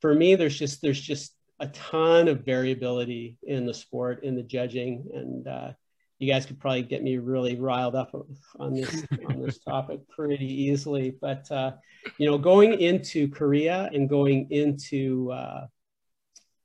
for 0.00 0.14
me, 0.14 0.34
there's 0.34 0.58
just 0.58 0.82
there's 0.82 1.00
just 1.00 1.34
a 1.60 1.68
ton 1.68 2.28
of 2.28 2.44
variability 2.44 3.38
in 3.42 3.66
the 3.66 3.74
sport 3.74 4.24
in 4.24 4.36
the 4.36 4.42
judging, 4.42 5.08
and 5.14 5.48
uh, 5.48 5.72
you 6.22 6.32
guys 6.32 6.46
could 6.46 6.60
probably 6.60 6.82
get 6.82 7.02
me 7.02 7.18
really 7.18 7.56
riled 7.56 7.96
up 7.96 8.14
on 8.60 8.74
this 8.74 9.04
on 9.26 9.42
this 9.42 9.58
topic 9.68 10.00
pretty 10.08 10.46
easily. 10.46 11.16
But 11.20 11.50
uh, 11.50 11.72
you 12.16 12.30
know, 12.30 12.38
going 12.38 12.80
into 12.80 13.28
Korea 13.28 13.90
and 13.92 14.08
going 14.08 14.46
into 14.50 15.32
uh, 15.32 15.66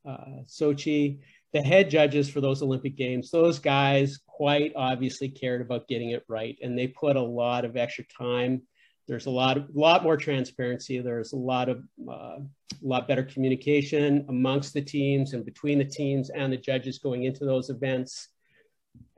uh, 0.07 0.43
Sochi, 0.45 1.19
the 1.53 1.61
head 1.61 1.89
judges 1.89 2.29
for 2.29 2.39
those 2.39 2.61
Olympic 2.61 2.95
Games, 2.95 3.31
those 3.31 3.57
guys 3.57 4.19
quite 4.27 4.73
obviously 4.75 5.27
cared 5.27 5.61
about 5.61 5.87
getting 5.87 6.11
it 6.11 6.23
right, 6.27 6.55
and 6.61 6.77
they 6.77 6.87
put 6.87 7.15
a 7.15 7.21
lot 7.21 7.65
of 7.65 7.75
extra 7.75 8.05
time 8.15 8.61
there's 9.07 9.25
a 9.25 9.31
lot, 9.31 9.55
of, 9.55 9.73
lot 9.73 10.03
more 10.03 10.17
transparency. 10.17 10.99
There's 10.99 11.31
a 11.31 11.37
lot 11.37 11.69
of, 11.69 11.81
uh, 12.11 12.39
lot 12.81 13.07
better 13.07 13.23
communication 13.23 14.25
amongst 14.27 14.73
the 14.73 14.81
teams 14.81 15.31
and 15.31 15.45
between 15.45 15.77
the 15.77 15.85
teams 15.85 16.29
and 16.29 16.51
the 16.51 16.57
judges 16.57 16.99
going 16.99 17.23
into 17.23 17.45
those 17.45 17.69
events. 17.69 18.27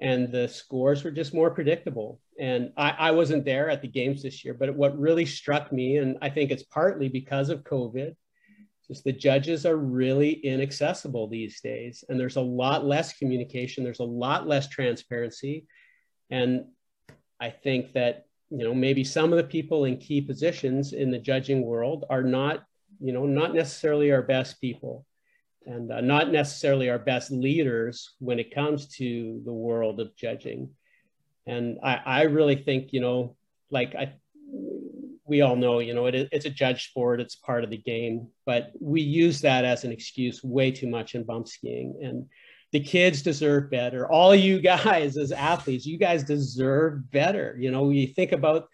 And 0.02 0.32
the 0.32 0.48
scores 0.48 1.04
were 1.04 1.12
just 1.12 1.34
more 1.34 1.52
predictable. 1.52 2.20
And 2.40 2.72
I, 2.78 2.92
I 2.92 3.12
wasn't 3.12 3.46
there 3.46 3.70
at 3.70 3.82
the 3.82 3.88
games 3.88 4.24
this 4.24 4.46
year, 4.46 4.54
but 4.54 4.74
what 4.76 4.98
really 4.98 5.26
struck 5.26 5.74
me, 5.74 5.98
and 5.98 6.18
I 6.22 6.30
think 6.30 6.52
it's 6.52 6.64
partly 6.64 7.10
because 7.10 7.50
of 7.50 7.64
COVID, 7.64 8.16
just 8.88 9.04
the 9.04 9.12
judges 9.12 9.66
are 9.66 9.78
really 9.78 10.32
inaccessible 10.32 11.28
these 11.28 11.62
days. 11.62 12.04
And 12.10 12.20
there's 12.20 12.38
a 12.38 12.42
lot 12.42 12.86
less 12.86 13.14
communication. 13.14 13.84
There's 13.84 14.00
a 14.00 14.04
lot 14.04 14.48
less 14.48 14.68
transparency. 14.68 15.68
And 16.32 16.66
I 17.40 17.50
think 17.50 17.94
that 17.94 18.26
you 18.50 18.64
know 18.64 18.74
maybe 18.74 19.04
some 19.04 19.32
of 19.32 19.38
the 19.38 19.44
people 19.44 19.86
in 19.86 19.98
key 19.98 20.22
positions 20.22 20.94
in 20.94 21.12
the 21.12 21.20
judging 21.20 21.66
world 21.66 22.06
are 22.10 22.24
not 22.24 22.64
you 23.00 23.14
know 23.14 23.26
not 23.26 23.54
necessarily 23.54 24.12
our 24.12 24.22
best 24.22 24.60
people 24.60 25.06
and 25.70 25.92
uh, 25.92 26.02
not 26.02 26.32
necessarily 26.32 26.90
our 26.90 27.00
best 27.00 27.32
leaders 27.32 28.16
when 28.20 28.40
it 28.40 28.54
comes 28.54 28.88
to 28.88 29.42
the 29.46 29.54
world 29.54 30.00
of 30.00 30.16
judging 30.16 30.70
and 31.48 31.78
i, 31.84 32.02
I 32.06 32.22
really 32.24 32.56
think 32.56 32.92
you 32.92 33.02
know 33.02 33.36
like 33.72 33.96
i 33.96 34.14
we 35.26 35.42
all 35.42 35.56
know 35.56 35.80
you 35.80 35.94
know 35.94 36.08
it, 36.08 36.28
it's 36.32 36.46
a 36.46 36.50
judge 36.50 36.90
sport 36.90 37.22
it's 37.22 37.36
part 37.36 37.64
of 37.64 37.70
the 37.70 37.78
game 37.78 38.28
but 38.46 38.72
we 38.82 39.02
use 39.02 39.42
that 39.42 39.64
as 39.64 39.84
an 39.84 39.92
excuse 39.92 40.44
way 40.44 40.72
too 40.72 40.88
much 40.88 41.16
in 41.16 41.24
bump 41.24 41.48
skiing 41.48 42.00
and 42.04 42.26
the 42.72 42.80
kids 42.80 43.22
deserve 43.22 43.72
better. 43.72 44.08
All 44.12 44.36
you 44.36 44.62
guys 44.74 45.18
as 45.18 45.32
athletes, 45.32 45.86
you 45.86 45.98
guys 45.98 46.24
deserve 46.24 47.10
better. 47.12 47.58
You 47.60 47.72
know, 47.72 47.90
you 47.90 48.08
think 48.08 48.32
about 48.32 48.70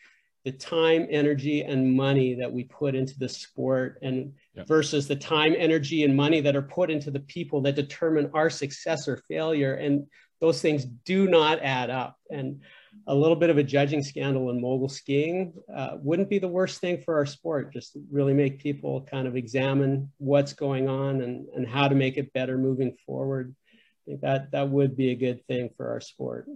the 0.46 0.52
time, 0.52 1.08
energy, 1.10 1.62
and 1.64 1.96
money 1.96 2.36
that 2.36 2.52
we 2.52 2.64
put 2.64 2.96
into 2.96 3.18
the 3.20 3.28
sport 3.28 4.00
and 4.02 4.32
yep. 4.56 4.68
versus 4.68 5.08
the 5.08 5.16
time, 5.16 5.54
energy, 5.58 6.04
and 6.04 6.16
money 6.16 6.40
that 6.40 6.56
are 6.56 6.62
put 6.62 6.90
into 6.90 7.12
the 7.12 7.20
people 7.20 7.62
that 7.62 7.76
determine 7.76 8.30
our 8.34 8.50
success 8.50 9.08
or 9.08 9.18
failure. 9.28 9.74
And 9.74 10.08
those 10.40 10.62
things 10.62 10.86
do 10.86 11.28
not 11.28 11.62
add 11.62 11.90
up. 11.90 12.18
And 12.30 12.62
a 13.08 13.16
little 13.16 13.36
bit 13.36 13.50
of 13.50 13.58
a 13.58 13.64
judging 13.64 14.04
scandal 14.04 14.50
in 14.52 14.62
mogul 14.62 14.88
skiing 14.88 15.54
uh, 15.76 15.98
wouldn't 15.98 16.30
be 16.30 16.40
the 16.40 16.48
worst 16.48 16.80
thing 16.80 17.02
for 17.02 17.18
our 17.18 17.26
sport. 17.26 17.74
Just 17.74 17.98
really 18.10 18.34
make 18.34 18.62
people 18.62 19.02
kind 19.02 19.28
of 19.28 19.36
examine 19.36 20.12
what's 20.18 20.54
going 20.54 20.88
on 20.88 21.22
and, 21.22 21.48
and 21.56 21.68
how 21.68 21.90
to 21.90 21.96
make 21.96 22.18
it 22.18 22.32
better 22.32 22.58
moving 22.58 22.96
forward 23.06 23.54
I 24.06 24.12
think 24.12 24.22
that 24.22 24.52
that 24.52 24.70
would 24.70 24.96
be 24.96 25.12
a 25.12 25.16
good 25.16 25.46
thing 25.48 25.72
for 25.76 25.90
our 25.90 26.00
sport. 26.00 26.48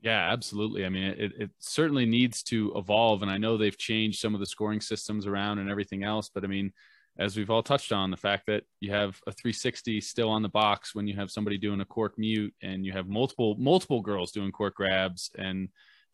Yeah, 0.00 0.32
absolutely. 0.32 0.84
I 0.84 0.90
mean, 0.90 1.02
it, 1.18 1.32
it 1.38 1.50
certainly 1.58 2.06
needs 2.06 2.42
to 2.44 2.72
evolve. 2.76 3.22
And 3.22 3.30
I 3.30 3.38
know 3.38 3.56
they've 3.56 3.76
changed 3.76 4.20
some 4.20 4.32
of 4.34 4.40
the 4.40 4.46
scoring 4.46 4.80
systems 4.80 5.26
around 5.26 5.58
and 5.58 5.68
everything 5.68 6.04
else. 6.04 6.30
But 6.32 6.44
I 6.44 6.46
mean, 6.46 6.72
as 7.18 7.36
we've 7.36 7.50
all 7.50 7.64
touched 7.64 7.90
on, 7.90 8.12
the 8.12 8.16
fact 8.16 8.46
that 8.46 8.62
you 8.78 8.92
have 8.92 9.20
a 9.26 9.32
360 9.32 10.00
still 10.00 10.30
on 10.30 10.42
the 10.42 10.48
box 10.48 10.94
when 10.94 11.08
you 11.08 11.16
have 11.16 11.32
somebody 11.32 11.58
doing 11.58 11.80
a 11.80 11.84
cork 11.84 12.16
mute 12.16 12.54
and 12.62 12.86
you 12.86 12.92
have 12.92 13.08
multiple 13.08 13.56
multiple 13.58 14.00
girls 14.00 14.30
doing 14.30 14.52
cork 14.52 14.76
grabs 14.76 15.30
and 15.36 15.68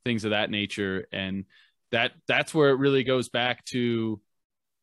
things 0.05 0.25
of 0.25 0.31
that 0.31 0.51
nature. 0.51 1.07
And 1.13 1.45
that 1.93 2.13
that's 2.27 2.55
where 2.55 2.71
it 2.71 2.79
really 2.79 3.05
goes 3.05 3.29
back 3.29 3.67
to 3.67 4.19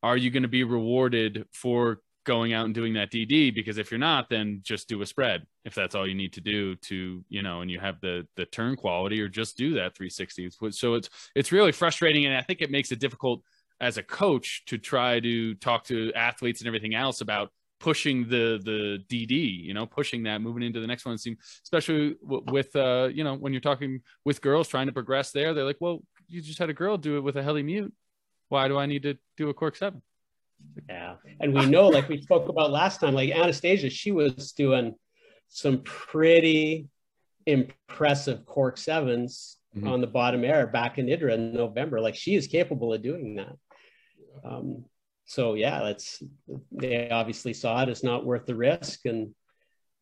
are 0.04 0.18
you 0.18 0.30
going 0.30 0.44
to 0.44 0.50
be 0.50 0.64
rewarded 0.64 1.46
for 1.52 2.02
going 2.24 2.54
out 2.54 2.66
and 2.66 2.76
doing 2.76 2.94
that 2.94 3.12
DD 3.12 3.54
because 3.54 3.78
if 3.78 3.92
you're 3.92 4.00
not, 4.00 4.30
then 4.30 4.60
just 4.64 4.88
do 4.88 5.02
a 5.02 5.06
spread 5.06 5.46
if 5.66 5.74
that's 5.74 5.96
all 5.96 6.08
you 6.08 6.16
need 6.16 6.34
to 6.34 6.42
do 6.42 6.76
to 6.76 7.24
you 7.30 7.42
know, 7.42 7.62
and 7.62 7.72
you 7.72 7.80
have 7.80 8.00
the 8.02 8.28
the 8.36 8.46
turn 8.46 8.76
quality, 8.76 9.22
or 9.22 9.28
just 9.28 9.58
do 9.58 9.76
that 9.76 9.96
360. 9.96 10.52
So 10.72 10.96
it's 10.96 11.10
it's 11.36 11.52
really 11.52 11.72
frustrating, 11.72 12.26
and 12.26 12.36
I 12.36 12.42
think 12.42 12.62
it 12.62 12.72
makes 12.72 12.92
it 12.92 13.00
difficult 13.00 13.44
as 13.80 13.98
a 13.98 14.04
coach 14.04 14.64
to 14.68 14.78
try 14.78 15.20
to 15.20 15.56
talk 15.56 15.86
to 15.86 16.14
athletes 16.14 16.62
and 16.62 16.68
everything 16.68 16.94
else 16.94 17.22
about 17.22 17.50
pushing 17.80 18.30
the 18.30 18.60
the 18.64 19.04
DD, 19.10 19.64
you 19.64 19.74
know, 19.74 19.86
pushing 19.86 20.24
that, 20.24 20.42
moving 20.42 20.64
into 20.64 20.80
the 20.80 20.88
next 20.88 21.06
one. 21.06 21.18
Especially 21.64 22.16
with 22.22 22.76
uh, 22.76 23.10
you 23.12 23.24
know, 23.24 23.36
when 23.36 23.54
you're 23.54 23.62
talking 23.62 24.02
with 24.24 24.42
girls 24.42 24.68
trying 24.68 24.88
to 24.88 24.94
progress 24.94 25.32
there, 25.32 25.54
they're 25.54 25.66
like, 25.66 25.82
well, 25.82 26.04
you 26.28 26.42
just 26.42 26.60
had 26.60 26.70
a 26.70 26.74
girl 26.74 26.98
do 26.98 27.18
it 27.18 27.22
with 27.22 27.36
a 27.36 27.44
heli 27.44 27.64
mute. 27.64 27.94
Why 28.50 28.68
do 28.68 28.78
I 28.78 28.86
need 28.86 29.04
to 29.04 29.18
do 29.38 29.50
a 29.50 29.54
cork 29.54 29.76
seven? 29.76 30.02
Yeah. 30.90 31.16
And 31.40 31.54
we 31.54 31.66
know, 31.66 31.88
like 31.88 32.10
we 32.10 32.22
spoke 32.22 32.50
about 32.50 32.72
last 32.72 33.00
time, 33.00 33.14
like 33.14 33.32
Anastasia, 33.32 33.90
she 33.90 34.12
was 34.12 34.52
doing 34.52 34.96
some 35.48 35.80
pretty 35.80 36.88
impressive 37.46 38.46
cork 38.46 38.78
7s 38.78 39.56
mm-hmm. 39.76 39.88
on 39.88 40.02
the 40.02 40.08
bottom 40.08 40.44
air 40.44 40.68
back 40.68 40.98
in 40.98 41.08
Idre 41.08 41.34
in 41.34 41.54
November. 41.54 42.00
Like 42.00 42.16
she 42.16 42.36
is 42.36 42.48
capable 42.48 42.94
of 42.94 43.02
doing 43.02 43.36
that. 43.36 43.56
Um, 44.44 44.86
so 45.26 45.54
yeah, 45.54 45.82
that's 45.84 46.22
they 46.72 47.10
obviously 47.10 47.54
saw 47.54 47.82
it 47.84 47.90
as 47.90 48.04
not 48.04 48.26
worth 48.26 48.46
the 48.46 48.56
risk 48.56 49.06
and 49.06 49.34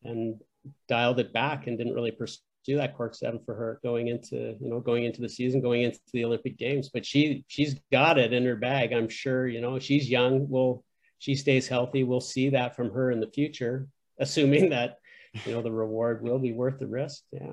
and 0.02 0.40
dialed 0.88 1.20
it 1.20 1.32
back 1.32 1.66
and 1.66 1.78
didn't 1.78 1.94
really 1.94 2.10
pursue 2.10 2.40
do 2.64 2.76
that 2.76 2.96
cork 2.96 3.14
seven 3.14 3.40
for 3.44 3.54
her 3.54 3.80
going 3.82 4.08
into 4.08 4.56
you 4.60 4.68
know 4.68 4.80
going 4.80 5.04
into 5.04 5.20
the 5.20 5.28
season 5.28 5.60
going 5.60 5.82
into 5.82 5.98
the 6.12 6.24
olympic 6.24 6.58
games. 6.58 6.90
But 6.92 7.06
she 7.06 7.44
she's 7.48 7.80
got 7.90 8.18
it 8.18 8.32
in 8.32 8.44
her 8.44 8.56
bag 8.56 8.92
i'm 8.92 9.08
sure 9.08 9.48
you 9.48 9.60
know 9.60 9.78
she's 9.78 10.10
young. 10.10 10.48
Will 10.48 10.84
she 11.18 11.34
stays 11.34 11.68
healthy. 11.68 12.02
We'll 12.02 12.20
see 12.20 12.48
that 12.50 12.74
from 12.74 12.90
her 12.92 13.10
in 13.10 13.20
the 13.20 13.30
future 13.30 13.88
assuming 14.18 14.70
that 14.70 14.98
you 15.46 15.52
know 15.52 15.62
the 15.62 15.72
reward 15.72 16.22
will 16.22 16.38
be 16.38 16.52
worth 16.52 16.78
the 16.78 16.86
risk. 16.86 17.22
Yeah. 17.32 17.52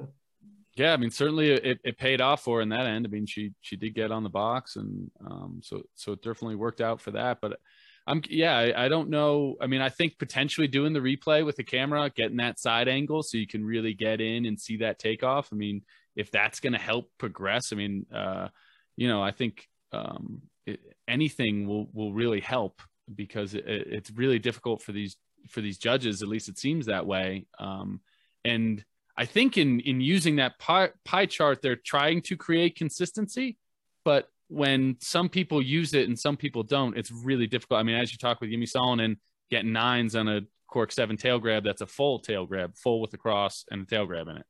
Yeah 0.75 0.93
i 0.93 0.97
mean 0.97 1.09
certainly 1.09 1.51
it, 1.51 1.79
it 1.83 1.97
paid 1.97 2.21
off 2.21 2.43
for 2.43 2.61
in 2.61 2.69
that 2.69 2.85
end. 2.85 3.05
I 3.05 3.09
mean 3.09 3.25
she 3.25 3.51
she 3.61 3.75
did 3.75 3.95
get 3.95 4.11
on 4.11 4.23
the 4.23 4.29
box 4.29 4.75
and 4.75 5.09
um 5.29 5.61
so 5.63 5.83
so 5.95 6.13
it 6.13 6.21
definitely 6.21 6.55
worked 6.55 6.81
out 6.81 7.01
for 7.01 7.11
that. 7.11 7.39
But 7.41 7.59
I'm 8.07 8.21
yeah, 8.29 8.57
I, 8.57 8.85
I, 8.85 8.87
don't 8.87 9.09
know. 9.09 9.57
I 9.59 9.67
mean, 9.67 9.81
I 9.81 9.89
think 9.89 10.17
potentially 10.17 10.67
doing 10.67 10.93
the 10.93 11.01
replay 11.01 11.45
with 11.45 11.57
the 11.57 11.63
camera, 11.63 12.09
getting 12.09 12.37
that 12.37 12.57
side 12.57 12.87
angle 12.87 13.21
so 13.21 13.37
you 13.37 13.45
can 13.45 13.65
really 13.65 13.93
get 13.93 14.21
in 14.21 14.45
and 14.45 14.59
see 14.59 14.77
that 14.77 14.97
takeoff. 14.97 15.49
I 15.51 15.57
mean, 15.57 15.81
if 16.15 16.31
that's 16.31 16.61
going 16.61 16.73
to 16.73 16.79
help 16.79 17.11
progress, 17.17 17.73
I 17.73 17.75
mean, 17.75 18.05
uh, 18.15 18.47
you 18.95 19.09
know, 19.09 19.21
I 19.21 19.31
think 19.31 19.67
um, 19.91 20.41
it, 20.65 20.79
anything 21.07 21.67
will 21.67 21.89
will 21.93 22.13
really 22.13 22.39
help 22.39 22.81
because 23.13 23.53
it, 23.53 23.65
it's 23.67 24.11
really 24.11 24.39
difficult 24.39 24.81
for 24.81 24.93
these 24.93 25.17
for 25.49 25.59
these 25.59 25.77
judges. 25.77 26.21
At 26.21 26.29
least 26.29 26.47
it 26.47 26.57
seems 26.57 26.85
that 26.85 27.05
way. 27.05 27.45
Um, 27.59 27.99
and 28.45 28.83
I 29.17 29.25
think 29.25 29.57
in 29.57 29.81
in 29.81 29.99
using 29.99 30.37
that 30.37 30.59
pie, 30.59 30.91
pie 31.03 31.25
chart, 31.25 31.61
they're 31.61 31.75
trying 31.75 32.21
to 32.23 32.37
create 32.37 32.77
consistency, 32.77 33.57
but 34.05 34.29
when 34.47 34.95
some 34.99 35.29
people 35.29 35.61
use 35.61 35.93
it 35.93 36.07
and 36.07 36.17
some 36.17 36.37
people 36.37 36.63
don't, 36.63 36.97
it's 36.97 37.11
really 37.11 37.47
difficult. 37.47 37.79
I 37.79 37.83
mean, 37.83 37.95
as 37.95 38.11
you 38.11 38.17
talk 38.17 38.39
with 38.41 38.49
Yimi 38.49 38.69
Salonen, 38.69 39.17
getting 39.49 39.73
nines 39.73 40.15
on 40.15 40.27
a 40.27 40.41
cork 40.67 40.91
seven 40.91 41.17
tail 41.17 41.39
grab, 41.39 41.63
that's 41.63 41.81
a 41.81 41.87
full 41.87 42.19
tail 42.19 42.45
grab, 42.45 42.75
full 42.75 43.01
with 43.01 43.11
the 43.11 43.17
cross 43.17 43.65
and 43.69 43.83
a 43.83 43.85
tail 43.85 44.05
grab 44.05 44.27
in 44.27 44.37
it. 44.37 44.45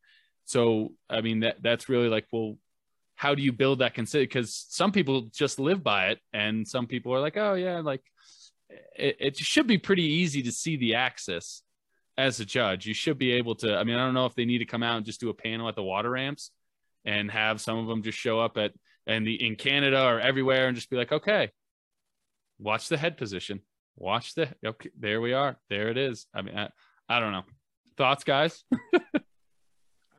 So, 0.46 0.94
I 1.10 1.22
mean, 1.22 1.42
that 1.42 1.62
that's 1.62 1.90
really 1.90 2.10
like, 2.10 2.26
well, 2.32 2.58
how 3.16 3.34
do 3.34 3.42
you 3.42 3.52
build 3.52 3.80
that 3.80 3.96
consider? 3.96 4.24
Because 4.24 4.66
some 4.70 4.92
people 4.92 5.30
just 5.34 5.60
live 5.60 5.84
by 5.84 6.10
it, 6.10 6.20
and 6.34 6.68
some 6.68 6.86
people 6.86 7.14
are 7.14 7.20
like, 7.20 7.36
oh 7.36 7.56
yeah, 7.56 7.80
like 7.80 8.04
it, 8.96 9.18
it 9.20 9.38
should 9.38 9.68
be 9.68 9.78
pretty 9.78 10.04
easy 10.04 10.44
to 10.44 10.52
see 10.52 10.78
the 10.78 10.96
axis 10.96 11.64
as 12.18 12.40
a 12.40 12.46
judge. 12.46 12.86
You 12.86 12.94
should 12.94 13.18
be 13.18 13.32
able 13.34 13.56
to. 13.56 13.76
I 13.76 13.84
mean, 13.84 13.96
I 13.96 14.06
don't 14.06 14.14
know 14.14 14.28
if 14.28 14.36
they 14.36 14.46
need 14.46 14.60
to 14.60 14.66
come 14.66 14.84
out 14.84 14.98
and 14.98 15.06
just 15.06 15.20
do 15.20 15.30
a 15.30 15.34
panel 15.34 15.68
at 15.68 15.76
the 15.76 15.84
water 15.84 16.12
ramps 16.12 16.52
and 17.06 17.32
have 17.32 17.60
some 17.60 17.78
of 17.78 17.88
them 17.88 18.04
just 18.04 18.18
show 18.18 18.40
up 18.40 18.58
at 18.58 18.74
and 19.08 19.26
the 19.26 19.46
in 19.46 19.56
Canada 19.56 20.04
or 20.04 20.20
everywhere 20.20 20.68
and 20.68 20.76
just 20.76 20.90
be 20.90 20.98
like, 20.98 21.12
okay, 21.12 21.52
watch 22.60 22.90
the 22.90 22.98
head 22.98 23.18
position. 23.18 23.62
Watch 23.96 24.36
the 24.36 24.50
okay, 24.64 24.90
there 25.00 25.22
we 25.22 25.34
are. 25.34 25.58
There 25.70 25.90
it 25.90 25.98
is. 25.98 26.28
I 26.34 26.42
mean, 26.44 26.56
I, 26.56 26.70
I 27.10 27.20
don't 27.20 27.32
know. 27.32 27.44
Thoughts, 27.98 28.24
guys? 28.24 28.64
I 28.94 29.00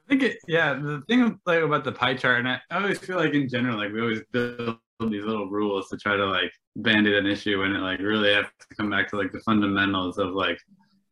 think 0.08 0.22
it 0.22 0.38
yeah, 0.48 0.74
the 0.74 1.02
thing 1.06 1.38
like 1.46 1.62
about 1.62 1.84
the 1.84 1.92
pie 1.92 2.14
chart, 2.14 2.40
and 2.40 2.48
I, 2.48 2.60
always 2.70 2.98
feel 2.98 3.16
like 3.16 3.34
in 3.34 3.48
general, 3.48 3.76
like 3.76 3.92
we 3.92 4.00
always 4.00 4.22
build 4.32 4.78
these 5.00 5.24
little 5.24 5.48
rules 5.48 5.88
to 5.90 5.96
try 5.96 6.16
to 6.16 6.26
like 6.26 6.50
band-aid 6.76 7.14
an 7.14 7.26
issue 7.26 7.60
when 7.60 7.72
it 7.72 7.80
like 7.80 8.00
really 8.00 8.32
have 8.32 8.46
to 8.46 8.76
come 8.76 8.90
back 8.90 9.08
to 9.10 9.16
like 9.16 9.30
the 9.32 9.40
fundamentals 9.40 10.18
of 10.18 10.32
like 10.32 10.58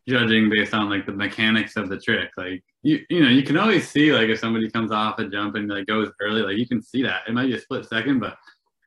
judging 0.09 0.49
based 0.49 0.75
on 0.75 0.89
like 0.89 1.07
the 1.07 1.13
mechanics 1.13 1.77
of 1.77 1.89
the 1.89 1.99
trick. 1.99 2.31
Like 2.37 2.63
you 2.83 3.05
you 3.11 3.23
know, 3.23 3.29
you 3.29 3.43
can 3.43 3.57
always 3.59 3.89
see 3.89 4.13
like 4.13 4.29
if 4.29 4.39
somebody 4.39 4.71
comes 4.71 4.93
off 4.93 5.19
a 5.19 5.29
jump 5.29 5.57
and 5.57 5.69
like 5.69 5.87
goes 5.87 6.11
early, 6.21 6.43
like 6.43 6.57
you 6.57 6.67
can 6.67 6.83
see 6.83 7.03
that. 7.03 7.23
It 7.29 7.35
might 7.35 7.47
be 7.47 7.55
a 7.55 7.61
split 7.61 7.87
second, 7.87 8.21
but 8.21 8.37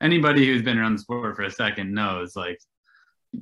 anybody 0.02 0.46
who's 0.46 0.62
been 0.62 0.78
around 0.78 0.94
the 0.94 1.02
sport 1.02 1.36
for 1.36 1.44
a 1.44 1.52
second 1.52 1.94
knows 1.94 2.36
like 2.36 2.60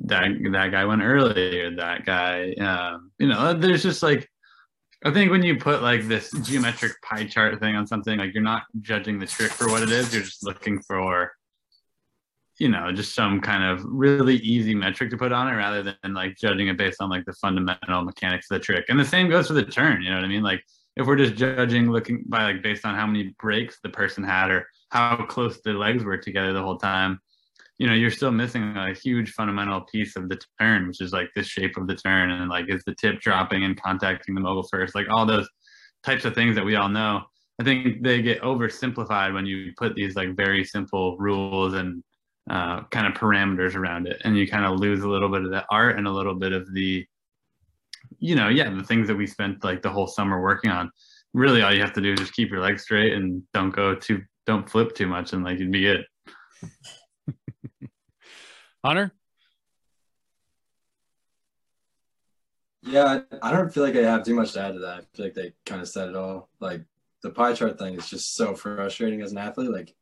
that 0.05 0.27
that 0.51 0.71
guy 0.71 0.85
went 0.85 1.01
early 1.01 1.61
or 1.61 1.75
that 1.75 2.05
guy 2.05 2.53
um, 2.53 3.11
you 3.19 3.27
know, 3.27 3.53
there's 3.53 3.83
just 3.83 4.03
like 4.03 4.27
I 5.05 5.13
think 5.13 5.29
when 5.29 5.43
you 5.43 5.57
put 5.57 5.83
like 5.83 6.07
this 6.07 6.31
geometric 6.41 6.93
pie 7.03 7.25
chart 7.25 7.59
thing 7.59 7.75
on 7.75 7.85
something, 7.85 8.17
like 8.17 8.33
you're 8.33 8.41
not 8.41 8.63
judging 8.81 9.19
the 9.19 9.27
trick 9.27 9.51
for 9.51 9.67
what 9.69 9.83
it 9.83 9.91
is, 9.91 10.11
you're 10.11 10.23
just 10.23 10.43
looking 10.43 10.81
for 10.81 11.31
you 12.59 12.69
know 12.69 12.91
just 12.91 13.13
some 13.13 13.39
kind 13.39 13.63
of 13.63 13.83
really 13.85 14.37
easy 14.37 14.73
metric 14.73 15.09
to 15.11 15.17
put 15.17 15.31
on 15.31 15.47
it 15.47 15.55
rather 15.55 15.83
than 15.83 16.13
like 16.13 16.35
judging 16.37 16.67
it 16.67 16.77
based 16.77 17.01
on 17.01 17.09
like 17.09 17.25
the 17.25 17.33
fundamental 17.33 18.01
mechanics 18.03 18.47
of 18.49 18.57
the 18.57 18.63
trick. 18.63 18.85
And 18.89 18.99
the 18.99 19.05
same 19.05 19.29
goes 19.29 19.47
for 19.47 19.53
the 19.53 19.63
turn 19.63 20.01
you 20.01 20.09
know 20.09 20.15
what 20.15 20.25
i 20.25 20.27
mean? 20.27 20.43
Like 20.43 20.63
if 20.95 21.05
we're 21.05 21.15
just 21.15 21.35
judging 21.35 21.91
looking 21.91 22.23
by 22.27 22.43
like 22.43 22.63
based 22.63 22.85
on 22.85 22.95
how 22.95 23.05
many 23.05 23.35
breaks 23.39 23.79
the 23.83 23.89
person 23.89 24.23
had 24.23 24.49
or 24.49 24.67
how 24.89 25.25
close 25.25 25.59
the 25.63 25.73
legs 25.73 26.03
were 26.03 26.17
together 26.17 26.53
the 26.53 26.61
whole 26.61 26.77
time 26.77 27.19
you 27.77 27.85
know 27.85 27.93
you're 27.93 28.09
still 28.09 28.31
missing 28.31 28.75
a 28.75 28.93
huge 28.93 29.31
fundamental 29.31 29.81
piece 29.81 30.15
of 30.15 30.29
the 30.29 30.39
turn 30.59 30.87
which 30.87 31.01
is 31.01 31.13
like 31.13 31.29
the 31.35 31.43
shape 31.43 31.77
of 31.77 31.87
the 31.87 31.95
turn 31.95 32.31
and 32.31 32.49
like 32.49 32.69
is 32.69 32.83
the 32.85 32.95
tip 32.95 33.19
dropping 33.19 33.63
and 33.63 33.81
contacting 33.81 34.33
the 34.35 34.41
mogul 34.41 34.63
first? 34.63 34.95
Like 34.95 35.07
all 35.09 35.25
those 35.25 35.47
types 36.03 36.25
of 36.25 36.33
things 36.33 36.55
that 36.55 36.65
we 36.65 36.75
all 36.75 36.89
know. 36.89 37.21
I 37.59 37.63
think 37.63 38.03
they 38.03 38.21
get 38.21 38.41
oversimplified 38.41 39.33
when 39.33 39.45
you 39.45 39.73
put 39.77 39.95
these 39.95 40.15
like 40.15 40.35
very 40.35 40.63
simple 40.63 41.17
rules 41.17 41.73
and 41.73 42.03
uh, 42.49 42.83
kind 42.85 43.07
of 43.07 43.13
parameters 43.13 43.75
around 43.75 44.07
it. 44.07 44.21
And 44.23 44.37
you 44.37 44.47
kind 44.47 44.65
of 44.65 44.79
lose 44.79 45.01
a 45.03 45.09
little 45.09 45.29
bit 45.29 45.43
of 45.43 45.51
the 45.51 45.65
art 45.69 45.97
and 45.97 46.07
a 46.07 46.11
little 46.11 46.35
bit 46.35 46.53
of 46.53 46.71
the 46.73 47.05
you 48.19 48.35
know 48.35 48.47
yeah 48.47 48.69
the 48.69 48.83
things 48.83 49.05
that 49.07 49.15
we 49.15 49.27
spent 49.27 49.63
like 49.65 49.81
the 49.81 49.89
whole 49.89 50.07
summer 50.07 50.41
working 50.41 50.71
on. 50.71 50.91
Really 51.33 51.61
all 51.61 51.73
you 51.73 51.81
have 51.81 51.93
to 51.93 52.01
do 52.01 52.13
is 52.13 52.19
just 52.19 52.33
keep 52.33 52.49
your 52.49 52.61
legs 52.61 52.83
straight 52.83 53.13
and 53.13 53.43
don't 53.53 53.71
go 53.71 53.95
too 53.95 54.23
don't 54.45 54.69
flip 54.69 54.95
too 54.95 55.07
much 55.07 55.33
and 55.33 55.43
like 55.43 55.59
you'd 55.59 55.71
be 55.71 55.81
good. 55.81 56.05
Hunter? 58.85 59.11
Yeah 62.83 63.19
i 63.41 63.51
don't 63.51 63.73
feel 63.73 63.83
like 63.83 63.97
i 63.97 64.01
have 64.01 64.23
too 64.23 64.35
much 64.35 64.53
to 64.53 64.61
add 64.61 64.73
to 64.73 64.79
that. 64.79 64.99
I 64.99 65.01
feel 65.15 65.25
like 65.25 65.33
they 65.33 65.51
kind 65.65 65.81
of 65.81 65.89
said 65.89 66.07
it 66.09 66.15
all. 66.15 66.49
Like 66.61 66.83
the 67.21 67.31
pie 67.31 67.53
chart 67.53 67.77
thing 67.77 67.95
is 67.95 68.09
just 68.09 68.35
so 68.35 68.55
frustrating 68.55 69.21
as 69.21 69.33
an 69.33 69.37
athlete. 69.37 69.71
Like 69.71 69.93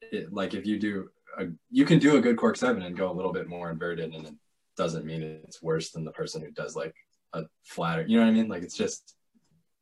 it, 0.00 0.32
like 0.32 0.54
if 0.54 0.64
you 0.64 0.78
do 0.78 1.10
a, 1.38 1.46
you 1.70 1.84
can 1.84 1.98
do 1.98 2.16
a 2.16 2.20
good 2.20 2.36
cork 2.36 2.56
seven 2.56 2.82
and 2.82 2.96
go 2.96 3.10
a 3.10 3.14
little 3.14 3.32
bit 3.32 3.48
more 3.48 3.70
inverted, 3.70 4.14
and 4.14 4.26
it 4.26 4.34
doesn't 4.76 5.04
mean 5.04 5.22
it's 5.22 5.62
worse 5.62 5.90
than 5.90 6.04
the 6.04 6.12
person 6.12 6.42
who 6.42 6.50
does 6.50 6.76
like 6.76 6.94
a 7.32 7.44
flatter. 7.62 8.04
You 8.06 8.18
know 8.18 8.24
what 8.24 8.30
I 8.30 8.34
mean? 8.34 8.48
Like 8.48 8.62
it's 8.62 8.76
just, 8.76 9.14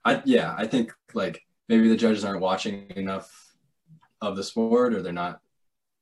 I 0.05 0.23
yeah, 0.25 0.55
I 0.57 0.67
think 0.67 0.93
like 1.15 1.43
maybe 1.69 1.89
the 1.89 1.97
judges 1.97 2.25
aren't 2.25 2.41
watching 2.41 2.91
enough 2.97 3.31
of 4.21 4.37
the 4.37 4.45
sport, 4.45 4.95
or 4.95 5.03
they're 5.03 5.13
not. 5.13 5.41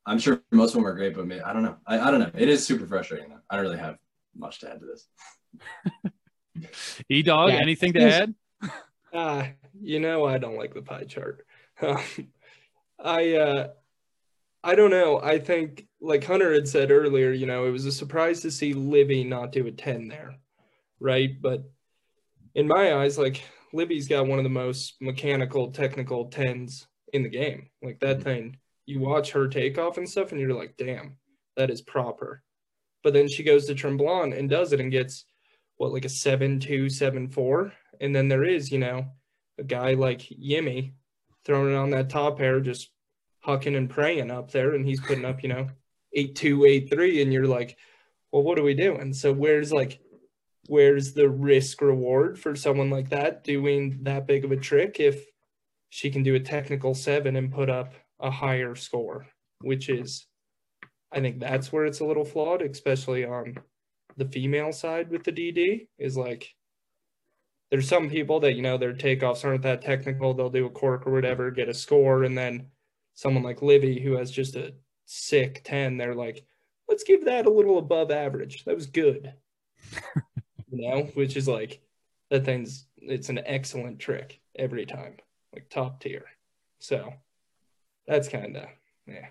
I'm 0.05 0.19
sure 0.19 0.41
most 0.51 0.69
of 0.69 0.75
them 0.75 0.87
are 0.87 0.95
great, 0.95 1.15
but 1.15 1.27
maybe, 1.27 1.41
I 1.41 1.53
don't 1.53 1.63
know. 1.63 1.77
I, 1.85 1.99
I 1.99 2.11
don't 2.11 2.19
know. 2.19 2.31
It 2.33 2.49
is 2.49 2.65
super 2.65 2.87
frustrating. 2.87 3.29
Though. 3.29 3.41
I 3.49 3.55
don't 3.55 3.65
really 3.65 3.77
have 3.77 3.97
much 4.35 4.59
to 4.59 4.71
add 4.71 4.79
to 4.79 4.85
this. 4.85 6.11
e 7.09 7.21
dog, 7.21 7.51
yeah. 7.51 7.59
anything 7.61 7.93
to 7.93 8.01
add? 8.01 8.35
Uh, 9.13 9.45
you 9.79 9.99
know, 9.99 10.25
I 10.25 10.37
don't 10.37 10.57
like 10.57 10.73
the 10.73 10.81
pie 10.81 11.05
chart. 11.05 11.45
Um, 11.83 11.97
I 13.03 13.33
uh, 13.33 13.67
I 14.63 14.75
don't 14.75 14.91
know. 14.91 15.19
I 15.21 15.39
think, 15.39 15.87
like 15.99 16.23
Hunter 16.23 16.53
had 16.53 16.67
said 16.67 16.91
earlier, 16.91 17.31
you 17.31 17.45
know, 17.45 17.65
it 17.65 17.71
was 17.71 17.85
a 17.85 17.91
surprise 17.91 18.41
to 18.41 18.51
see 18.51 18.73
Libby 18.73 19.23
not 19.23 19.51
do 19.51 19.65
a 19.67 19.71
10 19.71 20.07
there, 20.07 20.35
right? 20.99 21.41
But 21.41 21.63
in 22.53 22.67
my 22.67 22.95
eyes, 22.95 23.17
like 23.17 23.43
Libby's 23.73 24.07
got 24.07 24.27
one 24.27 24.39
of 24.39 24.43
the 24.43 24.49
most 24.49 24.95
mechanical, 25.01 25.71
technical 25.71 26.29
10s 26.29 26.85
in 27.13 27.23
the 27.23 27.29
game. 27.29 27.69
Like 27.81 27.99
that 28.01 28.17
mm-hmm. 28.17 28.23
thing, 28.23 28.57
you 28.85 28.99
watch 28.99 29.31
her 29.31 29.47
takeoff 29.47 29.97
and 29.97 30.07
stuff, 30.07 30.31
and 30.31 30.39
you're 30.39 30.53
like, 30.53 30.75
damn, 30.77 31.17
that 31.57 31.69
is 31.69 31.81
proper. 31.81 32.43
But 33.03 33.13
then 33.13 33.27
she 33.27 33.43
goes 33.43 33.65
to 33.65 33.73
Tremblant 33.73 34.37
and 34.37 34.49
does 34.49 34.73
it 34.73 34.79
and 34.79 34.91
gets 34.91 35.25
what, 35.77 35.91
like 35.91 36.05
a 36.05 36.09
7 36.09 36.59
2, 36.59 36.89
7 36.89 37.29
4. 37.29 37.73
And 37.99 38.15
then 38.15 38.27
there 38.27 38.43
is, 38.43 38.71
you 38.71 38.79
know, 38.79 39.05
a 39.57 39.63
guy 39.63 39.93
like 39.93 40.21
Yimmy 40.29 40.93
throwing 41.45 41.73
it 41.73 41.77
on 41.77 41.89
that 41.91 42.09
top 42.09 42.39
air, 42.39 42.59
just 42.59 42.91
hucking 43.45 43.75
and 43.75 43.89
praying 43.89 44.31
up 44.31 44.51
there 44.51 44.73
and 44.75 44.85
he's 44.85 44.99
putting 44.99 45.25
up, 45.25 45.43
you 45.43 45.49
know, 45.49 45.67
eight 46.13 46.35
two, 46.35 46.65
eight 46.65 46.89
three, 46.89 47.21
and 47.21 47.31
you're 47.33 47.47
like, 47.47 47.77
well, 48.31 48.43
what 48.43 48.59
are 48.59 48.63
we 48.63 48.73
doing? 48.73 49.13
So 49.13 49.33
where's 49.33 49.71
like 49.71 49.99
where's 50.67 51.13
the 51.13 51.29
risk 51.29 51.81
reward 51.81 52.39
for 52.39 52.55
someone 52.55 52.89
like 52.89 53.09
that 53.09 53.43
doing 53.43 53.99
that 54.03 54.27
big 54.27 54.45
of 54.45 54.51
a 54.51 54.57
trick 54.57 54.99
if 54.99 55.25
she 55.89 56.09
can 56.09 56.23
do 56.23 56.35
a 56.35 56.39
technical 56.39 56.93
seven 56.93 57.35
and 57.35 57.51
put 57.51 57.69
up 57.69 57.93
a 58.19 58.31
higher 58.31 58.75
score, 58.75 59.27
which 59.61 59.89
is 59.89 60.27
I 61.11 61.19
think 61.19 61.39
that's 61.39 61.71
where 61.71 61.85
it's 61.85 61.99
a 61.99 62.05
little 62.05 62.23
flawed, 62.23 62.61
especially 62.61 63.25
on 63.25 63.55
the 64.17 64.25
female 64.25 64.71
side 64.71 65.09
with 65.09 65.23
the 65.23 65.31
DD, 65.31 65.87
is 65.97 66.15
like 66.15 66.53
there's 67.69 67.87
some 67.87 68.09
people 68.09 68.39
that, 68.41 68.55
you 68.55 68.61
know, 68.61 68.77
their 68.77 68.93
takeoffs 68.93 69.43
aren't 69.43 69.63
that 69.63 69.81
technical. 69.81 70.33
They'll 70.33 70.49
do 70.49 70.65
a 70.65 70.69
cork 70.69 71.07
or 71.07 71.11
whatever, 71.11 71.51
get 71.51 71.69
a 71.69 71.73
score, 71.73 72.23
and 72.23 72.37
then 72.37 72.67
someone 73.13 73.43
like 73.43 73.61
Livy 73.61 73.99
who 73.99 74.13
has 74.13 74.31
just 74.31 74.55
a 74.55 74.73
sick 75.05 75.61
10, 75.63 75.97
they're 75.97 76.15
like, 76.15 76.45
let's 76.87 77.03
give 77.03 77.25
that 77.25 77.45
a 77.45 77.49
little 77.49 77.77
above 77.77 78.11
average. 78.11 78.65
That 78.65 78.75
was 78.75 78.87
good. 78.87 79.33
you 80.71 80.89
know, 80.89 81.03
which 81.13 81.37
is 81.37 81.47
like 81.47 81.81
that 82.29 82.45
thing's 82.45 82.85
it's 82.97 83.29
an 83.29 83.41
excellent 83.45 83.99
trick 83.99 84.39
every 84.55 84.85
time, 84.85 85.17
like 85.53 85.69
top 85.69 85.99
tier. 85.99 86.25
So 86.79 87.13
that's 88.07 88.27
kind 88.27 88.57
of 88.57 88.65
yeah. 89.07 89.27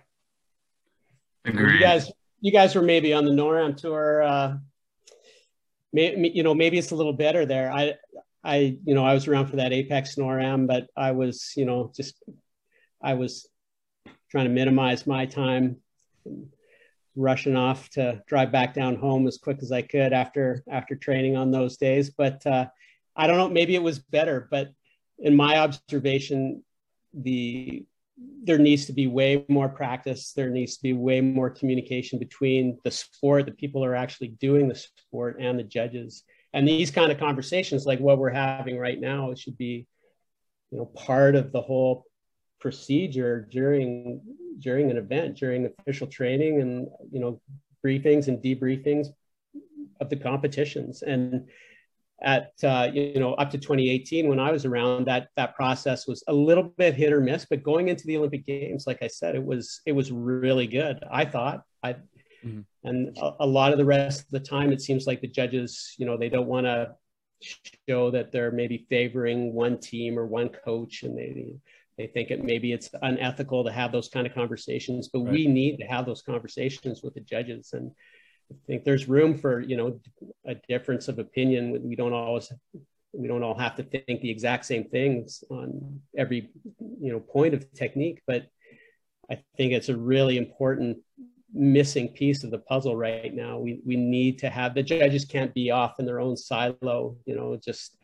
Agreed. 1.45 1.74
You 1.74 1.81
guys, 1.81 2.11
you 2.41 2.53
guys 2.53 2.74
were 2.74 2.83
maybe 2.83 3.12
on 3.12 3.24
the 3.24 3.31
NORAM 3.31 3.76
tour. 3.76 4.22
Uh, 4.22 4.57
may, 5.93 6.31
you 6.35 6.43
know, 6.43 6.55
maybe 6.55 6.78
it's 6.78 6.91
a 6.91 6.97
little 6.97 7.12
better 7.12 7.47
there. 7.47 7.72
I, 7.72 7.95
I, 8.45 8.78
you 8.85 8.95
know, 8.95 9.05
I 9.05 9.14
was 9.14 9.26
around 9.26 9.47
for 9.47 9.57
that 9.57 9.72
Apex 9.72 10.16
NORAM, 10.16 10.66
but 10.66 10.89
I 10.97 11.12
was, 11.12 11.53
you 11.57 11.64
know, 11.64 11.93
just 11.95 12.22
I 13.03 13.14
was 13.14 13.49
trying 14.31 14.45
to 14.45 14.51
minimize 14.51 15.07
my 15.07 15.26
time 15.26 15.76
rushing 17.16 17.57
off 17.57 17.91
to 17.91 18.22
drive 18.26 18.53
back 18.53 18.74
down 18.74 18.97
home 18.97 19.26
as 19.26 19.39
quick 19.39 19.59
as 19.62 19.72
I 19.72 19.83
could 19.83 20.12
after 20.12 20.62
after 20.70 20.95
training 20.95 21.37
on 21.37 21.51
those 21.51 21.76
days. 21.76 22.11
But 22.11 22.47
uh, 22.47 22.66
I 23.16 23.26
don't 23.26 23.37
know, 23.37 23.49
maybe 23.49 23.74
it 23.74 23.83
was 23.83 23.99
better. 23.99 24.49
But 24.51 24.72
in 25.18 25.37
my 25.37 25.59
observation, 25.59 26.62
the 27.12 27.85
there 28.43 28.59
needs 28.59 28.85
to 28.87 28.93
be 28.93 29.07
way 29.07 29.45
more 29.49 29.68
practice. 29.68 30.33
There 30.33 30.51
needs 30.51 30.76
to 30.76 30.83
be 30.83 30.93
way 30.93 31.20
more 31.20 31.51
communication 31.51 32.18
between 32.18 32.78
the 32.85 32.91
sport, 32.91 33.47
the 33.47 33.53
people 33.53 33.85
are 33.85 33.95
actually 33.95 34.28
doing 34.28 34.68
the 34.68 34.74
sport, 34.74 35.37
and 35.41 35.59
the 35.59 35.64
judges. 35.64 36.24
And 36.53 36.66
these 36.66 36.91
kind 36.91 37.11
of 37.12 37.18
conversations, 37.18 37.87
like 37.87 38.01
what 38.01 38.18
we're 38.18 38.31
having 38.31 38.78
right 38.78 39.01
now, 39.01 39.33
should 39.35 39.57
be, 39.57 39.87
you 40.70 40.78
know, 40.78 40.85
part 40.87 41.35
of 41.35 41.53
the 41.53 41.62
whole 41.62 42.05
procedure 42.61 43.49
during 43.51 44.21
during 44.59 44.91
an 44.91 44.97
event, 44.97 45.37
during 45.37 45.73
official 45.81 46.07
training, 46.07 46.61
and 46.61 46.89
you 47.11 47.21
know, 47.21 47.41
briefings 47.85 48.29
and 48.29 48.43
debriefings 48.43 49.09
of 50.01 50.11
the 50.11 50.17
competitions. 50.17 51.03
And 51.03 51.49
at 52.23 52.53
uh, 52.63 52.89
you 52.93 53.19
know 53.19 53.35
up 53.35 53.51
to 53.51 53.59
2018 53.59 54.29
when 54.29 54.39
I 54.39 54.53
was 54.53 54.65
around 54.65 55.07
that 55.07 55.29
that 55.37 55.57
process 55.57 56.07
was 56.07 56.23
a 56.29 56.33
little 56.33 56.65
bit 56.65 56.95
hit 56.95 57.13
or 57.13 57.21
miss 57.21 57.47
but 57.49 57.63
going 57.63 57.89
into 57.89 58.07
the 58.07 58.19
Olympic 58.19 58.45
games 58.45 58.87
like 58.87 59.03
I 59.03 59.07
said 59.07 59.35
it 59.35 59.43
was 59.43 59.81
it 59.87 59.93
was 59.93 60.13
really 60.13 60.67
good 60.67 61.03
I 61.11 61.25
thought 61.25 61.63
I 61.83 61.95
mm-hmm. 62.45 62.61
and 62.85 63.17
a, 63.17 63.37
a, 63.41 63.47
lot 63.47 63.73
of 63.73 63.79
the 63.79 63.85
rest 63.87 64.21
of 64.21 64.31
the 64.31 64.41
time 64.41 64.71
it 64.71 64.83
seems 64.83 65.07
like 65.07 65.23
the 65.23 65.29
judges 65.29 65.95
you 65.97 66.05
know 66.05 66.19
they 66.19 66.29
don't 66.29 66.47
want 66.47 66.67
to 66.67 66.95
show 67.89 68.11
that 68.11 68.33
they're 68.33 68.53
maybe 68.53 68.87
favoring 68.91 69.55
one 69.55 69.79
team 69.79 70.19
or 70.19 70.27
one 70.27 70.51
coach 70.51 71.03
and 71.03 71.17
they 71.17 71.55
they 72.01 72.07
think 72.07 72.31
it 72.31 72.43
maybe 72.43 72.73
it's 72.73 72.91
unethical 73.03 73.65
to 73.65 73.73
have 73.73 73.93
those 73.93 74.09
kind 74.09 74.27
of 74.27 74.35
conversations 74.35 75.09
but 75.13 75.21
right. 75.21 75.33
we 75.33 75.47
need 75.47 75.77
to 75.77 75.85
have 75.85 76.07
those 76.07 76.23
conversations 76.23 77.03
with 77.03 77.15
the 77.15 77.21
judges 77.21 77.73
and 77.73 77.91
I 78.51 78.57
think 78.67 78.85
there's 78.85 79.09
room 79.09 79.39
for 79.39 79.61
you 79.61 79.77
know 79.77 80.01
a 80.45 80.55
difference 80.69 81.09
of 81.09 81.19
opinion. 81.19 81.81
We 81.83 81.97
don't 81.97 82.13
always 82.13 82.53
we 83.13 83.29
don't 83.29 83.43
all 83.43 83.59
have 83.59 83.77
to 83.77 83.83
think 83.83 84.21
the 84.21 84.31
exact 84.31 84.67
same 84.67 84.85
things 84.89 85.45
on 85.51 86.01
every 86.17 86.51
you 86.79 87.13
know 87.13 87.21
point 87.21 87.55
of 87.55 87.73
technique, 87.73 88.23
but 88.27 88.47
I 89.31 89.43
think 89.57 89.73
it's 89.73 89.89
a 89.89 89.97
really 89.97 90.37
important 90.37 90.99
missing 91.53 92.09
piece 92.09 92.45
of 92.45 92.51
the 92.51 92.59
puzzle 92.59 92.97
right 92.97 93.33
now. 93.33 93.59
We 93.59 93.81
we 93.85 93.97
need 93.97 94.39
to 94.41 94.51
have 94.51 94.75
the 94.75 94.83
judges 94.83 95.25
can't 95.25 95.55
be 95.55 95.71
off 95.71 96.01
in 96.01 96.07
their 96.07 96.21
own 96.21 96.37
silo, 96.37 97.17
you 97.27 97.37
know, 97.37 97.57
just 97.57 97.97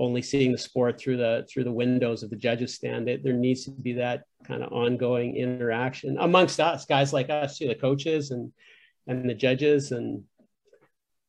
only 0.00 0.22
seeing 0.22 0.50
the 0.50 0.58
sport 0.58 0.98
through 0.98 1.18
the 1.18 1.46
through 1.48 1.64
the 1.64 1.72
windows 1.72 2.22
of 2.22 2.30
the 2.30 2.36
judges 2.36 2.74
stand. 2.74 3.08
It, 3.08 3.22
there 3.22 3.34
needs 3.34 3.64
to 3.64 3.70
be 3.70 3.92
that 3.94 4.24
kind 4.44 4.62
of 4.62 4.72
ongoing 4.72 5.36
interaction 5.36 6.16
amongst 6.18 6.58
us, 6.58 6.86
guys 6.86 7.12
like 7.12 7.30
us, 7.30 7.58
too, 7.58 7.68
the 7.68 7.74
coaches 7.74 8.30
and 8.32 8.52
and 9.06 9.28
the 9.28 9.34
judges 9.34 9.92
and 9.92 10.22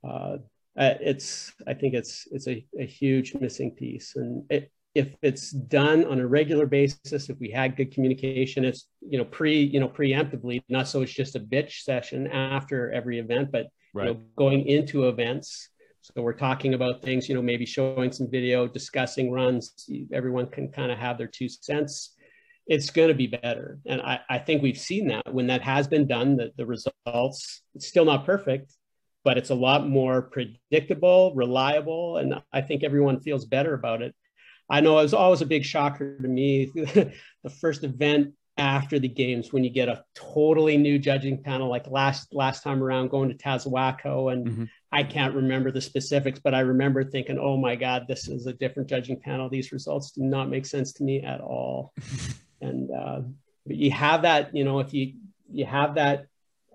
uh, 0.07 0.37
it's 0.77 1.53
i 1.67 1.73
think 1.73 1.93
it's 1.93 2.27
it's 2.31 2.47
a, 2.47 2.65
a 2.79 2.85
huge 2.85 3.33
missing 3.35 3.71
piece 3.71 4.15
and 4.15 4.43
it, 4.49 4.71
if 4.93 5.15
it's 5.21 5.51
done 5.51 6.05
on 6.05 6.19
a 6.19 6.27
regular 6.27 6.65
basis 6.65 7.29
if 7.29 7.37
we 7.39 7.49
had 7.49 7.75
good 7.75 7.93
communication 7.93 8.63
it's 8.63 8.87
you 9.01 9.17
know 9.17 9.25
pre 9.25 9.61
you 9.61 9.79
know 9.79 9.89
preemptively 9.89 10.61
not 10.69 10.87
so 10.87 11.01
it's 11.01 11.13
just 11.13 11.35
a 11.35 11.39
bitch 11.39 11.81
session 11.81 12.27
after 12.27 12.91
every 12.91 13.19
event 13.19 13.51
but 13.51 13.67
right. 13.93 14.07
you 14.07 14.13
know, 14.13 14.19
going 14.37 14.65
into 14.65 15.07
events 15.07 15.69
so 16.01 16.21
we're 16.21 16.33
talking 16.33 16.73
about 16.73 17.01
things 17.01 17.29
you 17.29 17.35
know 17.35 17.41
maybe 17.41 17.65
showing 17.65 18.11
some 18.11 18.29
video 18.29 18.67
discussing 18.67 19.31
runs 19.31 19.87
everyone 20.13 20.47
can 20.47 20.67
kind 20.69 20.91
of 20.91 20.97
have 20.97 21.17
their 21.17 21.27
two 21.27 21.47
cents 21.47 22.15
it's 22.67 22.89
going 22.89 23.09
to 23.09 23.13
be 23.13 23.27
better. 23.27 23.79
And 23.85 24.01
I, 24.01 24.21
I 24.29 24.39
think 24.39 24.61
we've 24.61 24.77
seen 24.77 25.07
that 25.07 25.33
when 25.33 25.47
that 25.47 25.61
has 25.61 25.87
been 25.87 26.07
done, 26.07 26.37
the, 26.37 26.51
the 26.55 26.65
results, 26.65 27.61
it's 27.75 27.87
still 27.87 28.05
not 28.05 28.25
perfect, 28.25 28.73
but 29.23 29.37
it's 29.37 29.49
a 29.49 29.55
lot 29.55 29.87
more 29.87 30.21
predictable, 30.21 31.33
reliable. 31.35 32.17
And 32.17 32.35
I 32.53 32.61
think 32.61 32.83
everyone 32.83 33.19
feels 33.19 33.45
better 33.45 33.73
about 33.73 34.01
it. 34.01 34.15
I 34.69 34.79
know 34.79 34.99
it 34.99 35.03
was 35.03 35.13
always 35.13 35.41
a 35.41 35.45
big 35.45 35.65
shocker 35.65 36.17
to 36.17 36.27
me. 36.27 36.71
the 36.75 37.49
first 37.59 37.83
event 37.83 38.35
after 38.57 38.99
the 38.99 39.07
games 39.09 39.51
when 39.51 39.63
you 39.63 39.69
get 39.69 39.89
a 39.89 40.03
totally 40.15 40.77
new 40.77 40.99
judging 40.99 41.41
panel 41.41 41.69
like 41.69 41.87
last 41.87 42.33
last 42.33 42.63
time 42.63 42.83
around 42.83 43.09
going 43.09 43.29
to 43.29 43.35
Tazawako 43.35 44.31
and 44.31 44.47
mm-hmm. 44.47 44.63
I 44.91 45.03
can't 45.03 45.35
remember 45.35 45.71
the 45.71 45.81
specifics 45.81 46.39
but 46.39 46.53
I 46.53 46.61
remember 46.61 47.03
thinking 47.03 47.39
oh 47.39 47.57
my 47.57 47.75
god 47.75 48.05
this 48.07 48.27
is 48.27 48.45
a 48.45 48.53
different 48.53 48.89
judging 48.89 49.19
panel. 49.19 49.49
These 49.49 49.71
results 49.71 50.11
do 50.11 50.23
not 50.23 50.49
make 50.49 50.65
sense 50.65 50.93
to 50.93 51.03
me 51.03 51.21
at 51.21 51.41
all. 51.41 51.93
And 52.63 52.91
uh, 52.91 53.21
you 53.65 53.89
have 53.89 54.21
that 54.21 54.55
you 54.55 54.63
know 54.63 54.79
if 54.81 54.93
you 54.93 55.13
you 55.51 55.65
have 55.65 55.95
that 55.95 56.27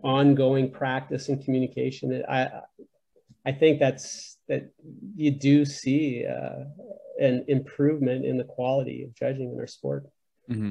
ongoing 0.03 0.73
practice 0.73 1.29
and 1.29 1.43
communication 1.45 2.25
i 2.29 2.51
i 3.47 3.53
think 3.53 3.79
that's 3.79 4.37
that 4.49 4.71
you 5.17 5.31
do 5.31 5.65
see 5.65 6.25
uh, 6.27 6.65
an 7.19 7.45
improvement 7.49 8.25
in 8.25 8.37
the 8.37 8.45
quality 8.45 9.03
of 9.05 9.15
judging 9.15 9.53
in 9.53 9.59
our 9.59 9.67
sport. 9.67 10.07
Mm-hmm. 10.51 10.71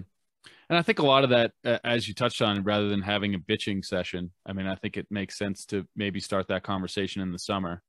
And 0.69 0.77
i 0.77 0.81
think 0.81 0.99
a 0.99 1.05
lot 1.05 1.23
of 1.23 1.29
that 1.29 1.51
uh, 1.65 1.77
as 1.83 2.07
you 2.07 2.13
touched 2.13 2.41
on 2.41 2.63
rather 2.63 2.89
than 2.89 3.01
having 3.01 3.35
a 3.35 3.39
bitching 3.39 3.83
session 3.83 4.31
i 4.45 4.53
mean 4.53 4.67
i 4.67 4.75
think 4.75 4.97
it 4.97 5.07
makes 5.09 5.37
sense 5.37 5.65
to 5.65 5.85
maybe 5.95 6.19
start 6.19 6.47
that 6.47 6.63
conversation 6.63 7.21
in 7.21 7.31
the 7.31 7.39
summer 7.39 7.81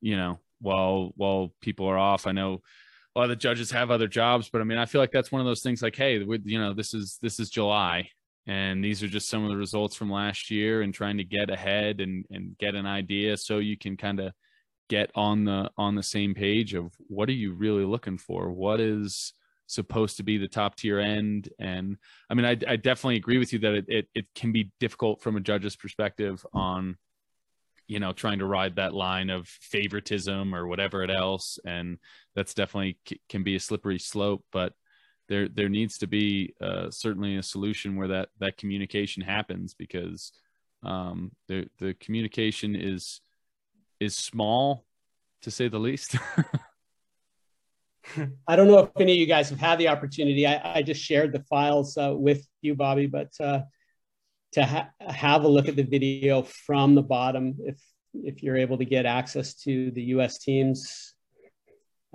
you 0.00 0.16
know 0.16 0.38
while 0.62 1.12
while 1.16 1.52
people 1.60 1.86
are 1.86 1.98
off. 1.98 2.26
I 2.26 2.32
know 2.32 2.62
a 3.14 3.18
lot 3.18 3.24
of 3.24 3.30
the 3.30 3.36
judges 3.36 3.70
have 3.72 3.90
other 3.90 4.08
jobs, 4.08 4.48
but 4.50 4.62
I 4.62 4.64
mean, 4.64 4.78
I 4.78 4.86
feel 4.86 5.00
like 5.00 5.10
that's 5.12 5.32
one 5.32 5.40
of 5.40 5.46
those 5.46 5.62
things 5.62 5.82
like, 5.82 5.96
hey, 5.96 6.18
you 6.44 6.58
know, 6.58 6.72
this 6.72 6.94
is 6.94 7.18
this 7.20 7.38
is 7.38 7.50
July, 7.50 8.08
and 8.46 8.82
these 8.82 9.02
are 9.02 9.08
just 9.08 9.28
some 9.28 9.44
of 9.44 9.50
the 9.50 9.56
results 9.56 9.96
from 9.96 10.10
last 10.10 10.50
year, 10.50 10.82
and 10.82 10.94
trying 10.94 11.18
to 11.18 11.24
get 11.24 11.50
ahead 11.50 12.00
and 12.00 12.24
and 12.30 12.56
get 12.58 12.74
an 12.74 12.86
idea 12.86 13.36
so 13.36 13.58
you 13.58 13.76
can 13.76 13.96
kind 13.96 14.20
of 14.20 14.32
get 14.88 15.10
on 15.14 15.44
the 15.44 15.70
on 15.76 15.94
the 15.94 16.02
same 16.02 16.34
page 16.34 16.74
of 16.74 16.92
what 17.08 17.28
are 17.28 17.32
you 17.32 17.52
really 17.52 17.84
looking 17.84 18.18
for, 18.18 18.50
what 18.50 18.80
is 18.80 19.34
supposed 19.66 20.16
to 20.18 20.22
be 20.22 20.38
the 20.38 20.48
top 20.48 20.76
tier 20.76 20.98
end. 20.98 21.48
And 21.58 21.96
i 22.30 22.34
mean 22.34 22.46
i, 22.46 22.56
I 22.68 22.76
definitely 22.76 23.16
agree 23.16 23.38
with 23.38 23.52
you 23.52 23.58
that 23.60 23.74
it, 23.74 23.84
it, 23.88 24.08
it 24.14 24.26
can 24.34 24.52
be 24.52 24.70
difficult 24.80 25.22
from 25.22 25.36
a 25.36 25.40
judge's 25.40 25.76
perspective 25.76 26.44
on 26.52 26.96
you 27.88 28.00
know 28.00 28.12
trying 28.12 28.38
to 28.38 28.46
ride 28.46 28.76
that 28.76 28.94
line 28.94 29.30
of 29.30 29.48
favoritism 29.48 30.54
or 30.54 30.66
whatever 30.66 31.02
it 31.02 31.10
else. 31.10 31.58
And 31.64 31.98
that's 32.34 32.54
definitely 32.54 32.98
c- 33.08 33.20
can 33.28 33.42
be 33.42 33.56
a 33.56 33.60
slippery 33.60 33.98
slope 33.98 34.44
but 34.52 34.72
there 35.28 35.48
there 35.48 35.68
needs 35.68 35.98
to 35.98 36.06
be 36.06 36.54
uh, 36.60 36.90
certainly 36.90 37.36
a 37.36 37.42
solution 37.42 37.96
where 37.96 38.08
that 38.08 38.28
that 38.38 38.56
communication 38.56 39.22
happens 39.22 39.74
because 39.74 40.32
um, 40.82 41.32
the 41.48 41.66
the 41.78 41.94
communication 41.94 42.74
is 42.76 43.20
is 44.00 44.16
small 44.16 44.84
to 45.42 45.50
say 45.50 45.68
the 45.68 45.78
least 45.78 46.16
I 48.48 48.56
don't 48.56 48.68
know 48.68 48.78
if 48.78 48.90
any 48.98 49.12
of 49.12 49.18
you 49.18 49.26
guys 49.26 49.50
have 49.50 49.60
had 49.60 49.78
the 49.78 49.88
opportunity. 49.88 50.46
I, 50.46 50.78
I 50.78 50.82
just 50.82 51.02
shared 51.02 51.32
the 51.32 51.42
files 51.44 51.96
uh, 51.96 52.12
with 52.14 52.46
you, 52.60 52.74
Bobby, 52.74 53.06
but 53.06 53.32
uh, 53.40 53.62
to 54.52 54.64
ha- 54.64 54.90
have 55.00 55.44
a 55.44 55.48
look 55.48 55.68
at 55.68 55.76
the 55.76 55.82
video 55.82 56.42
from 56.42 56.94
the 56.94 57.02
bottom 57.02 57.56
if 57.60 57.80
if 58.14 58.42
you're 58.42 58.58
able 58.58 58.76
to 58.76 58.84
get 58.84 59.06
access 59.06 59.54
to 59.54 59.90
the 59.92 60.02
U.S. 60.02 60.38
teams 60.38 61.14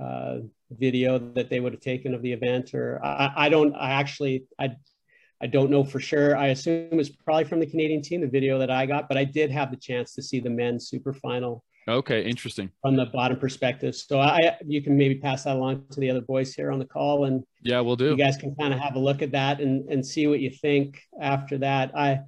uh, 0.01 0.37
video 0.69 1.17
that 1.17 1.49
they 1.49 1.59
would 1.59 1.73
have 1.73 1.81
taken 1.81 2.13
of 2.13 2.21
the 2.21 2.31
event, 2.31 2.73
or 2.73 3.03
I, 3.03 3.33
I, 3.35 3.49
don't. 3.49 3.73
I 3.75 3.91
actually 3.91 4.45
I 4.59 4.75
I 5.41 5.47
don't 5.47 5.71
know 5.71 5.83
for 5.83 5.99
sure. 5.99 6.35
I 6.35 6.47
assume 6.47 6.99
it's 6.99 7.09
probably 7.09 7.45
from 7.45 7.59
the 7.59 7.65
Canadian 7.65 8.01
team, 8.01 8.21
the 8.21 8.27
video 8.27 8.59
that 8.59 8.71
I 8.71 8.85
got, 8.85 9.07
but 9.07 9.17
I 9.17 9.23
did 9.23 9.51
have 9.51 9.71
the 9.71 9.77
chance 9.77 10.13
to 10.13 10.21
see 10.21 10.39
the 10.39 10.49
men's 10.49 10.87
super 10.87 11.13
final. 11.13 11.63
Okay, 11.87 12.23
interesting. 12.23 12.69
From 12.81 12.97
the 12.97 13.05
bottom 13.05 13.39
perspective, 13.39 13.95
so 13.95 14.19
I 14.19 14.57
you 14.65 14.81
can 14.81 14.97
maybe 14.97 15.15
pass 15.15 15.45
that 15.45 15.55
along 15.55 15.85
to 15.91 15.99
the 16.01 16.09
other 16.09 16.21
boys 16.21 16.53
here 16.53 16.71
on 16.71 16.79
the 16.79 16.85
call, 16.85 17.25
and 17.25 17.43
yeah, 17.63 17.79
we'll 17.79 17.95
do. 17.95 18.09
You 18.09 18.17
guys 18.17 18.35
can 18.35 18.53
kind 18.55 18.73
of 18.73 18.79
have 18.79 18.95
a 18.95 18.99
look 18.99 19.21
at 19.21 19.31
that 19.31 19.61
and 19.61 19.87
and 19.89 20.05
see 20.05 20.27
what 20.27 20.41
you 20.41 20.49
think 20.49 21.01
after 21.21 21.57
that. 21.59 21.97
I 21.97 22.19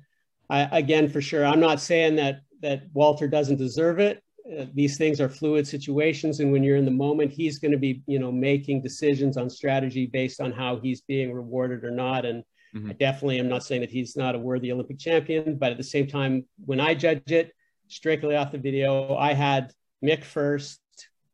I, 0.50 0.78
again, 0.78 1.10
for 1.10 1.22
sure, 1.22 1.46
I'm 1.46 1.60
not 1.60 1.82
saying 1.82 2.16
that 2.16 2.42
that 2.62 2.84
Walter 2.94 3.28
doesn't 3.28 3.58
deserve 3.58 4.00
it. 4.00 4.24
Uh, 4.58 4.66
these 4.74 4.98
things 4.98 5.20
are 5.22 5.30
fluid 5.30 5.68
situations, 5.68 6.40
and 6.40 6.52
when 6.52 6.64
you're 6.64 6.78
in 6.78 6.86
the 6.86 6.92
moment, 6.92 7.32
he's 7.32 7.60
going 7.60 7.72
to 7.72 7.78
be, 7.78 8.02
you 8.08 8.18
know, 8.18 8.32
making 8.32 8.82
decisions 8.82 9.38
on 9.38 9.50
strategy 9.50 10.06
based 10.06 10.40
on 10.40 10.52
how 10.52 10.80
he's 10.80 11.02
being 11.02 11.34
rewarded 11.34 11.84
or 11.84 11.92
not. 11.92 12.26
And 12.26 12.44
mm-hmm. 12.74 12.90
I 12.90 12.94
definitely 12.94 13.40
am 13.40 13.50
not 13.50 13.64
saying 13.64 13.82
that 13.82 13.92
he's 13.92 14.16
not 14.16 14.36
a 14.36 14.40
worthy 14.40 14.72
Olympic 14.72 14.98
champion, 14.98 15.58
but 15.58 15.72
at 15.72 15.78
the 15.78 15.84
same 15.84 16.08
time, 16.08 16.46
when 16.66 16.80
I 16.80 16.96
judge 16.96 17.32
it 17.32 17.52
strictly 17.90 18.36
off 18.36 18.52
the 18.52 18.58
video, 18.58 19.16
I 19.16 19.34
had 19.34 19.74
Mick 20.04 20.24
first, 20.24 20.80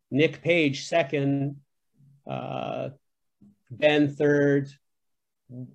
Nick 0.10 0.42
Page 0.42 0.86
second, 0.86 1.58
uh, 2.30 2.90
Ben 3.70 4.10
third, 4.10 4.70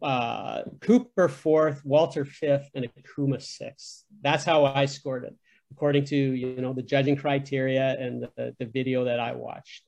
uh, 0.02 0.62
Cooper 0.80 1.28
fourth, 1.28 1.84
Walter 1.84 2.24
fifth, 2.24 2.70
and 2.74 2.86
Ikuma 2.86 3.40
sixth. 3.40 4.04
That's 4.22 4.44
how 4.44 4.64
I 4.64 4.86
scored 4.86 5.24
it, 5.24 5.36
according 5.70 6.06
to 6.06 6.16
you 6.16 6.60
know 6.60 6.72
the 6.72 6.82
judging 6.82 7.16
criteria 7.16 7.96
and 7.98 8.26
the, 8.36 8.54
the 8.58 8.66
video 8.66 9.04
that 9.04 9.20
I 9.20 9.32
watched. 9.32 9.84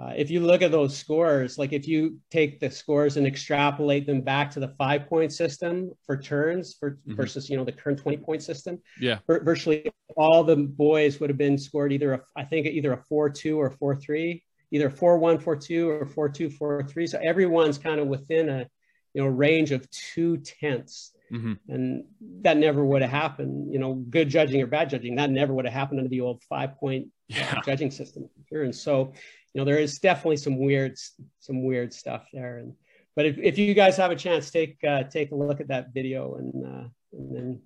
Uh, 0.00 0.12
if 0.16 0.30
you 0.30 0.40
look 0.40 0.62
at 0.62 0.70
those 0.70 0.96
scores, 0.96 1.58
like 1.58 1.72
if 1.72 1.86
you 1.86 2.18
take 2.30 2.58
the 2.58 2.70
scores 2.70 3.16
and 3.16 3.26
extrapolate 3.26 4.06
them 4.06 4.20
back 4.22 4.50
to 4.50 4.60
the 4.60 4.68
five 4.78 5.06
point 5.06 5.32
system 5.32 5.90
for 6.06 6.16
turns 6.16 6.74
for 6.74 6.92
mm-hmm. 6.92 7.14
versus 7.16 7.50
you 7.50 7.56
know 7.56 7.64
the 7.64 7.72
current 7.72 7.98
20 7.98 8.16
point 8.18 8.42
system, 8.42 8.78
yeah, 8.98 9.18
virtually 9.26 9.90
all 10.16 10.42
the 10.42 10.56
boys 10.56 11.20
would 11.20 11.28
have 11.28 11.38
been 11.38 11.58
scored 11.58 11.92
either 11.92 12.14
a, 12.14 12.20
I 12.36 12.44
think 12.44 12.66
either 12.66 12.92
a 12.92 13.02
four 13.08 13.28
two 13.28 13.60
or 13.60 13.70
four 13.70 13.94
three 13.96 14.42
either 14.72 14.88
4 14.88 15.18
1 15.18 15.40
4 15.40 15.56
2 15.56 15.90
or 15.90 16.06
4 16.06 16.28
2 16.28 16.48
4 16.48 16.84
3 16.84 17.06
so 17.08 17.18
everyone's 17.18 17.76
kind 17.76 17.98
of 17.98 18.06
within 18.06 18.48
a 18.48 18.68
you 19.14 19.22
know, 19.22 19.28
range 19.28 19.72
of 19.72 19.88
two 19.90 20.38
tenths. 20.38 21.12
Mm-hmm. 21.32 21.52
And 21.68 22.04
that 22.42 22.56
never 22.56 22.84
would 22.84 23.02
have 23.02 23.10
happened, 23.10 23.72
you 23.72 23.78
know, 23.78 23.94
good 23.94 24.28
judging 24.28 24.60
or 24.62 24.66
bad 24.66 24.90
judging, 24.90 25.16
that 25.16 25.30
never 25.30 25.54
would 25.54 25.64
have 25.64 25.74
happened 25.74 26.00
under 26.00 26.08
the 26.08 26.20
old 26.20 26.42
five 26.48 26.76
point 26.78 27.08
Yeah. 27.28 27.60
judging 27.64 27.90
system 27.90 28.28
here. 28.48 28.64
And 28.64 28.74
so, 28.74 29.12
you 29.52 29.60
know, 29.60 29.64
there 29.64 29.78
is 29.78 29.98
definitely 29.98 30.36
some 30.36 30.58
weird, 30.58 30.96
some 31.40 31.64
weird 31.64 31.92
stuff 31.92 32.26
there. 32.32 32.58
And, 32.58 32.74
but 33.16 33.26
if, 33.26 33.38
if 33.38 33.58
you 33.58 33.74
guys 33.74 33.96
have 33.96 34.10
a 34.10 34.16
chance, 34.16 34.50
take, 34.50 34.78
uh, 34.84 35.04
take 35.04 35.32
a 35.32 35.34
look 35.34 35.60
at 35.60 35.68
that 35.68 35.92
video 35.92 36.36
and, 36.36 36.64
uh, 36.64 36.88
and 37.12 37.36
then, 37.36 37.62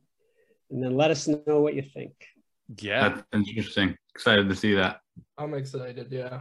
and 0.70 0.82
then 0.82 0.96
let 0.96 1.10
us 1.10 1.28
know 1.28 1.60
what 1.60 1.74
you 1.74 1.82
think. 1.82 2.14
Yeah. 2.80 3.08
That's 3.10 3.22
interesting. 3.32 3.96
Excited 4.14 4.48
to 4.48 4.56
see 4.56 4.74
that. 4.74 5.00
I'm 5.36 5.54
excited. 5.54 6.08
Yeah. 6.10 6.40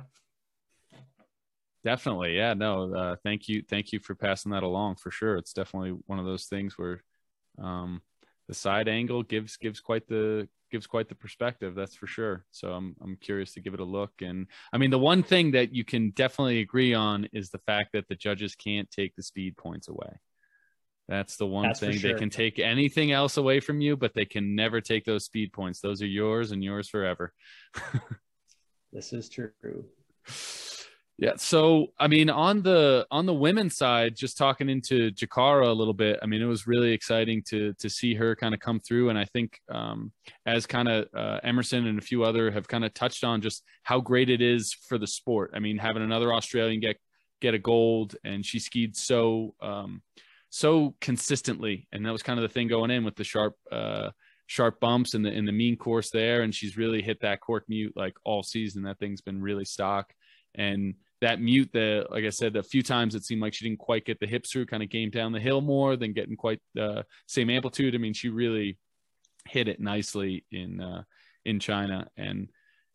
Definitely. 1.84 2.38
Yeah. 2.38 2.54
No, 2.54 2.94
uh, 2.96 3.16
thank 3.24 3.50
you. 3.50 3.62
Thank 3.68 3.92
you 3.92 4.00
for 4.00 4.16
passing 4.16 4.54
that 4.54 4.64
along 4.64 4.96
for 4.96 5.12
sure. 5.12 5.36
It's 5.36 5.52
definitely 5.52 5.92
one 6.06 6.20
of 6.20 6.26
those 6.26 6.46
things 6.46 6.78
where 6.78 7.04
um, 7.62 8.02
the 8.48 8.54
side 8.54 8.88
angle 8.88 9.24
gives 9.24 9.58
gives 9.58 9.80
quite 9.80 10.08
the 10.08 10.48
gives 10.72 10.88
quite 10.88 11.08
the 11.08 11.16
perspective 11.16 11.76
that's 11.76 11.96
for 11.96 12.08
sure. 12.08 12.46
So 12.52 12.72
i'm 12.72 12.96
i'm 13.02 13.16
curious 13.18 13.54
to 13.54 13.62
give 13.62 13.74
it 13.74 13.80
a 13.80 13.86
look. 13.86 14.12
And 14.22 14.48
i 14.72 14.78
mean 14.78 14.92
the 14.92 15.00
one 15.00 15.24
thing 15.24 15.52
that 15.52 15.74
you 15.74 15.84
can 15.84 16.12
definitely 16.12 16.60
agree 16.60 16.94
on 16.94 17.28
is 17.34 17.50
the 17.50 17.60
fact 17.60 17.90
that 17.94 18.08
the 18.08 18.16
judges 18.16 18.56
can't 18.56 18.90
take 18.90 19.16
the 19.16 19.24
speed 19.24 19.58
points 19.58 19.88
away. 19.88 20.20
That's 21.10 21.36
the 21.36 21.46
one 21.46 21.66
That's 21.66 21.82
thing. 21.82 22.00
They 22.02 22.14
can 22.14 22.30
take 22.30 22.60
anything 22.60 23.12
else 23.12 23.38
away 23.38 23.60
from 23.60 23.82
you 23.82 23.98
but 23.98 24.14
they 24.14 24.26
can 24.26 24.56
never 24.56 24.82
take 24.82 25.06
those 25.06 25.26
speed 25.26 25.54
points. 25.54 25.80
Those 25.80 26.02
are 26.02 26.08
yours 26.08 26.52
and 26.52 26.64
yours 26.64 26.90
forever. 26.90 27.34
This 28.94 29.12
is 29.12 29.28
true. 29.28 29.86
Yeah. 31.24 31.38
So, 31.38 31.94
I 31.98 32.10
mean, 32.10 32.30
on 32.30 32.64
the 32.64 33.08
on 33.10 33.26
the 33.26 33.34
women's 33.34 33.78
side, 33.78 34.14
just 34.14 34.38
talking 34.38 34.68
into 34.68 35.10
Jakara 35.12 35.68
a 35.68 35.72
little 35.72 35.94
bit. 35.94 36.20
I 36.22 36.26
mean, 36.26 36.42
it 36.42 36.48
was 36.48 36.68
really 36.68 36.92
exciting 36.92 37.42
to 37.44 37.72
to 37.80 37.90
see 37.90 38.14
her 38.16 38.36
kind 38.36 38.54
of 38.54 38.60
come 38.60 38.82
through, 38.82 39.08
and 39.08 39.18
I 39.18 39.24
think 39.24 39.58
um, 39.70 40.12
as 40.46 40.66
kind 40.66 40.90
of 40.90 41.08
uh, 41.16 41.40
Emerson 41.42 41.88
and 41.88 41.98
a 41.98 42.02
few 42.02 42.26
other 42.26 42.52
have 42.52 42.68
kind 42.68 42.84
of 42.84 42.94
touched 42.94 43.24
on 43.24 43.40
just 43.40 43.64
how 43.84 44.02
great 44.02 44.30
it 44.30 44.42
is 44.42 44.74
for 44.74 44.98
the 44.98 45.08
sport. 45.08 45.52
I 45.54 45.60
mean, 45.60 45.78
having 45.78 46.04
another 46.04 46.34
Australian 46.34 46.82
get 46.82 46.98
get 47.40 47.54
a 47.54 47.60
gold, 47.60 48.18
and 48.26 48.46
she 48.46 48.60
skied 48.60 48.98
so 48.98 49.56
um, 49.62 50.02
so 50.50 50.94
consistently, 51.00 51.88
and 51.94 52.06
that 52.06 52.12
was 52.12 52.22
kind 52.22 52.38
of 52.38 52.44
the 52.44 52.54
thing 52.54 52.68
going 52.68 52.92
in 52.92 53.06
with 53.06 53.16
the 53.16 53.24
sharp. 53.24 53.56
Uh, 53.72 54.10
sharp 54.48 54.82
bumps 54.82 55.14
in 55.14 55.22
the 55.22 55.32
in 55.32 55.46
the 55.46 55.54
mean 55.54 55.78
course 55.78 56.10
there 56.10 56.42
and 56.42 56.54
she's 56.54 56.76
really 56.76 57.02
hit 57.02 57.22
that 57.22 57.40
cork 57.40 57.64
mute 57.70 57.94
like 57.96 58.14
all 58.26 58.44
season 58.44 58.84
that 58.84 59.00
thing's 59.00 59.22
been 59.22 59.42
really 59.42 59.64
stock 59.64 60.14
and 60.56 60.96
that 61.24 61.42
mute 61.42 61.70
that 61.72 62.08
like 62.12 62.26
i 62.26 62.30
said 62.30 62.56
a 62.56 62.64
few 62.64 62.84
times 62.84 63.16
it 63.16 63.24
seemed 63.24 63.42
like 63.42 63.54
she 63.54 63.66
didn't 63.66 63.80
quite 63.80 64.06
get 64.06 64.20
the 64.20 64.28
hips 64.28 64.52
through 64.52 64.66
kind 64.66 64.84
of 64.84 64.90
came 64.90 65.10
down 65.10 65.32
the 65.32 65.40
hill 65.40 65.62
more 65.62 65.96
than 65.96 66.12
getting 66.14 66.36
quite 66.36 66.60
the 66.76 67.06
same 67.28 67.50
amplitude. 67.50 67.96
I 67.96 67.98
mean 67.98 68.14
she 68.14 68.30
really 68.30 68.78
hit 69.48 69.68
it 69.68 69.80
nicely 69.80 70.46
in 70.52 70.82
uh 70.82 71.04
in 71.46 71.60
china. 71.60 72.08
And 72.18 72.50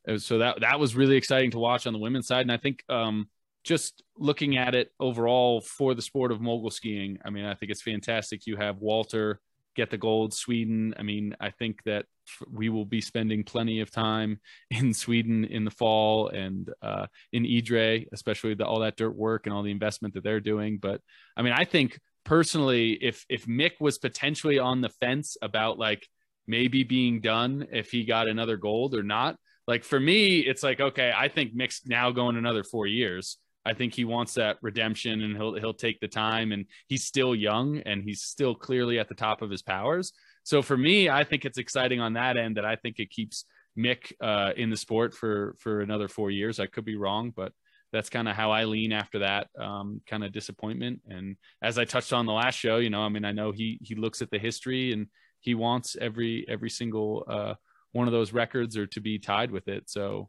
was, 0.06 0.24
so 0.24 0.38
that 0.38 0.60
that 0.60 0.78
was 0.78 0.94
really 0.94 1.16
exciting 1.16 1.50
to 1.52 1.58
watch 1.58 1.86
on 1.86 1.92
the 1.92 1.98
women's 1.98 2.26
side. 2.26 2.42
And 2.42 2.52
i 2.52 2.58
think 2.58 2.84
um 2.88 3.28
just 3.64 4.02
looking 4.16 4.56
at 4.56 4.74
it 4.74 4.90
overall 5.00 5.60
for 5.60 5.94
the 5.94 6.02
sport 6.02 6.30
of 6.30 6.40
mogul 6.40 6.70
skiing 6.70 7.18
i 7.24 7.30
mean 7.30 7.44
i 7.44 7.54
think 7.54 7.72
it's 7.72 7.82
fantastic. 7.82 8.46
You 8.46 8.56
have 8.56 8.78
walter 8.78 9.40
get 9.78 9.90
the 9.90 9.96
gold 9.96 10.34
sweden 10.34 10.94
i 10.98 11.02
mean 11.02 11.34
i 11.40 11.50
think 11.50 11.82
that 11.84 12.04
we 12.50 12.68
will 12.68 12.84
be 12.84 13.00
spending 13.00 13.44
plenty 13.44 13.80
of 13.80 13.90
time 13.90 14.40
in 14.70 14.94
Sweden 14.94 15.44
in 15.44 15.64
the 15.64 15.70
fall 15.70 16.28
and 16.28 16.70
uh, 16.82 17.06
in 17.32 17.44
Idre, 17.44 18.06
especially 18.12 18.54
the, 18.54 18.66
all 18.66 18.80
that 18.80 18.96
dirt 18.96 19.16
work 19.16 19.46
and 19.46 19.54
all 19.54 19.62
the 19.62 19.70
investment 19.70 20.14
that 20.14 20.24
they're 20.24 20.40
doing. 20.40 20.78
But 20.78 21.00
I 21.36 21.42
mean, 21.42 21.52
I 21.52 21.64
think 21.64 21.98
personally, 22.24 22.92
if 22.92 23.24
if 23.28 23.46
Mick 23.46 23.72
was 23.80 23.98
potentially 23.98 24.58
on 24.58 24.80
the 24.80 24.88
fence 24.88 25.36
about 25.42 25.78
like 25.78 26.06
maybe 26.46 26.82
being 26.82 27.20
done 27.20 27.66
if 27.72 27.90
he 27.90 28.04
got 28.04 28.28
another 28.28 28.56
gold 28.56 28.94
or 28.94 29.02
not, 29.02 29.36
like 29.66 29.84
for 29.84 30.00
me, 30.00 30.38
it's 30.38 30.62
like 30.62 30.80
okay, 30.80 31.12
I 31.14 31.28
think 31.28 31.54
Mick's 31.54 31.86
now 31.86 32.10
going 32.10 32.36
another 32.36 32.64
four 32.64 32.86
years. 32.86 33.38
I 33.64 33.74
think 33.74 33.94
he 33.94 34.04
wants 34.04 34.34
that 34.34 34.56
redemption 34.62 35.22
and 35.22 35.36
he'll 35.36 35.54
he'll 35.54 35.74
take 35.74 36.00
the 36.00 36.08
time 36.08 36.52
and 36.52 36.66
he's 36.86 37.04
still 37.04 37.34
young 37.34 37.78
and 37.84 38.02
he's 38.02 38.22
still 38.22 38.54
clearly 38.54 38.98
at 38.98 39.08
the 39.08 39.14
top 39.14 39.42
of 39.42 39.50
his 39.50 39.62
powers. 39.62 40.12
So 40.42 40.62
for 40.62 40.76
me, 40.76 41.10
I 41.10 41.24
think 41.24 41.44
it's 41.44 41.58
exciting 41.58 42.00
on 42.00 42.14
that 42.14 42.36
end 42.36 42.56
that 42.56 42.64
I 42.64 42.76
think 42.76 42.98
it 42.98 43.10
keeps 43.10 43.44
Mick 43.78 44.12
uh, 44.20 44.52
in 44.56 44.70
the 44.70 44.76
sport 44.76 45.14
for 45.14 45.54
for 45.58 45.80
another 45.80 46.08
four 46.08 46.30
years. 46.30 46.58
I 46.58 46.66
could 46.66 46.84
be 46.84 46.96
wrong, 46.96 47.32
but 47.34 47.52
that's 47.92 48.10
kind 48.10 48.28
of 48.28 48.36
how 48.36 48.50
I 48.50 48.64
lean 48.64 48.92
after 48.92 49.20
that 49.20 49.48
um, 49.58 50.00
kind 50.06 50.24
of 50.24 50.32
disappointment. 50.32 51.00
And 51.08 51.36
as 51.62 51.78
I 51.78 51.84
touched 51.84 52.12
on 52.12 52.26
the 52.26 52.32
last 52.32 52.54
show, 52.54 52.76
you 52.78 52.90
know, 52.90 53.00
I 53.00 53.08
mean, 53.08 53.24
I 53.24 53.32
know 53.32 53.52
he 53.52 53.78
he 53.82 53.94
looks 53.94 54.22
at 54.22 54.30
the 54.30 54.38
history 54.38 54.92
and 54.92 55.06
he 55.40 55.54
wants 55.54 55.96
every 56.00 56.44
every 56.48 56.70
single 56.70 57.24
uh, 57.28 57.54
one 57.92 58.08
of 58.08 58.12
those 58.12 58.32
records 58.32 58.76
or 58.76 58.86
to 58.86 59.00
be 59.00 59.18
tied 59.18 59.50
with 59.50 59.68
it. 59.68 59.88
So, 59.88 60.28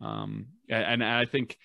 um, 0.00 0.46
and, 0.68 1.02
and 1.02 1.04
I 1.04 1.24
think 1.24 1.56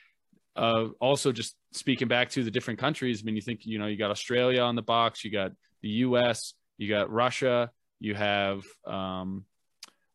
uh, 0.55 0.87
also 0.99 1.31
just 1.31 1.55
speaking 1.71 2.07
back 2.07 2.29
to 2.29 2.43
the 2.43 2.51
different 2.51 2.79
countries. 2.79 3.21
I 3.21 3.25
mean, 3.25 3.35
you 3.35 3.41
think 3.41 3.65
you 3.65 3.79
know 3.79 3.87
you 3.87 3.97
got 3.97 4.11
Australia 4.11 4.61
on 4.61 4.75
the 4.75 4.81
box, 4.81 5.23
you 5.23 5.31
got 5.31 5.51
the 5.81 5.89
U.S., 5.89 6.53
you 6.77 6.89
got 6.89 7.11
Russia, 7.11 7.71
you 7.99 8.15
have 8.15 8.63
um, 8.85 9.45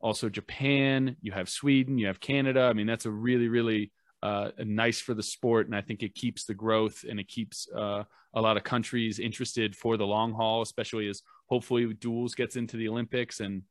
also 0.01 0.29
Japan, 0.29 1.17
you 1.21 1.33
have 1.33 1.49
Sweden, 1.49 1.99
you 1.99 2.07
have 2.07 2.21
Canada. 2.21 2.63
I 2.63 2.73
mean, 2.73 2.87
that's 2.87 3.07
a 3.07 3.11
really, 3.11 3.49
really 3.49 3.93
uh, 4.23 4.51
nice 4.59 5.01
for 5.01 5.15
the 5.15 5.23
sport, 5.23 5.67
and 5.67 5.77
I 5.77 5.81
think 5.81 6.03
it 6.03 6.15
keeps 6.15 6.45
the 6.45 6.55
growth 6.55 7.05
and 7.09 7.19
it 7.19 7.29
keeps 7.29 7.69
uh, 7.75 8.05
a 8.35 8.41
lot 8.41 8.57
of 8.57 8.65
countries 8.65 9.19
interested 9.19 9.75
for 9.77 9.97
the 9.97 10.07
long 10.07 10.33
haul, 10.33 10.63
especially 10.63 11.09
as 11.09 11.23
hopefully 11.47 11.93
duels 11.95 12.35
gets 12.35 12.57
into 12.57 12.77
the 12.77 12.89
Olympics. 12.89 13.41
And 13.41 13.63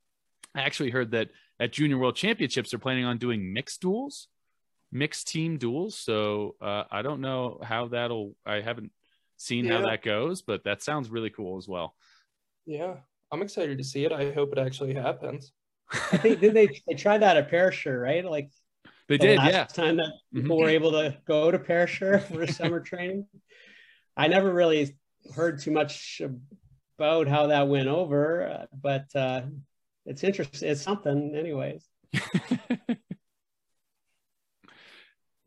I 0.55 0.61
actually 0.61 0.89
heard 0.89 1.11
that 1.11 1.29
at 1.59 1.71
Junior 1.71 1.97
World 1.97 2.15
Championships 2.15 2.71
they're 2.71 2.79
planning 2.79 3.05
on 3.05 3.17
doing 3.17 3.53
mixed 3.53 3.81
duels, 3.81 4.27
mixed 4.91 5.27
team 5.27 5.57
duels. 5.57 5.97
So 5.97 6.55
uh, 6.61 6.83
I 6.91 7.01
don't 7.01 7.21
know 7.21 7.59
how 7.63 7.87
that'll. 7.87 8.35
I 8.45 8.61
haven't 8.61 8.91
seen 9.37 9.65
how 9.65 9.81
that 9.87 10.01
goes, 10.03 10.41
but 10.41 10.63
that 10.65 10.81
sounds 10.81 11.09
really 11.09 11.29
cool 11.29 11.57
as 11.57 11.67
well. 11.67 11.95
Yeah. 12.65 12.95
I'm 13.31 13.41
excited 13.41 13.77
to 13.77 13.83
see 13.83 14.05
it. 14.05 14.11
I 14.11 14.31
hope 14.31 14.51
it 14.53 14.57
actually 14.57 14.95
happens. 14.95 15.51
I 15.91 16.17
think 16.17 16.39
did 16.39 16.53
they 16.53 16.67
they 16.87 16.95
tried 16.95 17.19
that 17.19 17.37
at 17.37 17.49
Perisher, 17.49 17.99
right? 17.99 18.25
Like 18.25 18.49
They 19.07 19.17
the 19.17 19.27
did, 19.27 19.37
last 19.37 19.53
yeah. 19.53 19.65
time 19.65 19.97
that 19.97 20.11
Mhm. 20.33 20.41
people 20.41 20.57
were 20.57 20.69
able 20.69 20.91
to 20.91 21.17
go 21.25 21.51
to 21.51 21.59
Perisher 21.59 22.19
for 22.19 22.45
summer 22.47 22.79
training. 22.79 23.27
I 24.17 24.27
never 24.27 24.51
really 24.53 24.97
heard 25.35 25.61
too 25.61 25.71
much 25.71 26.21
about 26.97 27.27
how 27.27 27.47
that 27.47 27.67
went 27.67 27.87
over, 27.87 28.47
uh, 28.47 28.65
but 28.73 29.05
uh, 29.15 29.43
it's 30.05 30.23
interesting. 30.23 30.69
It's 30.69 30.81
something, 30.81 31.35
anyways. 31.35 31.87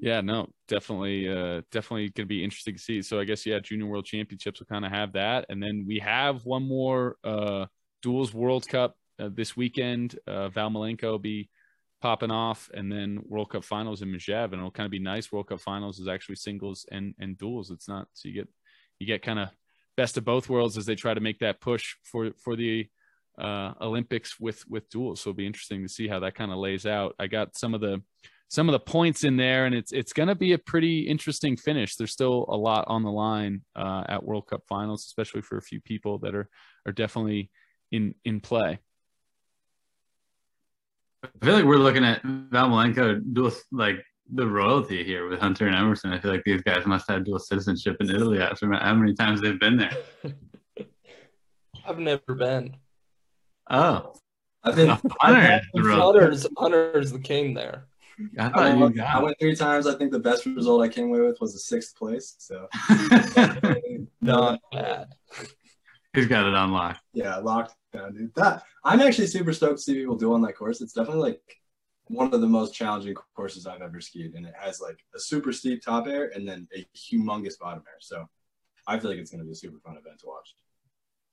yeah, 0.02 0.20
no, 0.20 0.48
definitely, 0.66 1.28
uh, 1.28 1.62
definitely 1.70 2.08
going 2.08 2.24
to 2.24 2.26
be 2.26 2.42
interesting 2.42 2.74
to 2.74 2.80
see. 2.80 3.02
So 3.02 3.20
I 3.20 3.24
guess 3.24 3.46
yeah, 3.46 3.60
Junior 3.60 3.86
World 3.86 4.04
Championships 4.04 4.58
will 4.58 4.66
kind 4.66 4.84
of 4.84 4.90
have 4.90 5.12
that, 5.12 5.46
and 5.48 5.62
then 5.62 5.84
we 5.86 6.00
have 6.00 6.44
one 6.44 6.66
more 6.66 7.18
uh, 7.22 7.66
Duels 8.02 8.34
World 8.34 8.66
Cup 8.66 8.96
uh, 9.20 9.30
this 9.32 9.56
weekend. 9.56 10.18
Uh, 10.26 10.48
Valmalenco 10.48 11.04
will 11.04 11.18
be 11.20 11.48
popping 12.00 12.32
off, 12.32 12.68
and 12.74 12.90
then 12.90 13.20
World 13.28 13.50
Cup 13.50 13.62
Finals 13.62 14.02
in 14.02 14.08
Megève, 14.08 14.46
and 14.46 14.54
it'll 14.54 14.72
kind 14.72 14.86
of 14.86 14.90
be 14.90 14.98
nice. 14.98 15.30
World 15.30 15.46
Cup 15.46 15.60
Finals 15.60 16.00
is 16.00 16.08
actually 16.08 16.34
singles 16.34 16.84
and 16.90 17.14
and 17.20 17.38
duels. 17.38 17.70
It's 17.70 17.86
not 17.88 18.08
so 18.12 18.28
you 18.28 18.34
get 18.34 18.48
you 18.98 19.06
get 19.06 19.22
kind 19.22 19.38
of 19.38 19.50
best 19.96 20.16
of 20.16 20.24
both 20.24 20.48
worlds 20.48 20.76
as 20.76 20.84
they 20.84 20.96
try 20.96 21.14
to 21.14 21.20
make 21.20 21.38
that 21.38 21.60
push 21.60 21.94
for 22.02 22.32
for 22.42 22.56
the 22.56 22.88
uh, 23.38 23.74
Olympics 23.80 24.40
with 24.40 24.68
with 24.68 24.90
duels. 24.90 25.20
So 25.20 25.30
it'll 25.30 25.36
be 25.36 25.46
interesting 25.46 25.80
to 25.82 25.88
see 25.88 26.08
how 26.08 26.18
that 26.18 26.34
kind 26.34 26.50
of 26.50 26.58
lays 26.58 26.86
out. 26.86 27.14
I 27.20 27.28
got 27.28 27.56
some 27.56 27.72
of 27.72 27.80
the 27.80 28.02
some 28.52 28.68
of 28.68 28.74
the 28.74 28.80
points 28.80 29.24
in 29.24 29.38
there, 29.38 29.64
and 29.64 29.74
it's 29.74 29.92
it's 29.92 30.12
going 30.12 30.28
to 30.28 30.34
be 30.34 30.52
a 30.52 30.58
pretty 30.58 31.00
interesting 31.00 31.56
finish. 31.56 31.96
There's 31.96 32.12
still 32.12 32.44
a 32.50 32.56
lot 32.56 32.84
on 32.86 33.02
the 33.02 33.10
line 33.10 33.62
uh, 33.74 34.04
at 34.06 34.22
World 34.22 34.46
Cup 34.46 34.60
finals, 34.68 35.06
especially 35.06 35.40
for 35.40 35.56
a 35.56 35.62
few 35.62 35.80
people 35.80 36.18
that 36.18 36.34
are 36.34 36.50
are 36.84 36.92
definitely 36.92 37.50
in 37.90 38.14
in 38.26 38.40
play. 38.40 38.78
I 41.24 41.46
feel 41.46 41.54
like 41.54 41.64
we're 41.64 41.76
looking 41.76 42.04
at 42.04 42.22
Valmalenco 42.24 43.22
dual 43.32 43.52
like 43.70 44.04
the 44.30 44.46
royalty 44.46 45.02
here 45.02 45.30
with 45.30 45.40
Hunter 45.40 45.66
and 45.66 45.74
Emerson. 45.74 46.12
I 46.12 46.20
feel 46.20 46.30
like 46.30 46.44
these 46.44 46.60
guys 46.60 46.84
must 46.84 47.08
have 47.08 47.24
dual 47.24 47.38
citizenship 47.38 47.96
in 48.00 48.10
Italy 48.10 48.38
after 48.38 48.70
how 48.70 48.94
many 48.94 49.14
times 49.14 49.40
they've 49.40 49.58
been 49.58 49.78
there. 49.78 49.96
I've 51.86 51.98
never 51.98 52.34
been. 52.34 52.76
Oh, 53.70 54.12
I've 54.62 54.76
been. 54.76 54.90
Hunter 55.20 55.54
is 55.54 55.62
the 55.72 55.82
royalty. 55.82 56.18
Hunter's 56.18 56.46
Hunter's 56.58 57.12
the 57.12 57.18
king 57.18 57.54
there. 57.54 57.86
I 58.38 58.46
I 58.46 58.50
thought 58.50 58.72
you 58.74 58.80
went, 58.80 59.00
I 59.00 59.22
went 59.22 59.38
three 59.38 59.54
times. 59.56 59.86
I 59.86 59.94
think 59.94 60.12
the 60.12 60.18
best 60.18 60.46
result 60.46 60.82
I 60.82 60.88
came 60.88 61.06
away 61.08 61.20
with 61.20 61.40
was 61.40 61.54
a 61.54 61.58
sixth 61.58 61.96
place. 61.96 62.34
So. 62.38 62.68
Not 64.20 64.60
bad. 64.70 65.08
He's 66.14 66.26
got 66.26 66.46
it 66.46 66.54
unlocked. 66.54 67.00
yeah, 67.14 67.36
locked 67.36 67.74
down, 67.92 68.14
dude. 68.14 68.34
That 68.34 68.62
I'm 68.84 69.00
actually 69.00 69.28
super 69.28 69.52
stoked 69.52 69.78
to 69.78 69.82
see 69.82 69.94
people 69.94 70.16
do 70.16 70.34
on 70.34 70.42
that 70.42 70.56
course. 70.56 70.80
It's 70.80 70.92
definitely 70.92 71.22
like 71.22 71.40
one 72.08 72.34
of 72.34 72.40
the 72.42 72.46
most 72.46 72.74
challenging 72.74 73.14
courses 73.34 73.66
I've 73.66 73.80
ever 73.80 74.00
skied, 74.00 74.34
and 74.34 74.44
it 74.44 74.54
has 74.58 74.80
like 74.80 74.98
a 75.14 75.18
super 75.18 75.52
steep 75.52 75.82
top 75.82 76.06
air 76.06 76.30
and 76.34 76.46
then 76.46 76.68
a 76.76 76.86
humongous 76.96 77.58
bottom 77.58 77.82
air. 77.88 77.96
So 78.00 78.28
I 78.86 78.98
feel 78.98 79.10
like 79.10 79.18
it's 79.20 79.30
going 79.30 79.38
to 79.40 79.46
be 79.46 79.52
a 79.52 79.54
super 79.54 79.78
fun 79.78 79.96
event 79.96 80.18
to 80.20 80.26
watch. 80.26 80.54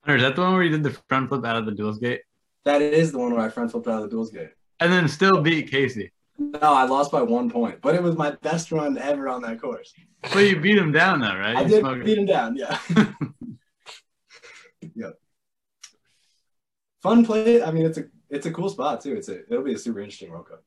Is 0.08 0.22
that 0.22 0.36
the 0.36 0.42
one 0.42 0.54
where 0.54 0.64
you 0.64 0.70
did 0.70 0.84
the 0.84 0.98
front 1.10 1.28
flip 1.28 1.44
out 1.46 1.58
of 1.58 1.66
the 1.66 1.74
duels 1.74 2.00
gate 2.00 2.22
That 2.64 2.82
is 2.82 3.12
the 3.12 3.18
one 3.20 3.34
where 3.34 3.42
I 3.46 3.50
front 3.50 3.70
flipped 3.72 3.88
out 3.88 3.98
of 3.98 4.04
the 4.04 4.10
duels 4.10 4.32
gate. 4.32 4.52
and 4.80 4.92
then 4.94 5.10
still 5.10 5.42
beat 5.42 5.70
Casey? 5.70 6.12
No, 6.40 6.60
I 6.62 6.86
lost 6.86 7.12
by 7.12 7.22
one 7.22 7.50
point, 7.50 7.82
but 7.82 7.96
it 7.96 8.02
was 8.02 8.16
my 8.16 8.32
best 8.42 8.72
run 8.72 8.98
ever 8.98 9.28
on 9.28 9.42
that 9.42 9.62
course. 9.62 9.94
But 10.34 10.40
you 10.40 10.60
beat 10.60 10.78
him 10.78 10.92
down 10.94 11.20
though, 11.20 11.36
right? 11.36 11.56
I 11.58 11.62
You 11.64 11.68
did 11.68 11.80
smoked 11.82 12.06
beat 12.06 12.18
him 12.18 12.26
down. 12.26 12.56
Yeah. 12.56 12.80
yep. 14.96 15.14
Fun 17.04 17.26
play. 17.26 17.62
I 17.62 17.72
mean, 17.72 17.86
it's 17.86 17.98
a 17.98 18.06
it's 18.30 18.46
a 18.46 18.52
cool 18.52 18.70
spot 18.70 19.02
too. 19.02 19.14
It's 19.16 19.28
a 19.30 19.42
it'll 19.52 19.64
be 19.64 19.74
a 19.74 19.78
super 19.78 20.00
interesting 20.00 20.32
World 20.32 20.48
Cup. 20.50 20.64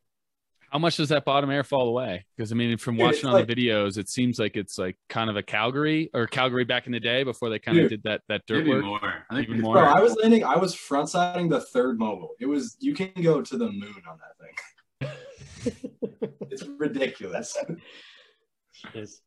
How 0.70 0.78
much 0.78 0.96
does 0.96 1.10
that 1.10 1.26
bottom 1.26 1.50
air 1.50 1.64
fall 1.64 1.88
away? 1.88 2.24
Because 2.36 2.50
I 2.50 2.54
mean, 2.54 2.78
from 2.78 2.94
Dude, 2.96 3.02
watching 3.04 3.16
it's 3.18 3.24
on 3.26 3.32
like- 3.32 3.46
the 3.46 3.54
videos, 3.54 3.98
it 3.98 4.08
seems 4.08 4.38
like 4.38 4.56
it's 4.56 4.78
like 4.78 4.96
kind 5.08 5.28
of 5.28 5.36
a 5.36 5.42
Calgary 5.42 6.10
or 6.14 6.26
Calgary 6.26 6.64
back 6.64 6.86
in 6.86 6.92
the 6.92 7.00
day 7.00 7.24
before 7.24 7.50
they 7.50 7.58
kind 7.58 7.78
of 7.78 7.90
did 7.90 8.02
that 8.04 8.22
that 8.28 8.42
dirt 8.46 8.66
work. 8.66 8.84
more. 8.84 9.24
I 9.30 9.34
think 9.36 9.48
Even 9.48 9.60
more. 9.60 9.74
Bro, 9.74 9.84
I 9.84 10.00
was 10.00 10.16
landing. 10.16 10.44
I 10.44 10.56
was 10.56 10.74
front 10.74 11.10
siding 11.10 11.48
the 11.50 11.60
third 11.60 11.98
mogul. 11.98 12.30
It 12.40 12.46
was 12.46 12.76
you 12.80 12.94
can 12.94 13.10
go 13.22 13.42
to 13.42 13.56
the 13.58 13.66
moon 13.70 14.02
on 14.08 14.18
that 14.18 14.36
thing. 14.38 15.10
It's 16.50 16.64
ridiculous. 16.78 17.56
Yes. 18.94 19.20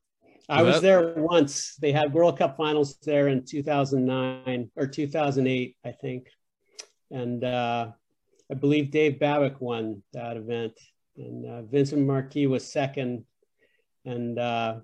I 0.47 0.61
was 0.61 0.81
there 0.81 1.13
once. 1.17 1.75
They 1.81 1.91
had 1.91 2.13
World 2.13 2.37
Cup 2.37 2.57
finals 2.57 2.97
there 3.03 3.29
in 3.29 3.45
2009 3.45 4.71
or 4.75 4.87
2008, 4.87 5.77
I 5.83 5.91
think. 5.91 6.27
And 7.11 7.43
uh, 7.43 7.87
I 8.51 8.53
believe 8.53 8.91
Dave 8.91 9.19
Babick 9.19 9.59
won 9.59 10.03
that 10.13 10.37
event. 10.37 10.73
And 11.17 11.45
uh, 11.45 11.61
Vincent 11.63 12.05
Marquis 12.05 12.47
was 12.47 12.71
second. 12.71 13.25
And 14.05 14.37
uh, 14.37 14.75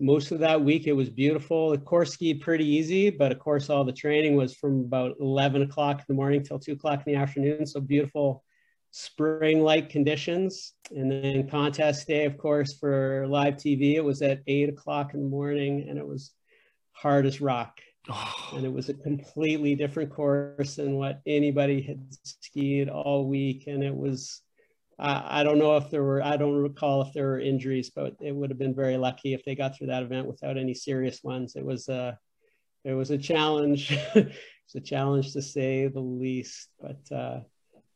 most 0.00 0.30
of 0.30 0.38
that 0.38 0.62
week, 0.62 0.86
it 0.86 0.92
was 0.92 1.10
beautiful. 1.10 1.70
The 1.70 1.78
course 1.78 2.12
skied 2.12 2.40
pretty 2.40 2.66
easy, 2.66 3.10
but 3.10 3.30
of 3.30 3.38
course, 3.38 3.68
all 3.68 3.84
the 3.84 3.92
training 3.92 4.36
was 4.36 4.54
from 4.54 4.80
about 4.80 5.16
11 5.20 5.62
o'clock 5.62 5.98
in 5.98 6.04
the 6.08 6.14
morning 6.14 6.42
till 6.42 6.58
2 6.58 6.72
o'clock 6.72 7.02
in 7.06 7.12
the 7.12 7.18
afternoon. 7.18 7.66
So 7.66 7.80
beautiful 7.80 8.42
spring 8.96 9.60
like 9.60 9.90
conditions. 9.90 10.74
And 10.94 11.10
then 11.10 11.48
contest 11.48 12.06
day, 12.06 12.26
of 12.26 12.38
course, 12.38 12.74
for 12.74 13.26
live 13.26 13.54
TV, 13.54 13.94
it 13.94 14.04
was 14.04 14.22
at 14.22 14.42
8 14.46 14.68
o'clock 14.68 15.14
in 15.14 15.20
the 15.20 15.28
morning 15.28 15.88
and 15.88 15.98
it 15.98 16.06
was 16.06 16.30
hard 16.92 17.26
as 17.26 17.40
rock. 17.40 17.80
And 18.52 18.64
it 18.64 18.72
was 18.72 18.90
a 18.90 18.94
completely 18.94 19.74
different 19.74 20.12
course 20.12 20.76
than 20.76 20.94
what 20.94 21.22
anybody 21.26 21.82
had 21.82 22.06
skied 22.22 22.88
all 22.88 23.26
week. 23.26 23.64
And 23.66 23.82
it 23.82 23.94
was, 23.94 24.42
I, 24.96 25.40
I 25.40 25.42
don't 25.42 25.58
know 25.58 25.76
if 25.76 25.90
there 25.90 26.04
were, 26.04 26.22
I 26.22 26.36
don't 26.36 26.54
recall 26.54 27.02
if 27.02 27.12
there 27.12 27.26
were 27.26 27.40
injuries, 27.40 27.90
but 27.90 28.14
it 28.20 28.30
would 28.30 28.50
have 28.50 28.60
been 28.60 28.76
very 28.76 28.96
lucky 28.96 29.34
if 29.34 29.44
they 29.44 29.56
got 29.56 29.76
through 29.76 29.88
that 29.88 30.04
event 30.04 30.28
without 30.28 30.56
any 30.56 30.72
serious 30.72 31.20
ones. 31.24 31.56
It 31.56 31.64
was 31.64 31.88
a, 31.88 32.16
it 32.84 32.92
was 32.92 33.10
a 33.10 33.18
challenge. 33.18 33.90
it's 34.14 34.74
a 34.76 34.80
challenge 34.80 35.32
to 35.32 35.42
say 35.42 35.88
the 35.88 35.98
least. 35.98 36.68
But 36.80 37.00
uh, 37.12 37.40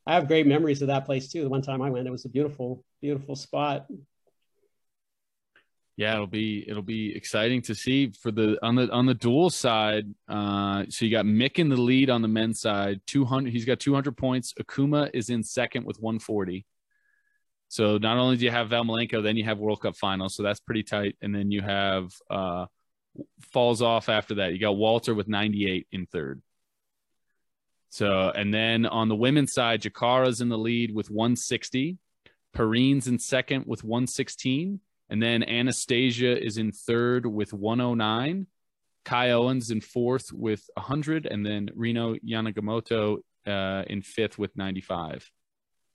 I 0.08 0.14
have 0.14 0.26
great 0.26 0.46
memories 0.46 0.80
of 0.80 0.88
that 0.88 1.04
place 1.04 1.30
too. 1.30 1.42
The 1.42 1.50
one 1.50 1.60
time 1.60 1.82
I 1.82 1.90
went, 1.90 2.08
it 2.08 2.10
was 2.10 2.24
a 2.24 2.30
beautiful, 2.30 2.82
beautiful 3.02 3.36
spot. 3.36 3.86
Yeah, 5.98 6.14
it'll 6.14 6.26
be 6.26 6.64
it'll 6.66 6.80
be 6.80 7.14
exciting 7.14 7.60
to 7.62 7.74
see 7.74 8.12
for 8.12 8.30
the 8.30 8.56
on 8.62 8.74
the 8.74 8.90
on 8.90 9.04
the 9.04 9.12
dual 9.12 9.50
side. 9.50 10.06
Uh, 10.26 10.84
so 10.88 11.04
you 11.04 11.10
got 11.10 11.26
Mick 11.26 11.58
in 11.58 11.68
the 11.68 11.76
lead 11.76 12.08
on 12.08 12.22
the 12.22 12.28
men's 12.28 12.58
side, 12.58 13.02
two 13.06 13.26
hundred. 13.26 13.52
He's 13.52 13.66
got 13.66 13.80
two 13.80 13.92
hundred 13.92 14.16
points. 14.16 14.54
Ikuma 14.54 15.10
is 15.12 15.28
in 15.28 15.42
second 15.42 15.84
with 15.84 16.00
one 16.00 16.18
forty. 16.18 16.64
So 17.68 17.98
not 17.98 18.16
only 18.16 18.38
do 18.38 18.46
you 18.46 18.50
have 18.50 18.70
Valmalenco, 18.70 19.22
then 19.22 19.36
you 19.36 19.44
have 19.44 19.58
World 19.58 19.82
Cup 19.82 19.94
finals, 19.94 20.34
so 20.34 20.42
that's 20.42 20.60
pretty 20.60 20.84
tight. 20.84 21.16
And 21.20 21.34
then 21.34 21.50
you 21.50 21.60
have 21.60 22.12
uh, 22.30 22.64
falls 23.52 23.82
off 23.82 24.08
after 24.08 24.36
that. 24.36 24.54
You 24.54 24.58
got 24.58 24.76
Walter 24.76 25.14
with 25.14 25.28
ninety 25.28 25.70
eight 25.70 25.86
in 25.92 26.06
third. 26.06 26.40
So 27.90 28.30
and 28.34 28.52
then 28.52 28.86
on 28.86 29.08
the 29.08 29.16
women's 29.16 29.52
side, 29.52 29.82
Jakara's 29.82 30.40
in 30.40 30.48
the 30.48 30.58
lead 30.58 30.94
with 30.94 31.10
one 31.10 31.36
sixty. 31.36 31.98
Perrine's 32.52 33.06
in 33.06 33.18
second 33.18 33.64
with 33.66 33.84
one 33.84 34.06
sixteen. 34.06 34.80
And 35.10 35.22
then 35.22 35.42
Anastasia 35.42 36.42
is 36.42 36.58
in 36.58 36.72
third 36.72 37.26
with 37.26 37.52
109. 37.52 38.46
Kai 39.04 39.30
Owens 39.30 39.70
in 39.70 39.80
fourth 39.80 40.32
with 40.32 40.68
100. 40.74 41.26
And 41.26 41.44
then 41.44 41.70
Rino 41.74 42.14
Yanagimoto 42.16 43.18
uh, 43.46 43.84
in 43.86 44.02
fifth 44.02 44.38
with 44.38 44.56
95 44.56 45.30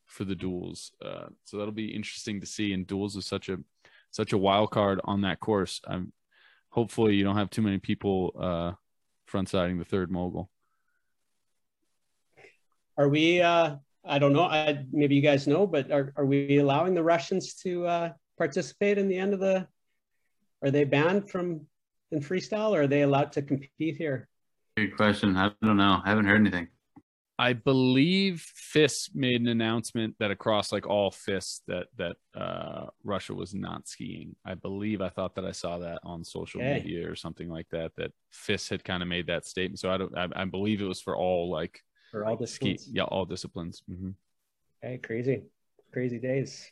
for 0.08 0.24
the 0.24 0.36
duels. 0.36 0.92
Uh, 1.04 1.28
so 1.46 1.58
that'll 1.58 1.74
be 1.74 1.94
interesting 1.94 2.42
to 2.42 2.48
see. 2.48 2.74
And 2.74 2.88
duels 2.88 3.16
is 3.16 3.26
such 3.26 3.50
a 3.50 3.58
such 4.10 4.32
a 4.32 4.38
wild 4.38 4.70
card 4.70 5.02
on 5.06 5.22
that 5.22 5.40
course. 5.40 5.82
I'm 5.88 6.14
hopefully 6.70 7.16
you 7.16 7.24
don't 7.24 7.38
have 7.38 7.50
too 7.50 7.64
many 7.64 7.80
people 7.80 8.32
uh, 8.40 8.72
front 9.26 9.50
siding 9.50 9.80
the 9.80 9.86
third 9.86 10.12
mogul. 10.12 10.52
Are 12.98 13.10
we, 13.10 13.42
uh, 13.42 13.76
I 14.06 14.20
don't 14.20 14.34
know, 14.34 14.44
I, 14.44 14.86
maybe 14.92 15.16
you 15.16 15.22
guys 15.22 15.48
know, 15.48 15.66
but 15.66 15.92
are, 15.92 16.14
are 16.16 16.26
we 16.26 16.58
allowing 16.60 16.94
the 16.94 17.04
Russians 17.04 17.56
to 17.56 17.88
uh, 17.88 18.10
participate 18.38 18.98
in 18.98 19.08
the 19.08 19.18
end 19.18 19.34
of 19.34 19.40
the, 19.40 19.68
are 20.64 20.72
they 20.72 20.84
banned 20.84 21.30
from 21.30 21.66
in 22.12 22.20
freestyle 22.20 22.72
or 22.72 22.84
are 22.84 22.88
they 22.88 23.02
allowed 23.02 23.32
to 23.34 23.42
compete 23.42 23.98
here? 23.98 24.28
Good 24.78 24.96
question. 24.96 25.36
I 25.36 25.52
don't 25.62 25.78
know. 25.78 26.02
I 26.04 26.10
haven't 26.10 26.26
heard 26.26 26.40
anything. 26.42 26.68
I 27.40 27.54
believe 27.54 28.46
FIS 28.56 29.10
made 29.14 29.42
an 29.42 29.48
announcement 29.48 30.16
that 30.20 30.30
across 30.30 30.72
like 30.72 30.86
all 30.86 31.10
FIS 31.10 31.62
that 31.68 31.88
that 31.98 32.16
uh, 32.36 32.88
Russia 33.04 33.34
was 33.34 33.56
not 33.56 33.88
skiing. 33.88 34.36
I 34.46 34.54
believe 34.54 35.02
I 35.02 35.10
thought 35.10 35.36
that 35.36 35.46
I 35.46 35.52
saw 35.52 35.80
that 35.80 36.00
on 36.04 36.24
social 36.24 36.62
Okay. 36.62 36.76
media 36.76 37.10
or 37.10 37.16
something 37.16 37.50
like 37.50 37.68
that. 37.72 37.92
That 37.98 38.12
FIS 38.32 38.70
had 38.70 38.84
kind 38.84 39.02
of 39.02 39.10
made 39.10 39.28
that 39.28 39.46
statement. 39.46 39.80
So 39.80 39.92
I 39.92 39.98
don't. 39.98 40.16
I, 40.16 40.28
I 40.36 40.46
believe 40.46 40.80
it 40.82 40.86
was 40.86 41.02
for 41.02 41.18
all 41.18 41.50
like 41.50 41.80
For 42.14 42.26
all 42.26 42.36
ski. 42.36 42.44
disciplines? 42.74 42.90
Yeah, 42.94 43.04
all 43.04 43.26
disciplines. 43.26 43.82
hmm 43.88 44.12
Okay, 44.86 45.00
crazy, 45.00 45.42
crazy 45.92 46.20
days. 46.20 46.72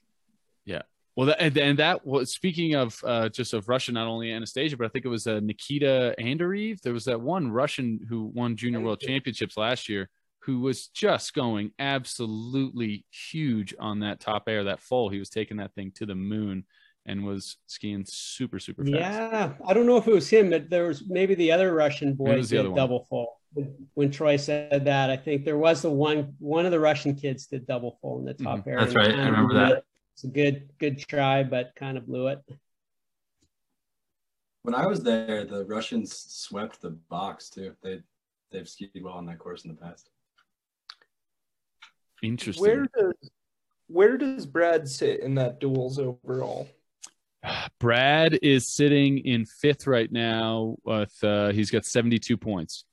Yeah. 0.66 0.84
Well, 1.16 1.28
that, 1.28 1.42
and, 1.42 1.58
and 1.58 1.80
that 1.80 2.06
was 2.06 2.32
speaking 2.32 2.76
of 2.76 3.02
uh, 3.04 3.30
just 3.30 3.54
of 3.54 3.68
Russia, 3.68 3.92
not 3.92 4.08
only 4.08 4.32
Anastasia, 4.32 4.78
but 4.78 4.86
I 4.86 4.90
think 4.90 5.06
it 5.06 5.10
was 5.10 5.26
uh, 5.26 5.40
Nikita 5.42 6.14
Andreev. 6.20 6.82
There 6.82 6.94
was 6.94 7.06
that 7.06 7.20
one 7.20 7.52
Russian 7.52 8.00
who 8.08 8.26
won 8.36 8.56
Junior 8.56 8.82
World 8.82 9.00
Championships 9.00 9.58
last 9.58 9.90
year, 9.90 10.10
who 10.44 10.60
was 10.60 10.88
just 10.90 11.34
going 11.34 11.72
absolutely 11.80 13.06
huge 13.10 13.74
on 13.80 14.02
that 14.02 14.20
top 14.20 14.44
air, 14.48 14.66
that 14.66 14.80
full. 14.80 15.10
He 15.10 15.20
was 15.20 15.30
taking 15.30 15.58
that 15.58 15.74
thing 15.74 15.92
to 15.96 16.06
the 16.06 16.16
moon 16.16 16.66
and 17.08 17.26
was 17.26 17.58
skiing 17.66 18.06
super, 18.08 18.60
super 18.60 18.84
fast. 18.84 18.96
Yeah, 18.96 19.54
I 19.68 19.74
don't 19.74 19.88
know 19.88 19.98
if 19.98 20.08
it 20.08 20.14
was 20.14 20.30
him, 20.30 20.52
but 20.52 20.70
there 20.70 20.88
was 20.88 21.04
maybe 21.08 21.34
the 21.34 21.52
other 21.52 21.74
Russian 21.74 22.14
boy 22.14 22.44
did 22.44 22.76
double 22.76 23.08
full. 23.10 23.41
When 23.96 24.12
Troy 24.12 24.38
said 24.38 24.86
that, 24.86 25.10
I 25.10 25.18
think 25.18 25.44
there 25.44 25.58
was 25.58 25.82
the 25.82 25.90
one 25.92 26.36
one 26.40 26.66
of 26.66 26.72
the 26.72 26.80
Russian 26.80 27.16
kids 27.16 27.48
did 27.48 27.68
double 27.68 27.98
full 28.02 28.20
in 28.20 28.26
the 28.26 28.34
top 28.34 28.60
Mhm. 28.60 28.68
air. 28.68 28.80
That's 28.80 28.96
right. 28.96 29.14
I 29.14 29.26
remember 29.26 29.54
that. 29.56 29.72
it. 29.80 29.86
It's 30.14 30.24
a 30.24 30.28
good 30.28 30.70
good 30.78 31.00
try, 31.00 31.44
but 31.44 31.74
kind 31.76 31.98
of 31.98 32.06
blew 32.06 32.28
it. 32.28 32.40
When 34.64 34.76
I 34.76 34.86
was 34.86 35.02
there, 35.04 35.44
the 35.46 35.66
Russians 35.66 36.16
swept 36.16 36.82
the 36.82 36.92
box 36.92 37.50
too. 37.50 37.76
They 37.84 38.02
they've 38.52 38.68
skied 38.70 38.92
well 39.02 39.16
on 39.16 39.26
that 39.26 39.40
course 39.40 39.66
in 39.66 39.72
the 39.72 39.78
past. 39.82 40.10
Interesting. 42.22 42.62
Where 42.62 42.88
does 42.96 43.32
where 43.88 44.18
does 44.18 44.46
Brad 44.46 44.88
sit 44.88 45.20
in 45.20 45.36
that 45.36 45.60
duels 45.60 46.00
overall? 46.00 46.70
Brad 47.80 48.38
is 48.42 48.68
sitting 48.74 49.18
in 49.20 49.46
fifth 49.46 49.88
right 49.88 50.12
now 50.12 50.78
with 50.86 51.14
uh, 51.24 51.52
he's 51.52 51.72
got 51.72 51.84
72 51.86 52.38
points. 52.38 52.86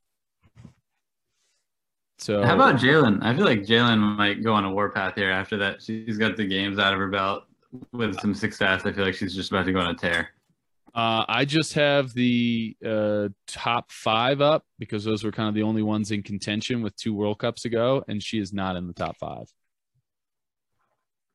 So 2.18 2.42
How 2.42 2.54
about 2.54 2.76
Jaelin? 2.76 3.22
I 3.22 3.34
feel 3.34 3.44
like 3.44 3.62
Jaelin 3.62 3.98
might 4.16 4.42
go 4.42 4.52
on 4.52 4.64
a 4.64 4.70
warpath 4.70 5.14
here 5.14 5.30
after 5.30 5.56
that. 5.58 5.80
She's 5.80 6.18
got 6.18 6.36
the 6.36 6.46
games 6.46 6.78
out 6.78 6.92
of 6.92 6.98
her 6.98 7.08
belt 7.08 7.44
with 7.92 8.18
some 8.20 8.34
success. 8.34 8.82
I 8.84 8.92
feel 8.92 9.04
like 9.04 9.14
she's 9.14 9.34
just 9.34 9.50
about 9.50 9.66
to 9.66 9.72
go 9.72 9.78
on 9.78 9.90
a 9.90 9.94
tear. 9.94 10.30
Uh, 10.94 11.24
I 11.28 11.44
just 11.44 11.74
have 11.74 12.12
the 12.14 12.76
uh, 12.84 13.28
top 13.46 13.92
five 13.92 14.40
up 14.40 14.64
because 14.80 15.04
those 15.04 15.22
were 15.22 15.30
kind 15.30 15.48
of 15.48 15.54
the 15.54 15.62
only 15.62 15.82
ones 15.82 16.10
in 16.10 16.24
contention 16.24 16.82
with 16.82 16.96
two 16.96 17.14
World 17.14 17.38
Cups 17.38 17.66
ago, 17.66 18.04
and 18.08 18.20
she 18.20 18.40
is 18.40 18.52
not 18.52 18.74
in 18.74 18.88
the 18.88 18.94
top 18.94 19.16
five. 19.16 19.46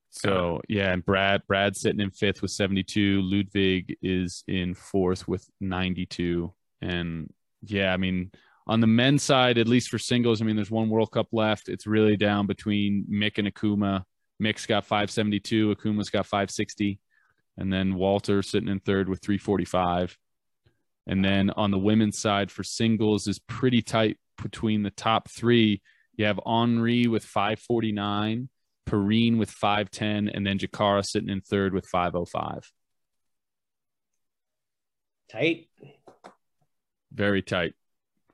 So 0.10 0.62
yeah, 0.68 0.92
and 0.92 1.04
Brad 1.04 1.42
Brad 1.48 1.76
sitting 1.78 2.02
in 2.02 2.12
fifth 2.12 2.42
with 2.42 2.52
72. 2.52 3.22
Ludwig 3.22 3.98
is 4.02 4.44
in 4.48 4.76
fourth 4.76 5.28
with 5.28 5.50
92. 5.62 6.54
And 6.82 7.34
yeah, 7.64 7.94
I 7.94 7.98
mean, 7.98 8.32
on 8.68 8.80
the 8.80 8.88
men's 8.88 9.24
side, 9.24 9.58
at 9.58 9.68
least 9.68 9.90
for 9.90 10.00
singles, 10.00 10.42
I 10.42 10.46
mean, 10.46 10.56
there's 10.56 10.72
one 10.72 10.90
World 10.90 11.12
Cup 11.12 11.28
left. 11.32 11.70
It's 11.70 11.88
really 11.88 12.18
down 12.18 12.48
between 12.48 13.06
Mick 13.12 13.38
and 13.38 13.48
Ikuma. 13.48 14.04
Mick's 14.42 14.66
got 14.66 14.86
572, 14.86 15.76
Ikuma's 15.76 16.10
got 16.10 16.26
560 16.26 17.00
and 17.58 17.72
then 17.72 17.96
Walter 17.96 18.42
sitting 18.42 18.70
in 18.70 18.80
third 18.80 19.10
with 19.10 19.22
345. 19.22 20.18
And 21.08 21.24
then 21.24 21.50
on 21.52 21.72
the 21.72 21.78
women's 21.78 22.18
side 22.18 22.50
for 22.50 22.64
singles 22.64 23.28
is 23.28 23.40
pretty 23.40 23.82
tight 23.82 24.18
between 24.42 24.84
the 24.84 24.92
top 24.92 25.30
three. 25.30 25.82
You 26.16 26.26
have 26.26 26.40
Anri 26.46 27.08
with 27.08 27.24
549, 27.24 28.50
Perrine 28.86 29.38
with 29.38 29.50
510, 29.50 30.30
and 30.30 30.46
then 30.46 30.58
Jakara 30.58 31.06
sitting 31.06 31.30
in 31.30 31.42
third 31.42 31.74
with 31.74 31.86
505. 31.88 32.72
Tight. 35.30 35.68
very 37.12 37.42
tight. 37.42 37.74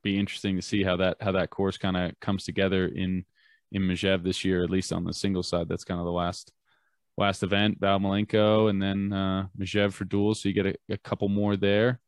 Be 0.02 0.18
interesting 0.18 0.56
to 0.56 0.62
see 0.62 0.84
how 0.84 0.96
that 0.98 1.18
how 1.22 1.34
that 1.34 1.50
course 1.50 1.78
kind 1.78 1.98
of 1.98 2.20
comes 2.20 2.44
together 2.46 2.88
in 2.88 3.26
in 3.72 3.84
Megève 3.84 4.24
this 4.24 4.44
year, 4.46 4.64
at 4.64 4.70
least 4.70 4.94
on 4.94 5.04
the 5.04 5.14
single 5.14 5.44
side. 5.44 5.68
That's 5.68 5.84
kind 5.84 6.00
of 6.00 6.06
the 6.06 6.12
last 6.12 6.52
last 7.18 7.44
event, 7.44 7.80
Valmalenco, 7.80 8.70
and 8.70 8.82
then 8.82 9.12
uh, 9.12 9.48
Megève 9.58 9.94
for 9.94 10.06
duels. 10.06 10.42
So 10.42 10.50
you 10.50 10.56
get 10.56 10.66
a, 10.66 10.76
a 10.90 10.98
couple 10.98 11.28
more 11.28 11.58
there. 11.58 12.00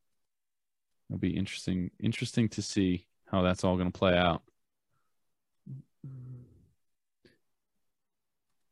It'll 1.10 1.20
be 1.20 1.36
interesting 1.36 1.92
interesting 2.00 2.48
to 2.50 2.62
see 2.62 3.08
how 3.26 3.42
that's 3.42 3.64
all 3.64 3.76
going 3.76 3.92
to 3.92 3.98
play 3.98 4.16
out. 4.16 4.44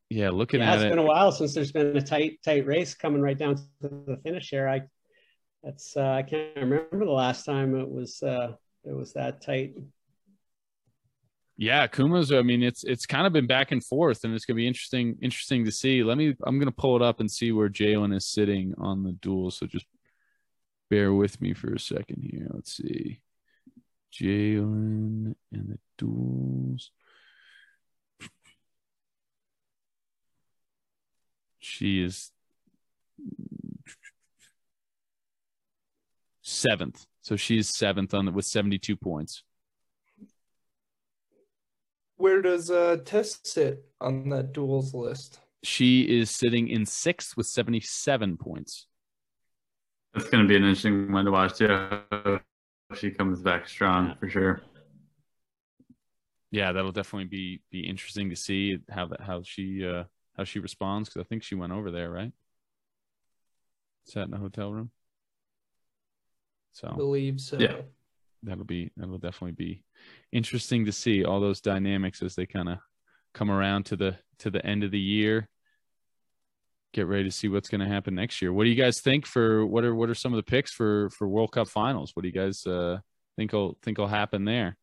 Yeah, 0.09 0.31
looking 0.31 0.59
yeah, 0.59 0.71
at 0.71 0.75
it's 0.75 0.83
it's 0.83 0.89
been 0.89 0.99
a 0.99 1.03
while 1.03 1.31
since 1.31 1.53
there's 1.53 1.71
been 1.71 1.95
a 1.95 2.01
tight, 2.01 2.39
tight 2.43 2.65
race 2.65 2.95
coming 2.95 3.21
right 3.21 3.37
down 3.37 3.57
to 3.57 3.63
the 3.81 4.17
finish 4.23 4.49
here. 4.49 4.67
I, 4.67 4.81
that's 5.63 5.95
uh, 5.95 6.09
I 6.09 6.23
can't 6.23 6.55
remember 6.55 7.05
the 7.05 7.11
last 7.11 7.45
time 7.45 7.79
it 7.79 7.87
was 7.87 8.23
uh, 8.23 8.53
it 8.85 8.93
was 8.93 9.13
that 9.13 9.41
tight. 9.41 9.75
Yeah, 11.57 11.87
Kuma's. 11.87 12.31
I 12.31 12.41
mean, 12.41 12.63
it's 12.63 12.85
it's 12.85 13.05
kind 13.05 13.27
of 13.27 13.33
been 13.33 13.47
back 13.47 13.73
and 13.73 13.83
forth, 13.83 14.23
and 14.23 14.33
it's 14.33 14.45
gonna 14.45 14.55
be 14.55 14.67
interesting 14.67 15.17
interesting 15.21 15.65
to 15.65 15.71
see. 15.71 16.03
Let 16.03 16.17
me. 16.17 16.33
I'm 16.45 16.57
gonna 16.57 16.71
pull 16.71 16.95
it 16.95 17.01
up 17.01 17.19
and 17.19 17.29
see 17.29 17.51
where 17.51 17.67
Jaelin 17.67 18.15
is 18.15 18.25
sitting 18.25 18.73
on 18.77 19.03
the 19.03 19.11
duel. 19.11 19.51
So 19.51 19.65
just 19.67 19.85
bear 20.89 21.13
with 21.13 21.41
me 21.41 21.53
for 21.53 21.73
a 21.73 21.79
second 21.79 22.23
here. 22.23 22.47
Let's 22.51 22.77
see, 22.77 23.19
Jaelin 24.13 25.35
and 25.51 25.69
the 25.69 25.79
duels. 25.97 26.91
She 31.59 32.01
is 32.01 32.31
seventh, 36.59 37.05
so 37.21 37.35
she's 37.35 37.69
seventh 37.69 38.13
on 38.13 38.25
the, 38.25 38.31
with 38.31 38.45
72 38.45 38.95
points. 38.95 39.43
Where 42.17 42.41
does 42.41 42.69
uh, 42.69 42.97
Tess 43.05 43.39
sit 43.43 43.85
on 44.01 44.29
that 44.29 44.53
duels 44.53 44.93
list? 44.93 45.39
She 45.63 46.01
is 46.01 46.29
sitting 46.29 46.67
in 46.67 46.85
sixth 46.85 47.37
with 47.37 47.47
77 47.47 48.37
points. 48.37 48.87
That's 50.13 50.29
going 50.29 50.43
to 50.43 50.47
be 50.47 50.55
an 50.55 50.63
interesting 50.63 51.11
one 51.11 51.25
to 51.25 51.31
watch 51.31 51.57
too. 51.57 52.39
She 52.95 53.11
comes 53.11 53.41
back 53.41 53.67
strong 53.67 54.15
for 54.19 54.27
sure. 54.27 54.61
Yeah, 56.51 56.71
that'll 56.71 56.91
definitely 56.91 57.27
be 57.27 57.61
be 57.71 57.81
interesting 57.81 58.31
to 58.31 58.35
see 58.35 58.79
how 58.89 59.05
that 59.07 59.21
how 59.21 59.43
she 59.43 59.85
uh 59.85 60.05
how 60.35 60.43
she 60.43 60.59
responds 60.59 61.07
because 61.07 61.21
I 61.21 61.27
think 61.27 61.43
she 61.43 61.53
went 61.53 61.73
over 61.73 61.91
there, 61.91 62.09
right? 62.09 62.31
Sat 64.05 64.27
in 64.27 64.33
a 64.33 64.37
hotel 64.37 64.73
room. 64.73 64.89
I 66.83 66.95
believe 66.95 67.39
so. 67.41 67.57
Yeah. 67.57 67.81
that'll 68.43 68.65
be 68.65 68.91
that'll 68.95 69.17
definitely 69.17 69.51
be 69.51 69.83
interesting 70.31 70.85
to 70.85 70.91
see 70.91 71.25
all 71.25 71.39
those 71.39 71.61
dynamics 71.61 72.21
as 72.21 72.35
they 72.35 72.45
kind 72.45 72.69
of 72.69 72.77
come 73.33 73.51
around 73.51 73.85
to 73.87 73.95
the 73.95 74.17
to 74.39 74.49
the 74.49 74.65
end 74.65 74.83
of 74.83 74.91
the 74.91 74.99
year. 74.99 75.47
Get 76.93 77.07
ready 77.07 77.25
to 77.25 77.31
see 77.31 77.47
what's 77.47 77.69
going 77.69 77.81
to 77.81 77.87
happen 77.87 78.15
next 78.15 78.41
year. 78.41 78.51
What 78.51 78.63
do 78.63 78.69
you 78.69 78.75
guys 78.75 78.99
think 78.99 79.25
for 79.25 79.65
what 79.65 79.83
are 79.83 79.93
what 79.93 80.09
are 80.09 80.15
some 80.15 80.33
of 80.33 80.37
the 80.37 80.49
picks 80.49 80.71
for 80.71 81.09
for 81.11 81.27
World 81.27 81.51
Cup 81.51 81.67
finals? 81.67 82.15
What 82.15 82.23
do 82.23 82.29
you 82.29 82.33
guys 82.33 82.65
uh, 82.65 82.99
think 83.35 83.53
will 83.53 83.77
think 83.83 83.97
will 83.97 84.07
happen 84.07 84.45
there? 84.45 84.77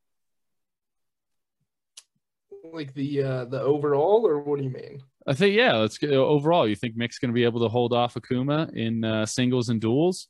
Like 2.73 2.95
the 2.95 3.23
uh, 3.23 3.45
the 3.47 3.61
overall, 3.61 4.27
or 4.27 4.41
what 4.41 4.59
do 4.59 4.65
you 4.65 4.71
mean? 4.71 5.03
I 5.27 5.35
think 5.35 5.57
yeah. 5.57 5.77
Let's 5.77 5.99
go 5.99 6.27
overall. 6.27 6.69
You 6.69 6.77
think 6.77 6.97
Mick's 6.97 7.19
going 7.19 7.31
to 7.31 7.35
be 7.35 7.45
able 7.45 7.61
to 7.61 7.69
hold 7.69 7.93
off 7.93 8.15
Ikuma 8.15 8.73
in 8.73 9.05
uh, 9.05 9.27
singles 9.27 9.69
and 9.69 9.81
duels? 9.81 10.29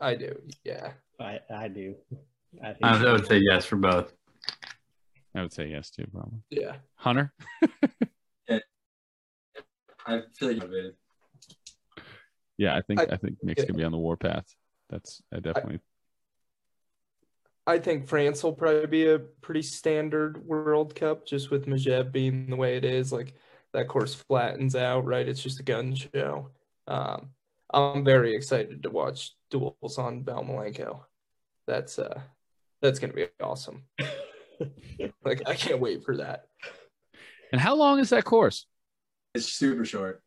I 0.00 0.14
do. 0.14 0.40
Yeah. 0.64 0.92
I 1.20 1.40
I 1.54 1.68
do. 1.68 1.94
I 2.62 2.72
think 2.72 2.84
I 2.84 3.12
would 3.12 3.26
say 3.26 3.38
yes 3.38 3.64
for 3.64 3.76
both. 3.76 4.12
I 5.34 5.42
would 5.42 5.52
say 5.52 5.66
yes 5.66 5.90
too, 5.90 6.06
probably. 6.12 6.40
Yeah. 6.50 6.76
Hunter. 6.96 7.32
I 10.06 10.20
feel 10.36 10.48
like 10.48 10.58
motivated. 10.58 10.94
Yeah, 12.56 12.76
I 12.76 12.82
think 12.82 13.00
I- 13.00 13.08
I, 13.10 13.16
think 13.16 13.38
Mick's 13.42 13.64
gonna 13.64 13.74
be 13.78 13.84
on 13.84 13.92
the 13.92 13.98
warpath. 13.98 14.46
That's 14.90 15.22
I 15.32 15.40
definitely. 15.40 15.80
I 17.66 17.78
think 17.78 18.06
France 18.06 18.44
will 18.44 18.52
probably 18.52 18.86
be 18.86 19.06
a 19.06 19.18
pretty 19.18 19.62
standard 19.62 20.46
World 20.46 20.94
Cup, 20.94 21.26
just 21.26 21.50
with 21.50 21.66
Megève 21.66 22.12
being 22.12 22.50
the 22.50 22.56
way 22.56 22.76
it 22.76 22.84
is. 22.84 23.10
Like 23.10 23.34
that 23.72 23.88
course 23.88 24.14
flattens 24.14 24.76
out, 24.76 25.06
right? 25.06 25.26
It's 25.26 25.42
just 25.42 25.60
a 25.60 25.62
gun 25.62 25.94
show. 25.94 26.50
Um, 26.86 27.30
I'm 27.74 28.04
very 28.04 28.34
excited 28.34 28.82
to 28.84 28.90
watch 28.90 29.32
duels 29.50 29.98
on 29.98 30.24
Valmalenco. 30.24 31.00
That's 31.66 31.98
uh, 31.98 32.20
that's 32.82 32.98
gonna 32.98 33.12
be 33.12 33.26
awesome. 33.42 33.84
like 35.24 35.42
I 35.46 35.54
can't 35.54 35.80
wait 35.80 36.04
for 36.04 36.16
that. 36.18 36.44
and 37.52 37.60
how 37.60 37.74
long 37.74 37.98
is 38.00 38.10
that 38.10 38.24
course? 38.24 38.66
It's 39.34 39.46
super 39.52 39.84
short. 39.84 40.22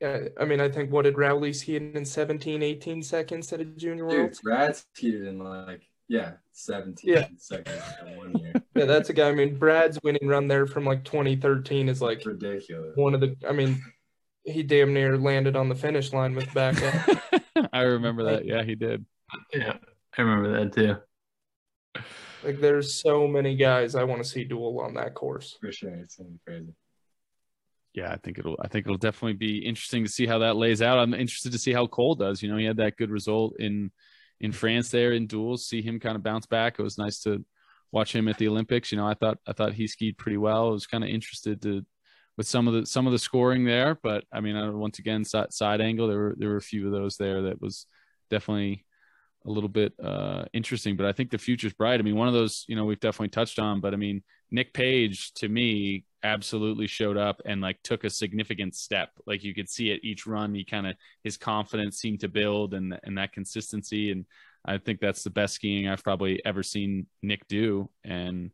Yeah, 0.00 0.28
I 0.38 0.44
mean, 0.44 0.60
I 0.60 0.68
think 0.68 0.90
what 0.92 1.02
did 1.02 1.16
Rowley 1.16 1.52
ski 1.54 1.76
in 1.76 2.04
17, 2.04 2.62
18 2.62 3.02
seconds 3.02 3.50
at 3.52 3.60
a 3.60 3.64
junior 3.64 4.06
Dude, 4.08 4.18
world? 4.18 4.38
Brad 4.42 4.76
skated 4.76 5.26
in 5.26 5.38
like 5.38 5.82
yeah, 6.08 6.32
17 6.52 7.10
Yeah. 7.14 7.28
seconds 7.38 7.82
in 8.06 8.16
one 8.16 8.36
year. 8.38 8.52
Yeah, 8.76 8.84
that's 8.84 9.08
a 9.08 9.14
guy. 9.14 9.30
I 9.30 9.32
mean, 9.32 9.56
Brad's 9.56 9.98
winning 10.04 10.28
run 10.28 10.48
there 10.48 10.66
from 10.66 10.84
like 10.84 11.02
2013 11.02 11.88
is 11.88 12.02
like 12.02 12.22
Ridiculous. 12.26 12.94
one 12.94 13.14
of 13.14 13.20
the. 13.22 13.34
I 13.48 13.52
mean, 13.52 13.82
he 14.46 14.62
damn 14.62 14.94
near 14.94 15.18
landed 15.18 15.56
on 15.56 15.68
the 15.68 15.74
finish 15.74 16.12
line 16.12 16.34
with 16.34 16.52
back 16.54 16.80
up. 16.82 17.18
I 17.72 17.82
remember 17.82 18.24
that. 18.24 18.46
Yeah, 18.46 18.62
he 18.62 18.74
did. 18.74 19.04
Yeah, 19.52 19.76
I 20.16 20.22
remember 20.22 20.58
that 20.58 20.72
too. 20.72 22.02
like, 22.44 22.60
there's 22.60 22.94
so 22.94 23.26
many 23.26 23.56
guys 23.56 23.94
I 23.94 24.04
want 24.04 24.22
to 24.22 24.28
see 24.28 24.44
duel 24.44 24.80
on 24.80 24.94
that 24.94 25.14
course. 25.14 25.56
For 25.60 25.72
sure. 25.72 25.90
It's 25.90 26.16
gonna 26.16 26.30
be 26.30 26.40
crazy. 26.46 26.74
Yeah, 27.92 28.12
I 28.12 28.16
think 28.16 28.38
it'll. 28.38 28.56
I 28.62 28.68
think 28.68 28.86
it'll 28.86 28.98
definitely 28.98 29.34
be 29.34 29.58
interesting 29.58 30.04
to 30.04 30.10
see 30.10 30.26
how 30.26 30.38
that 30.38 30.56
lays 30.56 30.80
out. 30.80 30.98
I'm 30.98 31.14
interested 31.14 31.52
to 31.52 31.58
see 31.58 31.72
how 31.72 31.86
Cole 31.86 32.14
does. 32.14 32.42
You 32.42 32.50
know, 32.50 32.56
he 32.56 32.64
had 32.64 32.76
that 32.76 32.96
good 32.96 33.10
result 33.10 33.56
in 33.58 33.90
in 34.40 34.52
France 34.52 34.90
there 34.90 35.12
in 35.12 35.26
duels. 35.26 35.66
See 35.66 35.82
him 35.82 35.98
kind 35.98 36.14
of 36.14 36.22
bounce 36.22 36.46
back. 36.46 36.78
It 36.78 36.82
was 36.82 36.98
nice 36.98 37.20
to 37.22 37.44
watch 37.90 38.14
him 38.14 38.28
at 38.28 38.38
the 38.38 38.48
Olympics. 38.48 38.92
You 38.92 38.98
know, 38.98 39.06
I 39.08 39.14
thought 39.14 39.38
I 39.46 39.52
thought 39.52 39.72
he 39.72 39.86
skied 39.86 40.18
pretty 40.18 40.36
well. 40.36 40.68
I 40.68 40.72
was 40.72 40.86
kind 40.86 41.02
of 41.02 41.10
interested 41.10 41.62
to 41.62 41.84
with 42.36 42.46
some 42.46 42.68
of 42.68 42.74
the 42.74 42.86
some 42.86 43.06
of 43.06 43.12
the 43.12 43.18
scoring 43.18 43.64
there, 43.64 43.98
but 44.02 44.24
I 44.32 44.40
mean, 44.40 44.56
I, 44.56 44.68
once 44.70 44.98
again, 44.98 45.24
side, 45.24 45.52
side 45.52 45.80
angle. 45.80 46.08
There 46.08 46.18
were 46.18 46.34
there 46.38 46.50
were 46.50 46.56
a 46.56 46.62
few 46.62 46.86
of 46.86 46.92
those 46.92 47.16
there 47.16 47.42
that 47.42 47.60
was 47.60 47.86
definitely 48.30 48.84
a 49.46 49.50
little 49.50 49.68
bit 49.68 49.92
uh, 50.02 50.44
interesting. 50.52 50.96
But 50.96 51.06
I 51.06 51.12
think 51.12 51.30
the 51.30 51.38
future's 51.38 51.72
bright. 51.72 52.00
I 52.00 52.02
mean, 52.02 52.16
one 52.16 52.28
of 52.28 52.34
those 52.34 52.64
you 52.68 52.76
know 52.76 52.84
we've 52.84 53.00
definitely 53.00 53.28
touched 53.28 53.58
on, 53.58 53.80
but 53.80 53.94
I 53.94 53.96
mean, 53.96 54.22
Nick 54.50 54.74
Page 54.74 55.32
to 55.34 55.48
me 55.48 56.04
absolutely 56.22 56.88
showed 56.88 57.16
up 57.16 57.40
and 57.44 57.60
like 57.60 57.80
took 57.82 58.04
a 58.04 58.10
significant 58.10 58.74
step. 58.74 59.10
Like 59.26 59.44
you 59.44 59.54
could 59.54 59.68
see 59.68 59.90
it 59.90 60.04
each 60.04 60.26
run. 60.26 60.54
He 60.54 60.64
kind 60.64 60.86
of 60.86 60.96
his 61.24 61.36
confidence 61.36 61.98
seemed 61.98 62.20
to 62.20 62.28
build 62.28 62.74
and 62.74 62.98
and 63.04 63.16
that 63.16 63.32
consistency. 63.32 64.10
And 64.10 64.26
I 64.64 64.78
think 64.78 65.00
that's 65.00 65.22
the 65.22 65.30
best 65.30 65.54
skiing 65.54 65.88
I've 65.88 66.04
probably 66.04 66.44
ever 66.44 66.62
seen 66.62 67.06
Nick 67.22 67.46
do. 67.48 67.88
And 68.04 68.50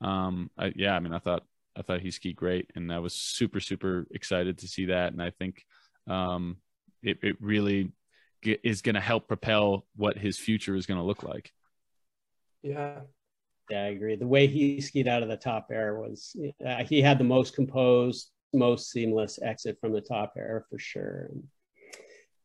um, 0.00 0.50
I, 0.58 0.72
yeah, 0.74 0.96
I 0.96 1.00
mean, 1.00 1.12
I 1.12 1.20
thought 1.20 1.44
I 1.76 1.82
thought 1.82 2.00
he 2.00 2.10
skied 2.10 2.36
great, 2.36 2.70
and 2.74 2.92
I 2.92 2.98
was 2.98 3.14
super 3.14 3.60
super 3.60 4.06
excited 4.10 4.58
to 4.58 4.68
see 4.68 4.86
that. 4.86 5.12
And 5.12 5.22
I 5.22 5.30
think 5.30 5.64
um, 6.06 6.58
it 7.02 7.18
it 7.22 7.36
really 7.40 7.92
ge- 8.44 8.60
is 8.62 8.82
going 8.82 8.94
to 8.96 9.00
help 9.00 9.28
propel 9.28 9.86
what 9.96 10.18
his 10.18 10.38
future 10.38 10.74
is 10.76 10.86
going 10.86 10.98
to 10.98 11.06
look 11.06 11.22
like. 11.22 11.52
Yeah, 12.62 13.00
Yeah, 13.70 13.84
I 13.84 13.86
agree. 13.88 14.16
The 14.16 14.26
way 14.26 14.46
he 14.46 14.80
skied 14.80 15.08
out 15.08 15.22
of 15.22 15.28
the 15.28 15.36
top 15.36 15.68
air 15.72 15.96
was 16.00 16.36
uh, 16.66 16.84
he 16.84 17.02
had 17.02 17.18
the 17.18 17.24
most 17.24 17.54
composed, 17.54 18.30
most 18.54 18.90
seamless 18.90 19.40
exit 19.42 19.78
from 19.80 19.92
the 19.92 20.00
top 20.00 20.34
air 20.36 20.66
for 20.70 20.78
sure. 20.78 21.30
And 21.32 21.44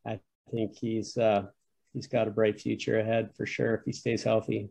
I 0.06 0.20
think 0.52 0.78
he's 0.78 1.18
uh, 1.18 1.48
he's 1.94 2.08
got 2.08 2.28
a 2.28 2.32
bright 2.32 2.60
future 2.60 3.00
ahead 3.00 3.32
for 3.36 3.46
sure 3.46 3.76
if 3.76 3.82
he 3.86 3.92
stays 3.92 4.24
healthy. 4.24 4.70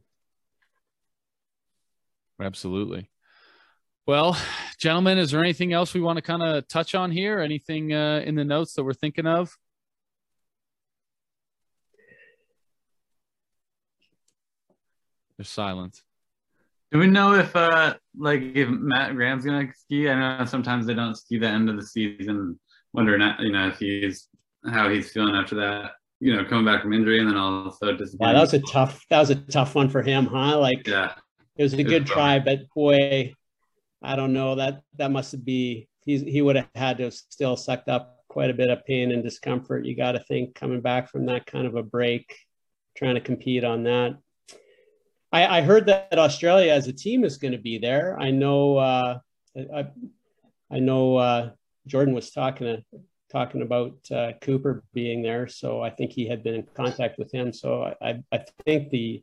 Absolutely. 2.40 3.10
Well, 4.06 4.38
gentlemen, 4.78 5.18
is 5.18 5.32
there 5.32 5.40
anything 5.40 5.72
else 5.72 5.92
we 5.92 6.00
want 6.00 6.16
to 6.16 6.22
kind 6.22 6.40
of 6.40 6.68
touch 6.68 6.94
on 6.94 7.10
here? 7.10 7.40
Anything 7.40 7.92
uh, 7.92 8.22
in 8.24 8.36
the 8.36 8.44
notes 8.44 8.74
that 8.74 8.84
we're 8.84 8.94
thinking 8.94 9.26
of? 9.26 9.56
There's 15.36 15.48
silence. 15.48 16.04
Do 16.92 17.00
we 17.00 17.08
know 17.08 17.34
if 17.34 17.54
uh 17.56 17.94
like 18.16 18.40
if 18.54 18.68
Matt 18.68 19.16
Graham's 19.16 19.44
gonna 19.44 19.68
ski? 19.76 20.08
I 20.08 20.38
know 20.38 20.44
sometimes 20.44 20.86
they 20.86 20.94
don't 20.94 21.16
ski 21.16 21.36
the 21.38 21.48
end 21.48 21.68
of 21.68 21.76
the 21.76 21.84
season. 21.84 22.58
Wondering 22.92 23.20
you 23.40 23.50
know 23.50 23.68
if 23.68 23.78
he's 23.78 24.28
how 24.70 24.88
he's 24.88 25.10
feeling 25.10 25.34
after 25.34 25.56
that. 25.56 25.92
You 26.20 26.34
know, 26.34 26.44
coming 26.44 26.64
back 26.64 26.82
from 26.82 26.94
injury 26.94 27.18
and 27.18 27.28
then 27.28 27.36
also 27.36 27.94
just 27.96 28.16
Yeah, 28.18 28.32
that 28.32 28.40
was 28.40 28.54
a 28.54 28.60
tough 28.60 29.04
that 29.10 29.18
was 29.18 29.30
a 29.30 29.34
tough 29.34 29.74
one 29.74 29.90
for 29.90 30.00
him, 30.00 30.26
huh? 30.26 30.58
Like 30.58 30.86
yeah. 30.86 31.14
it 31.56 31.64
was 31.64 31.74
a 31.74 31.78
was 31.78 31.86
good 31.86 32.08
rough. 32.08 32.16
try, 32.16 32.38
but 32.38 32.60
boy, 32.74 33.34
I 34.02 34.16
don't 34.16 34.32
know 34.32 34.56
that 34.56 34.82
that 34.96 35.10
must 35.10 35.44
be 35.44 35.88
he's 36.04 36.22
he 36.22 36.42
would 36.42 36.56
have 36.56 36.68
had 36.74 36.98
to 36.98 37.04
have 37.04 37.14
still 37.14 37.56
sucked 37.56 37.88
up 37.88 38.24
quite 38.28 38.50
a 38.50 38.54
bit 38.54 38.70
of 38.70 38.84
pain 38.84 39.12
and 39.12 39.22
discomfort. 39.22 39.86
You 39.86 39.96
got 39.96 40.12
to 40.12 40.20
think 40.20 40.54
coming 40.54 40.80
back 40.80 41.10
from 41.10 41.26
that 41.26 41.46
kind 41.46 41.66
of 41.66 41.74
a 41.74 41.82
break, 41.82 42.36
trying 42.96 43.14
to 43.14 43.20
compete 43.20 43.64
on 43.64 43.84
that. 43.84 44.16
I, 45.32 45.58
I 45.58 45.62
heard 45.62 45.86
that 45.86 46.18
Australia 46.18 46.72
as 46.72 46.86
a 46.86 46.92
team 46.92 47.24
is 47.24 47.38
going 47.38 47.52
to 47.52 47.58
be 47.58 47.78
there. 47.78 48.18
I 48.18 48.30
know. 48.30 48.76
Uh, 48.76 49.18
I, 49.74 49.86
I 50.70 50.78
know 50.78 51.16
uh, 51.16 51.50
Jordan 51.86 52.14
was 52.14 52.30
talking 52.30 52.82
talking 53.30 53.62
about 53.62 53.96
uh, 54.10 54.32
Cooper 54.40 54.84
being 54.94 55.22
there, 55.22 55.48
so 55.48 55.82
I 55.82 55.90
think 55.90 56.12
he 56.12 56.28
had 56.28 56.42
been 56.42 56.54
in 56.54 56.62
contact 56.74 57.18
with 57.18 57.32
him. 57.32 57.52
So 57.52 57.94
I, 58.00 58.22
I 58.32 58.44
think 58.64 58.90
the, 58.90 59.22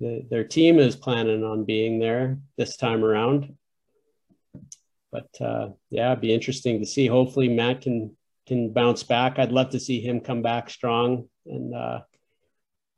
the 0.00 0.24
their 0.30 0.44
team 0.44 0.78
is 0.78 0.96
planning 0.96 1.44
on 1.44 1.64
being 1.64 1.98
there 1.98 2.38
this 2.56 2.76
time 2.76 3.04
around. 3.04 3.54
But 5.14 5.40
uh, 5.40 5.68
yeah, 5.90 6.10
it'd 6.10 6.22
be 6.22 6.34
interesting 6.34 6.80
to 6.80 6.86
see. 6.86 7.06
Hopefully, 7.06 7.48
Matt 7.48 7.82
can 7.82 8.16
can 8.48 8.72
bounce 8.72 9.04
back. 9.04 9.38
I'd 9.38 9.52
love 9.52 9.70
to 9.70 9.78
see 9.78 10.00
him 10.00 10.20
come 10.20 10.42
back 10.42 10.68
strong 10.68 11.28
and 11.46 11.72
uh, 11.72 12.00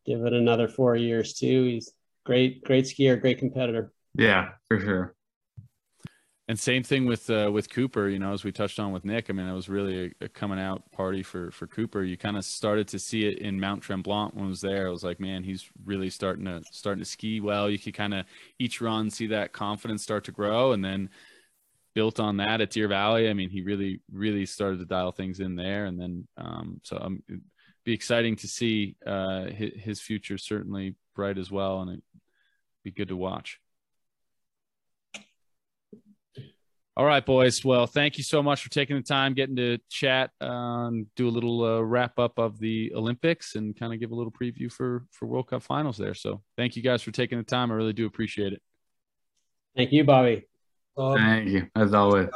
give 0.07 0.25
it 0.25 0.33
another 0.33 0.67
four 0.67 0.97
years 0.97 1.35
too. 1.35 1.65
He's 1.65 1.93
great, 2.25 2.65
great 2.65 2.87
skier, 2.87 3.21
great 3.21 3.39
competitor. 3.39 3.93
Yeah, 4.15 4.53
for 4.67 4.81
sure. 4.81 5.15
And 6.49 6.59
same 6.59 6.83
thing 6.83 7.05
with 7.05 7.29
uh, 7.29 7.51
with 7.53 7.69
Cooper. 7.69 8.09
You 8.09 8.19
know, 8.19 8.33
as 8.33 8.45
we 8.45 8.51
touched 8.51 8.81
on 8.81 8.93
with 8.93 9.05
Nick. 9.05 9.29
I 9.29 9.35
mean, 9.35 9.47
it 9.47 9.55
was 9.55 9.69
really 9.69 10.15
a, 10.21 10.25
a 10.25 10.29
coming 10.31 10.59
out 10.59 10.91
party 10.93 11.23
for 11.23 11.51
for 11.51 11.67
Cooper. 11.67 12.03
You 12.03 12.17
kind 12.17 12.39
of 12.39 12.47
started 12.47 12.89
to 12.89 12.99
see 12.99 13.27
it 13.27 13.41
in 13.41 13.61
Mount 13.61 13.83
Tremblant 13.83 14.33
when 14.33 14.47
I 14.47 14.49
was 14.49 14.63
there. 14.63 14.87
I 14.87 14.91
was 14.91 15.05
like, 15.05 15.21
man, 15.21 15.45
he's 15.45 15.69
really 15.85 16.09
starting 16.09 16.47
to 16.47 16.63
starting 16.73 17.05
to 17.05 17.11
ski 17.11 17.43
well. 17.43 17.69
You 17.69 17.79
could 17.79 17.93
kind 17.93 18.15
of 18.15 18.25
each 18.59 18.81
run 18.81 19.11
see 19.11 19.27
that 19.27 19.53
confidence 19.53 20.03
start 20.03 20.25
to 20.25 20.33
grow, 20.33 20.73
and 20.73 20.83
then 20.83 21.11
built 21.97 22.21
on 22.21 22.37
that 22.37 22.61
at 22.61 22.71
Deer 22.71 22.89
Valley. 22.89 23.31
I 23.31 23.33
mean, 23.33 23.49
he 23.49 23.63
really 23.63 24.03
really 24.13 24.45
started 24.45 24.79
to 24.81 24.85
dial 24.85 25.13
things 25.13 25.41
in 25.41 25.57
there, 25.57 25.87
and 25.87 25.99
then 25.99 26.29
um, 26.37 26.79
so 26.85 26.99
um, 27.01 27.23
be 27.87 27.95
exciting 27.95 28.37
to 28.37 28.47
see 28.47 28.97
uh, 29.07 29.45
his, 29.47 29.71
his 29.77 30.01
future 30.01 30.37
certainly 30.37 30.95
bright 31.15 31.39
as 31.39 31.51
well, 31.51 31.81
and 31.81 31.91
it'd 31.93 32.03
be 32.85 32.91
good 32.91 33.09
to 33.09 33.17
watch. 33.17 33.59
All 36.99 37.05
right, 37.05 37.25
boys. 37.25 37.65
Well, 37.65 37.87
thank 37.87 38.19
you 38.19 38.25
so 38.25 38.43
much 38.43 38.63
for 38.63 38.71
taking 38.71 38.97
the 38.97 39.03
time, 39.03 39.35
getting 39.35 39.57
to 39.57 39.79
chat, 39.91 40.31
uh, 40.41 40.91
do 41.15 41.29
a 41.29 41.31
little 41.31 41.65
uh, 41.65 41.81
wrap 41.81 42.19
up 42.19 42.39
of 42.39 42.59
the 42.59 42.93
Olympics, 42.95 43.55
and 43.55 43.79
kind 43.79 43.95
of 43.95 44.01
give 44.01 44.11
a 44.11 44.15
little 44.15 44.33
preview 44.33 44.71
for 44.71 45.07
for 45.13 45.27
World 45.27 45.49
Cup 45.49 45.63
finals 45.63 45.97
there. 45.97 46.15
So, 46.15 46.43
thank 46.59 46.77
you 46.77 46.83
guys 46.83 47.03
for 47.03 47.11
taking 47.11 47.39
the 47.39 47.45
time. 47.45 47.71
I 47.71 47.75
really 47.75 47.95
do 47.95 48.05
appreciate 48.05 48.53
it. 48.53 48.61
Thank 49.75 49.93
you, 49.93 50.05
Bobby. 50.05 50.47
Um, 50.97 51.17
thank 51.17 51.49
you, 51.49 51.69
as 51.77 51.95
always. 51.95 52.29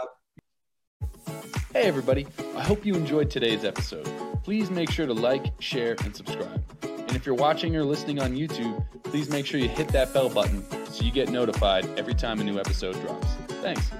Hey, 1.73 1.85
everybody. 1.85 2.27
I 2.57 2.63
hope 2.63 2.85
you 2.85 2.95
enjoyed 2.95 3.31
today's 3.31 3.65
episode. 3.65 4.07
Please 4.43 4.71
make 4.71 4.91
sure 4.91 5.07
to 5.07 5.15
like, 5.15 5.47
share, 5.61 5.97
and 6.05 6.15
subscribe. 6.15 6.63
And 6.83 7.17
if 7.17 7.25
you're 7.25 7.35
watching 7.35 7.77
or 7.77 7.85
listening 7.85 8.21
on 8.21 8.37
YouTube, 8.37 8.85
please 9.05 9.31
make 9.31 9.47
sure 9.47 9.61
you 9.61 9.69
hit 9.69 9.89
that 9.89 10.13
bell 10.13 10.29
button 10.29 10.65
so 10.87 11.05
you 11.05 11.11
get 11.11 11.29
notified 11.29 11.87
every 11.99 12.15
time 12.15 12.41
a 12.41 12.45
new 12.45 12.59
episode 12.59 13.01
drops. 13.01 13.27
Thanks. 13.63 13.91